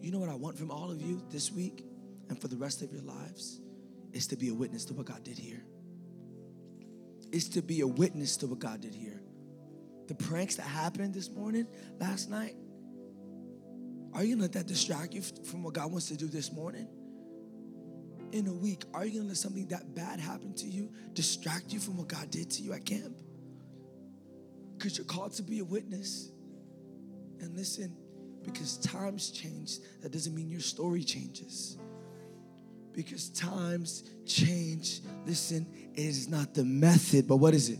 You 0.00 0.12
know 0.12 0.18
what 0.18 0.28
I 0.28 0.34
want 0.34 0.58
from 0.58 0.70
all 0.70 0.90
of 0.90 1.00
you 1.00 1.22
this 1.30 1.50
week 1.50 1.82
and 2.28 2.38
for 2.38 2.48
the 2.48 2.56
rest 2.56 2.82
of 2.82 2.92
your 2.92 3.02
lives? 3.02 3.60
Is 4.12 4.26
to 4.28 4.36
be 4.36 4.48
a 4.50 4.54
witness 4.54 4.84
to 4.86 4.94
what 4.94 5.06
God 5.06 5.24
did 5.24 5.38
here. 5.38 5.64
Is 7.32 7.48
to 7.50 7.62
be 7.62 7.80
a 7.80 7.86
witness 7.86 8.36
to 8.38 8.46
what 8.46 8.58
God 8.58 8.82
did 8.82 8.94
here. 8.94 9.22
The 10.08 10.14
pranks 10.14 10.56
that 10.56 10.64
happened 10.64 11.14
this 11.14 11.30
morning, 11.30 11.66
last 11.98 12.28
night, 12.28 12.56
are 14.12 14.24
you 14.24 14.34
gonna 14.34 14.42
let 14.42 14.52
that 14.52 14.66
distract 14.66 15.14
you 15.14 15.22
from 15.22 15.62
what 15.62 15.74
God 15.74 15.90
wants 15.90 16.08
to 16.08 16.16
do 16.16 16.26
this 16.26 16.52
morning? 16.52 16.88
In 18.32 18.46
a 18.46 18.52
week, 18.52 18.84
are 18.94 19.04
you 19.04 19.18
gonna 19.18 19.28
let 19.28 19.36
something 19.36 19.66
that 19.68 19.94
bad 19.94 20.20
happen 20.20 20.54
to 20.54 20.66
you 20.66 20.90
distract 21.14 21.72
you 21.72 21.78
from 21.78 21.96
what 21.96 22.08
God 22.08 22.30
did 22.30 22.50
to 22.50 22.62
you 22.62 22.72
at 22.72 22.84
camp? 22.84 23.16
Because 24.76 24.96
you're 24.96 25.06
called 25.06 25.32
to 25.34 25.42
be 25.42 25.60
a 25.60 25.64
witness. 25.64 26.30
And 27.40 27.56
listen, 27.56 27.96
because 28.44 28.78
times 28.78 29.30
change, 29.30 29.78
that 30.02 30.12
doesn't 30.12 30.34
mean 30.34 30.50
your 30.50 30.60
story 30.60 31.04
changes. 31.04 31.78
Because 32.92 33.30
times 33.30 34.04
change, 34.26 35.00
listen, 35.24 35.66
it 35.94 36.00
is 36.00 36.28
not 36.28 36.54
the 36.54 36.64
method, 36.64 37.28
but 37.28 37.36
what 37.36 37.54
is 37.54 37.68
it? 37.68 37.78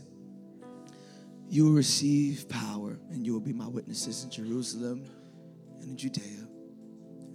You 1.49 1.65
will 1.65 1.73
receive 1.73 2.47
power, 2.47 2.97
and 3.09 3.25
you 3.25 3.33
will 3.33 3.41
be 3.41 3.51
my 3.51 3.67
witnesses 3.67 4.23
in 4.23 4.31
Jerusalem 4.31 5.05
and 5.81 5.91
in 5.91 5.97
Judea 5.97 6.47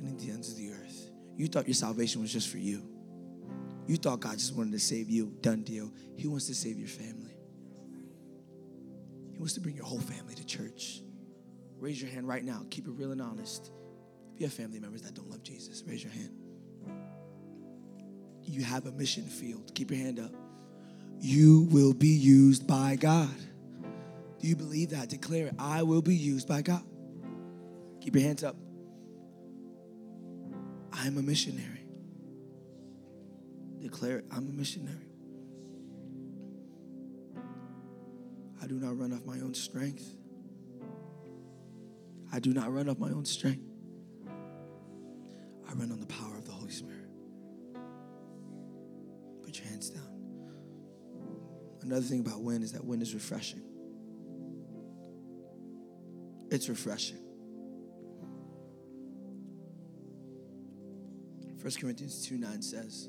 and 0.00 0.08
in 0.08 0.16
the 0.16 0.32
ends 0.32 0.50
of 0.50 0.56
the 0.56 0.70
earth. 0.70 1.10
You 1.36 1.48
thought 1.48 1.66
your 1.66 1.74
salvation 1.74 2.22
was 2.22 2.32
just 2.32 2.48
for 2.48 2.58
you. 2.58 2.82
You 3.86 3.96
thought 3.96 4.20
God 4.20 4.32
just 4.32 4.54
wanted 4.54 4.72
to 4.72 4.78
save 4.78 5.08
you. 5.08 5.32
Done 5.42 5.62
deal. 5.62 5.92
He 6.16 6.26
wants 6.26 6.46
to 6.46 6.54
save 6.54 6.78
your 6.78 6.88
family. 6.88 7.36
He 9.32 9.38
wants 9.38 9.54
to 9.54 9.60
bring 9.60 9.76
your 9.76 9.84
whole 9.84 10.00
family 10.00 10.34
to 10.34 10.44
church. 10.44 11.02
Raise 11.78 12.00
your 12.00 12.10
hand 12.10 12.26
right 12.26 12.42
now. 12.42 12.64
Keep 12.70 12.88
it 12.88 12.92
real 12.92 13.12
and 13.12 13.20
honest. 13.20 13.70
If 14.34 14.40
you 14.40 14.46
have 14.46 14.54
family 14.54 14.80
members 14.80 15.02
that 15.02 15.14
don't 15.14 15.30
love 15.30 15.42
Jesus, 15.42 15.84
raise 15.86 16.02
your 16.02 16.12
hand. 16.12 16.30
You 18.42 18.64
have 18.64 18.86
a 18.86 18.92
mission 18.92 19.24
field. 19.24 19.72
Keep 19.74 19.90
your 19.90 20.00
hand 20.00 20.20
up. 20.20 20.32
You 21.20 21.68
will 21.70 21.92
be 21.92 22.08
used 22.08 22.66
by 22.66 22.96
God. 22.96 23.34
Do 24.38 24.48
you 24.48 24.56
believe 24.56 24.90
that? 24.90 25.08
Declare 25.08 25.48
it. 25.48 25.54
I 25.58 25.82
will 25.82 26.02
be 26.02 26.14
used 26.14 26.48
by 26.48 26.62
God. 26.62 26.82
Keep 28.06 28.14
your 28.14 28.22
hands 28.22 28.44
up. 28.44 28.54
I 30.92 31.08
am 31.08 31.18
a 31.18 31.22
missionary. 31.22 31.88
Declare 33.80 34.18
it. 34.18 34.26
I'm 34.30 34.46
a 34.46 34.52
missionary. 34.52 35.08
I 38.62 38.68
do 38.68 38.74
not 38.74 38.96
run 38.96 39.12
off 39.12 39.24
my 39.26 39.40
own 39.40 39.54
strength. 39.54 40.08
I 42.32 42.38
do 42.38 42.54
not 42.54 42.72
run 42.72 42.88
off 42.88 43.00
my 43.00 43.10
own 43.10 43.24
strength. 43.24 43.66
I 45.68 45.72
run 45.72 45.90
on 45.90 45.98
the 45.98 46.06
power 46.06 46.36
of 46.38 46.44
the 46.44 46.52
Holy 46.52 46.70
Spirit. 46.70 47.08
Put 49.42 49.58
your 49.58 49.66
hands 49.66 49.90
down. 49.90 50.06
Another 51.82 52.02
thing 52.02 52.20
about 52.20 52.40
wind 52.40 52.62
is 52.62 52.70
that 52.70 52.84
wind 52.84 53.02
is 53.02 53.14
refreshing. 53.14 53.62
It's 56.52 56.68
refreshing. 56.68 57.18
1 61.66 61.74
Corinthians 61.80 62.24
2 62.24 62.38
9 62.38 62.62
says, 62.62 63.08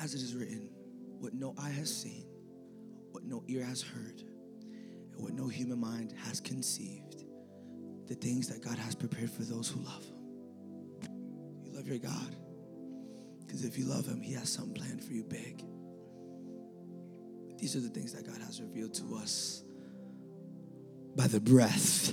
As 0.00 0.14
it 0.14 0.20
is 0.20 0.36
written, 0.36 0.70
what 1.18 1.34
no 1.34 1.56
eye 1.58 1.70
has 1.70 1.92
seen, 1.92 2.24
what 3.10 3.24
no 3.24 3.42
ear 3.48 3.64
has 3.64 3.82
heard 3.82 4.20
and 4.20 5.16
what 5.16 5.32
no 5.32 5.48
human 5.48 5.80
mind 5.80 6.14
has 6.24 6.38
conceived, 6.40 7.24
the 8.06 8.14
things 8.14 8.46
that 8.46 8.62
God 8.62 8.78
has 8.78 8.94
prepared 8.94 9.28
for 9.28 9.42
those 9.42 9.68
who 9.68 9.80
love 9.80 10.04
Him. 10.04 11.10
You 11.64 11.72
love 11.72 11.88
your 11.88 11.98
God. 11.98 12.36
Because 13.40 13.64
if 13.64 13.76
you 13.76 13.86
love 13.86 14.06
Him, 14.06 14.22
He 14.22 14.34
has 14.34 14.48
something 14.48 14.74
planned 14.74 15.02
for 15.02 15.12
you 15.14 15.24
big. 15.24 15.64
These 17.58 17.74
are 17.74 17.80
the 17.80 17.88
things 17.88 18.12
that 18.12 18.24
God 18.24 18.40
has 18.40 18.60
revealed 18.60 18.94
to 18.94 19.16
us 19.16 19.64
by 21.16 21.26
the 21.26 21.40
breath. 21.40 22.12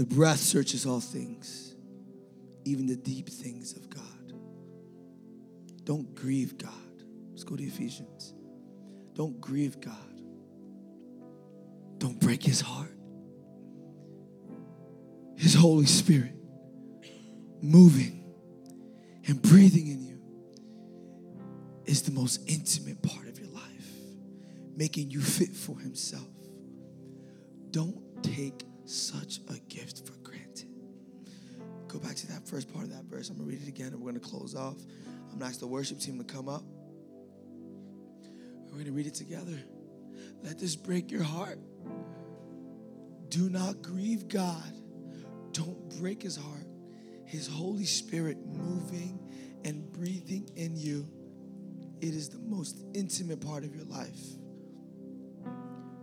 The 0.00 0.06
breath 0.06 0.38
searches 0.38 0.86
all 0.86 1.00
things, 1.00 1.74
even 2.64 2.86
the 2.86 2.96
deep 2.96 3.28
things 3.28 3.76
of 3.76 3.90
God. 3.90 4.32
Don't 5.84 6.14
grieve 6.14 6.56
God. 6.56 6.72
Let's 7.28 7.44
go 7.44 7.54
to 7.54 7.62
Ephesians. 7.62 8.32
Don't 9.12 9.38
grieve 9.42 9.78
God. 9.78 10.22
Don't 11.98 12.18
break 12.18 12.42
his 12.42 12.62
heart. 12.62 12.96
His 15.36 15.52
Holy 15.52 15.84
Spirit 15.84 16.32
moving 17.60 18.24
and 19.26 19.42
breathing 19.42 19.86
in 19.88 20.02
you 20.02 20.22
is 21.84 22.00
the 22.04 22.12
most 22.12 22.40
intimate 22.48 23.02
part 23.02 23.28
of 23.28 23.38
your 23.38 23.50
life, 23.50 23.90
making 24.74 25.10
you 25.10 25.20
fit 25.20 25.54
for 25.54 25.78
Himself. 25.78 26.24
Don't 27.70 28.00
take 28.22 28.64
such 28.90 29.40
a 29.48 29.58
gift 29.68 30.06
for 30.06 30.14
granted. 30.22 30.68
Go 31.88 31.98
back 31.98 32.16
to 32.16 32.26
that 32.28 32.46
first 32.46 32.72
part 32.72 32.84
of 32.84 32.92
that 32.92 33.04
verse. 33.04 33.30
I'm 33.30 33.36
gonna 33.36 33.48
read 33.48 33.62
it 33.62 33.68
again 33.68 33.88
and 33.88 34.00
we're 34.00 34.10
gonna 34.10 34.20
close 34.20 34.54
off. 34.54 34.76
I'm 35.30 35.38
gonna 35.38 35.46
ask 35.46 35.60
the 35.60 35.66
worship 35.66 35.98
team 35.98 36.18
to 36.18 36.24
come 36.24 36.48
up. 36.48 36.64
We're 38.70 38.78
gonna 38.78 38.92
read 38.92 39.06
it 39.06 39.14
together. 39.14 39.58
Let 40.42 40.58
this 40.58 40.76
break 40.76 41.10
your 41.10 41.22
heart. 41.22 41.58
Do 43.28 43.48
not 43.48 43.82
grieve 43.82 44.28
God. 44.28 44.72
Don't 45.52 45.98
break 46.00 46.22
his 46.22 46.36
heart. 46.36 46.66
His 47.24 47.46
Holy 47.46 47.84
Spirit 47.84 48.38
moving 48.44 49.20
and 49.64 49.90
breathing 49.92 50.48
in 50.56 50.76
you. 50.76 51.06
It 52.00 52.14
is 52.14 52.30
the 52.30 52.38
most 52.38 52.82
intimate 52.94 53.40
part 53.40 53.62
of 53.64 53.74
your 53.74 53.84
life. 53.84 54.20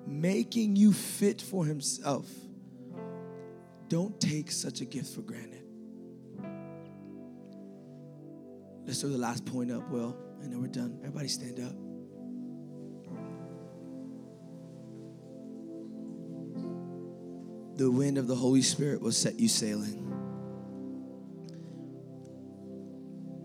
Making 0.05 0.75
you 0.75 0.93
fit 0.93 1.41
for 1.41 1.65
himself. 1.65 2.27
Don't 3.89 4.19
take 4.19 4.51
such 4.51 4.81
a 4.81 4.85
gift 4.85 5.15
for 5.15 5.21
granted. 5.21 5.63
Let's 8.85 9.01
throw 9.01 9.09
the 9.09 9.17
last 9.17 9.45
point 9.45 9.71
up, 9.71 9.89
Will. 9.89 10.15
and 10.41 10.51
then 10.51 10.61
we're 10.61 10.67
done. 10.67 10.97
Everybody 11.01 11.27
stand 11.27 11.59
up. 11.59 11.73
The 17.77 17.91
wind 17.91 18.17
of 18.17 18.27
the 18.27 18.35
Holy 18.35 18.61
Spirit 18.61 19.01
will 19.01 19.11
set 19.11 19.39
you 19.39 19.47
sailing. 19.47 20.03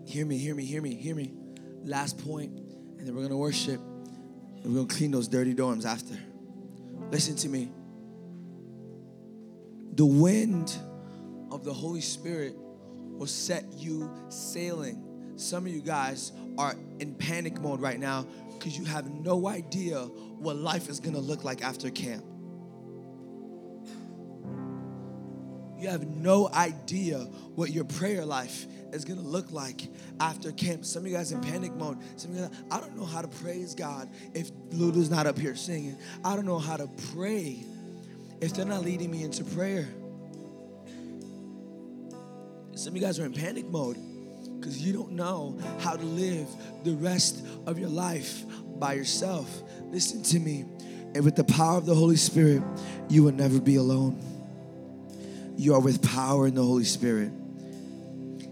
Hear 0.05 0.25
me, 0.25 0.37
hear 0.37 0.55
me, 0.55 0.65
hear 0.65 0.81
me, 0.81 0.95
hear 0.95 1.15
me. 1.15 1.33
Last 1.83 2.17
point, 2.17 2.57
and 2.97 3.07
then 3.07 3.15
we're 3.15 3.23
gonna 3.23 3.37
worship. 3.37 3.79
And 3.79 4.65
we're 4.65 4.81
gonna 4.81 4.87
clean 4.87 5.11
those 5.11 5.27
dirty 5.27 5.53
dorms 5.53 5.85
after. 5.85 6.17
Listen 7.11 7.35
to 7.37 7.49
me. 7.49 7.71
The 9.95 10.05
wind 10.05 10.75
of 11.51 11.63
the 11.63 11.73
Holy 11.73 12.01
Spirit 12.01 12.55
will 12.57 13.27
set 13.27 13.71
you 13.73 14.11
sailing. 14.29 15.33
Some 15.35 15.67
of 15.67 15.71
you 15.71 15.81
guys 15.81 16.31
are 16.57 16.75
in 16.99 17.13
panic 17.13 17.61
mode 17.61 17.79
right 17.79 17.99
now 17.99 18.25
because 18.57 18.75
you 18.75 18.85
have 18.85 19.11
no 19.11 19.47
idea 19.47 19.99
what 19.99 20.55
life 20.55 20.89
is 20.89 20.99
gonna 20.99 21.19
look 21.19 21.43
like 21.43 21.61
after 21.61 21.91
camp. 21.91 22.25
You 25.77 25.89
have 25.89 26.07
no 26.07 26.49
idea 26.49 27.19
what 27.53 27.69
your 27.69 27.83
prayer 27.83 28.25
life 28.25 28.65
is 28.93 29.05
gonna 29.05 29.21
look 29.21 29.51
like 29.51 29.89
after 30.19 30.51
camp. 30.53 30.85
Some 30.85 31.03
of 31.03 31.11
you 31.11 31.17
guys 31.17 31.31
in 31.31 31.41
panic 31.41 31.75
mode. 31.75 31.99
Some 32.15 32.31
of 32.31 32.37
you 32.37 32.47
guys, 32.47 32.63
I 32.71 32.79
don't 32.79 32.97
know 32.97 33.05
how 33.05 33.21
to 33.21 33.27
praise 33.27 33.75
God 33.75 34.09
if 34.33 34.49
Lulu's 34.71 35.11
not 35.11 35.27
up 35.27 35.37
here 35.37 35.55
singing. 35.55 35.97
I 36.25 36.35
don't 36.35 36.45
know 36.45 36.57
how 36.57 36.77
to 36.77 36.87
pray 37.13 37.63
if 38.41 38.53
they're 38.53 38.65
not 38.65 38.83
leading 38.83 39.11
me 39.11 39.23
into 39.23 39.43
prayer. 39.43 39.87
Some 42.75 42.93
of 42.93 42.97
you 42.97 43.01
guys 43.01 43.19
are 43.19 43.25
in 43.25 43.33
panic 43.33 43.65
mode 43.65 43.97
because 44.59 44.81
you 44.81 44.93
don't 44.93 45.11
know 45.11 45.59
how 45.79 45.95
to 45.95 46.03
live 46.03 46.47
the 46.83 46.93
rest 46.93 47.45
of 47.67 47.77
your 47.77 47.89
life 47.89 48.43
by 48.79 48.93
yourself. 48.93 49.61
Listen 49.83 50.23
to 50.23 50.39
me. 50.39 50.65
And 51.15 51.23
with 51.23 51.35
the 51.35 51.43
power 51.43 51.77
of 51.77 51.85
the 51.85 51.93
Holy 51.93 52.15
Spirit, 52.15 52.63
you 53.09 53.23
will 53.23 53.31
never 53.31 53.61
be 53.61 53.75
alone. 53.75 54.19
You 55.55 55.75
are 55.75 55.79
with 55.79 56.01
power 56.01 56.47
in 56.47 56.55
the 56.55 56.63
Holy 56.63 56.83
Spirit. 56.85 57.31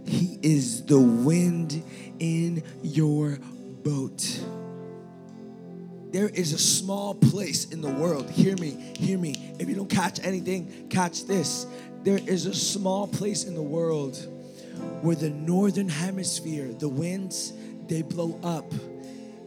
He 0.06 0.38
is 0.42 0.86
the 0.86 1.00
wind 1.00 1.84
in 2.20 2.64
your 2.84 3.40
boat. 3.84 4.22
There 6.12 6.28
is 6.28 6.52
a 6.52 6.58
small 6.58 7.16
place 7.16 7.66
in 7.72 7.82
the 7.82 7.90
world. 7.90 8.30
Hear 8.30 8.58
me, 8.58 8.94
hear 8.98 9.18
me. 9.18 9.54
If 9.60 9.70
you 9.70 9.76
don't 9.76 9.90
catch 9.90 10.20
anything, 10.24 10.88
catch 10.90 11.26
this. 11.26 11.66
There 12.04 12.20
is 12.26 12.46
a 12.46 12.54
small 12.54 13.08
place 13.08 13.46
in 13.46 13.56
the 13.56 13.62
world 13.62 14.18
where 15.02 15.16
the 15.16 15.30
northern 15.30 15.88
hemisphere, 15.88 16.68
the 16.74 16.90
winds, 16.90 17.54
they 17.88 18.02
blow 18.02 18.40
up, 18.44 18.72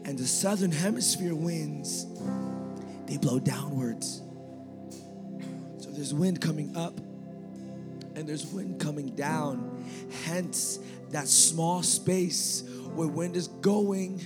and 0.04 0.18
the 0.18 0.26
southern 0.26 0.72
hemisphere 0.72 1.34
winds, 1.34 2.06
they 3.06 3.18
blow 3.18 3.38
downwards. 3.38 4.22
So 5.78 5.90
there's 5.90 6.14
wind 6.14 6.40
coming 6.40 6.76
up 6.76 6.98
and 8.14 8.26
there's 8.26 8.46
wind 8.46 8.80
coming 8.80 9.08
down. 9.14 9.84
Hence, 10.24 10.78
that 11.10 11.28
small 11.28 11.82
space 11.82 12.64
where 12.94 13.08
wind 13.08 13.36
is 13.36 13.48
going 13.48 14.22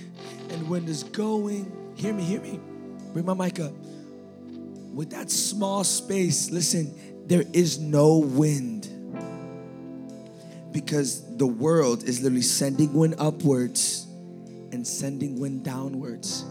and 0.49 0.69
wind 0.69 0.89
is 0.89 1.03
going. 1.03 1.78
Hear 1.99 2.13
me, 2.13 2.23
hear 2.23 2.39
me. 2.39 2.57
Bring 3.11 3.25
my 3.25 3.33
mic 3.33 3.59
up. 3.59 3.73
With 4.93 5.09
that 5.09 5.29
small 5.29 5.83
space, 5.83 6.49
listen, 6.49 7.27
there 7.27 7.43
is 7.51 7.77
no 7.77 8.19
wind. 8.19 8.87
Because 10.71 11.35
the 11.35 11.45
world 11.45 12.03
is 12.03 12.21
literally 12.21 12.41
sending 12.41 12.93
wind 12.93 13.15
upwards 13.19 14.07
and 14.71 14.87
sending 14.87 15.41
wind 15.41 15.65
downwards. 15.65 16.45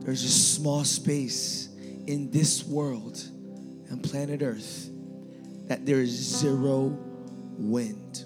There's 0.00 0.24
a 0.24 0.28
small 0.28 0.84
space 0.84 1.70
in 2.06 2.30
this 2.30 2.62
world 2.62 3.18
and 3.88 4.02
planet 4.02 4.42
Earth 4.42 4.90
that 5.68 5.86
there 5.86 6.00
is 6.02 6.10
zero 6.10 6.98
wind. 7.56 8.24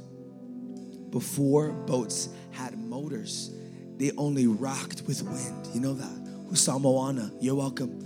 Before 1.10 1.70
boats 1.70 2.28
had 2.50 2.76
motors, 2.76 3.52
they 3.98 4.10
only 4.18 4.48
rocked 4.48 5.02
with 5.06 5.22
wind. 5.22 5.68
You 5.72 5.80
know 5.80 5.94
that? 5.94 6.26
Who? 6.49 7.30
You're 7.40 7.55
welcome. 7.55 8.03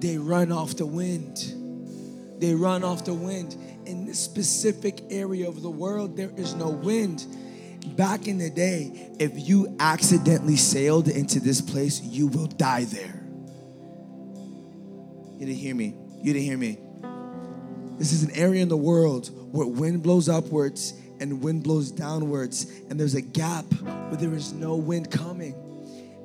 They 0.00 0.18
run 0.18 0.50
off 0.50 0.76
the 0.76 0.86
wind. 0.86 1.38
They 2.40 2.54
run 2.54 2.82
off 2.82 3.04
the 3.04 3.14
wind. 3.14 3.56
In 3.86 4.06
this 4.06 4.18
specific 4.18 5.00
area 5.10 5.48
of 5.48 5.62
the 5.62 5.70
world, 5.70 6.16
there 6.16 6.32
is 6.36 6.54
no 6.54 6.70
wind. 6.70 7.24
Back 7.96 8.26
in 8.26 8.38
the 8.38 8.50
day, 8.50 9.10
if 9.18 9.32
you 9.34 9.76
accidentally 9.78 10.56
sailed 10.56 11.08
into 11.08 11.40
this 11.40 11.60
place, 11.60 12.00
you 12.00 12.26
will 12.26 12.46
die 12.46 12.84
there. 12.84 13.24
You 15.38 15.46
didn't 15.46 15.58
hear 15.58 15.74
me. 15.74 15.94
You 16.22 16.32
didn't 16.32 16.46
hear 16.46 16.58
me. 16.58 16.78
This 17.98 18.12
is 18.12 18.22
an 18.22 18.30
area 18.32 18.62
in 18.62 18.68
the 18.68 18.76
world 18.76 19.30
where 19.52 19.66
wind 19.66 20.02
blows 20.02 20.28
upwards 20.28 20.94
and 21.20 21.42
wind 21.42 21.62
blows 21.62 21.92
downwards, 21.92 22.66
and 22.90 22.98
there's 22.98 23.14
a 23.14 23.20
gap 23.20 23.64
where 23.82 24.16
there 24.16 24.34
is 24.34 24.52
no 24.52 24.74
wind 24.74 25.10
coming. 25.10 25.54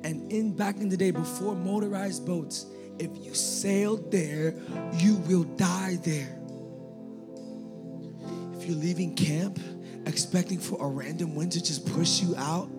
And 0.08 0.32
in 0.32 0.56
back 0.56 0.78
in 0.78 0.88
the 0.88 0.96
day, 0.96 1.10
before 1.10 1.54
motorized 1.54 2.24
boats, 2.24 2.64
if 2.98 3.10
you 3.18 3.34
sailed 3.34 4.10
there, 4.10 4.54
you 4.94 5.16
will 5.16 5.44
die 5.44 5.98
there. 6.02 6.40
If 8.54 8.64
you're 8.66 8.78
leaving 8.78 9.14
camp, 9.14 9.60
expecting 10.06 10.60
for 10.60 10.82
a 10.82 10.88
random 10.88 11.34
wind 11.34 11.52
to 11.52 11.62
just 11.62 11.84
push 11.94 12.22
you 12.22 12.34
out, 12.36 12.70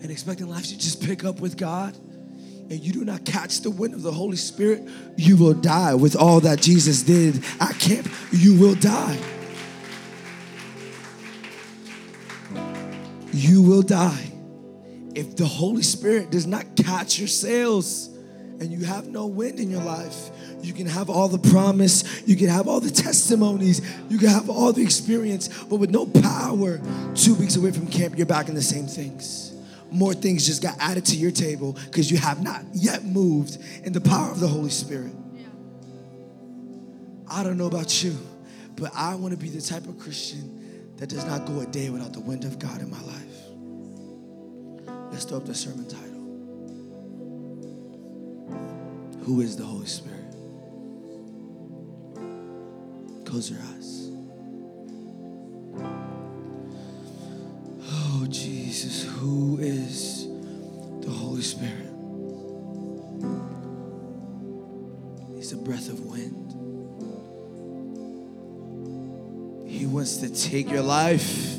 and 0.00 0.08
expecting 0.08 0.48
life 0.48 0.68
to 0.68 0.78
just 0.78 1.02
pick 1.02 1.24
up 1.24 1.40
with 1.40 1.56
God, 1.56 1.96
and 1.96 2.78
you 2.78 2.92
do 2.92 3.04
not 3.04 3.24
catch 3.24 3.62
the 3.62 3.70
wind 3.70 3.94
of 3.94 4.02
the 4.02 4.12
Holy 4.12 4.36
Spirit, 4.36 4.88
you 5.16 5.36
will 5.36 5.54
die. 5.54 5.94
With 5.94 6.14
all 6.14 6.38
that 6.42 6.62
Jesus 6.62 7.02
did 7.02 7.42
at 7.58 7.76
camp, 7.80 8.08
you 8.30 8.56
will 8.56 8.76
die. 8.76 9.18
You 13.32 13.62
will 13.62 13.82
die. 13.82 14.35
If 15.16 15.34
the 15.34 15.46
Holy 15.46 15.82
Spirit 15.82 16.30
does 16.30 16.46
not 16.46 16.76
catch 16.76 17.18
your 17.18 17.26
sails 17.26 18.08
and 18.60 18.70
you 18.70 18.84
have 18.84 19.08
no 19.08 19.26
wind 19.26 19.58
in 19.58 19.70
your 19.70 19.82
life, 19.82 20.30
you 20.62 20.74
can 20.74 20.86
have 20.86 21.08
all 21.08 21.28
the 21.28 21.38
promise, 21.38 22.22
you 22.26 22.36
can 22.36 22.48
have 22.48 22.68
all 22.68 22.80
the 22.80 22.90
testimonies, 22.90 23.80
you 24.10 24.18
can 24.18 24.28
have 24.28 24.50
all 24.50 24.74
the 24.74 24.82
experience, 24.82 25.48
but 25.64 25.76
with 25.76 25.90
no 25.90 26.04
power, 26.04 26.80
two 27.14 27.34
weeks 27.34 27.56
away 27.56 27.72
from 27.72 27.86
camp, 27.86 28.18
you're 28.18 28.26
back 28.26 28.48
in 28.48 28.54
the 28.54 28.62
same 28.62 28.86
things 28.86 29.46
more 29.90 30.12
things 30.12 30.46
just 30.46 30.62
got 30.62 30.76
added 30.78 31.06
to 31.06 31.16
your 31.16 31.30
table 31.30 31.72
because 31.86 32.10
you 32.10 32.18
have 32.18 32.42
not 32.42 32.62
yet 32.74 33.04
moved 33.04 33.58
in 33.84 33.92
the 33.92 34.00
power 34.00 34.30
of 34.30 34.40
the 34.40 34.48
Holy 34.48 34.68
Spirit. 34.68 35.12
Yeah. 35.32 35.46
I 37.28 37.42
don't 37.42 37.56
know 37.56 37.66
about 37.66 38.02
you, 38.02 38.16
but 38.76 38.90
I 38.94 39.14
want 39.14 39.32
to 39.32 39.38
be 39.38 39.48
the 39.48 39.62
type 39.62 39.86
of 39.86 39.98
Christian 39.98 40.92
that 40.96 41.08
does 41.08 41.24
not 41.24 41.46
go 41.46 41.60
a 41.60 41.66
day 41.66 41.88
without 41.90 42.12
the 42.12 42.20
wind 42.20 42.44
of 42.44 42.58
God 42.58 42.80
in 42.80 42.90
my 42.90 43.00
life. 43.02 43.25
Let's 45.10 45.24
throw 45.24 45.38
up 45.38 45.46
the 45.46 45.54
sermon 45.54 45.86
title 45.88 46.06
Who 49.24 49.40
is 49.40 49.56
the 49.56 49.64
Holy 49.64 49.86
Spirit? 49.86 50.16
Close 53.24 53.50
your 53.50 53.60
eyes. 53.60 54.10
Oh, 57.82 58.26
Jesus, 58.28 59.04
who 59.04 59.58
is 59.60 60.26
the 61.00 61.10
Holy 61.10 61.42
Spirit? 61.42 61.92
He's 65.36 65.52
a 65.52 65.56
breath 65.56 65.88
of 65.88 66.00
wind. 66.00 66.52
He 69.68 69.86
wants 69.86 70.18
to 70.18 70.28
take 70.28 70.70
your 70.70 70.82
life 70.82 71.58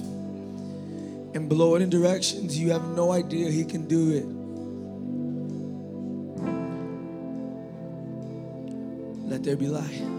and 1.34 1.50
blow 1.50 1.76
it 1.76 1.82
in 1.82 1.90
directions 1.90 2.58
you 2.58 2.72
have 2.72 2.86
no 2.90 3.12
idea 3.12 3.50
He 3.52 3.66
can 3.66 3.88
do 3.88 4.12
it. 4.12 4.26
Let 9.30 9.44
there 9.44 9.58
be 9.58 9.68
light. 9.68 10.17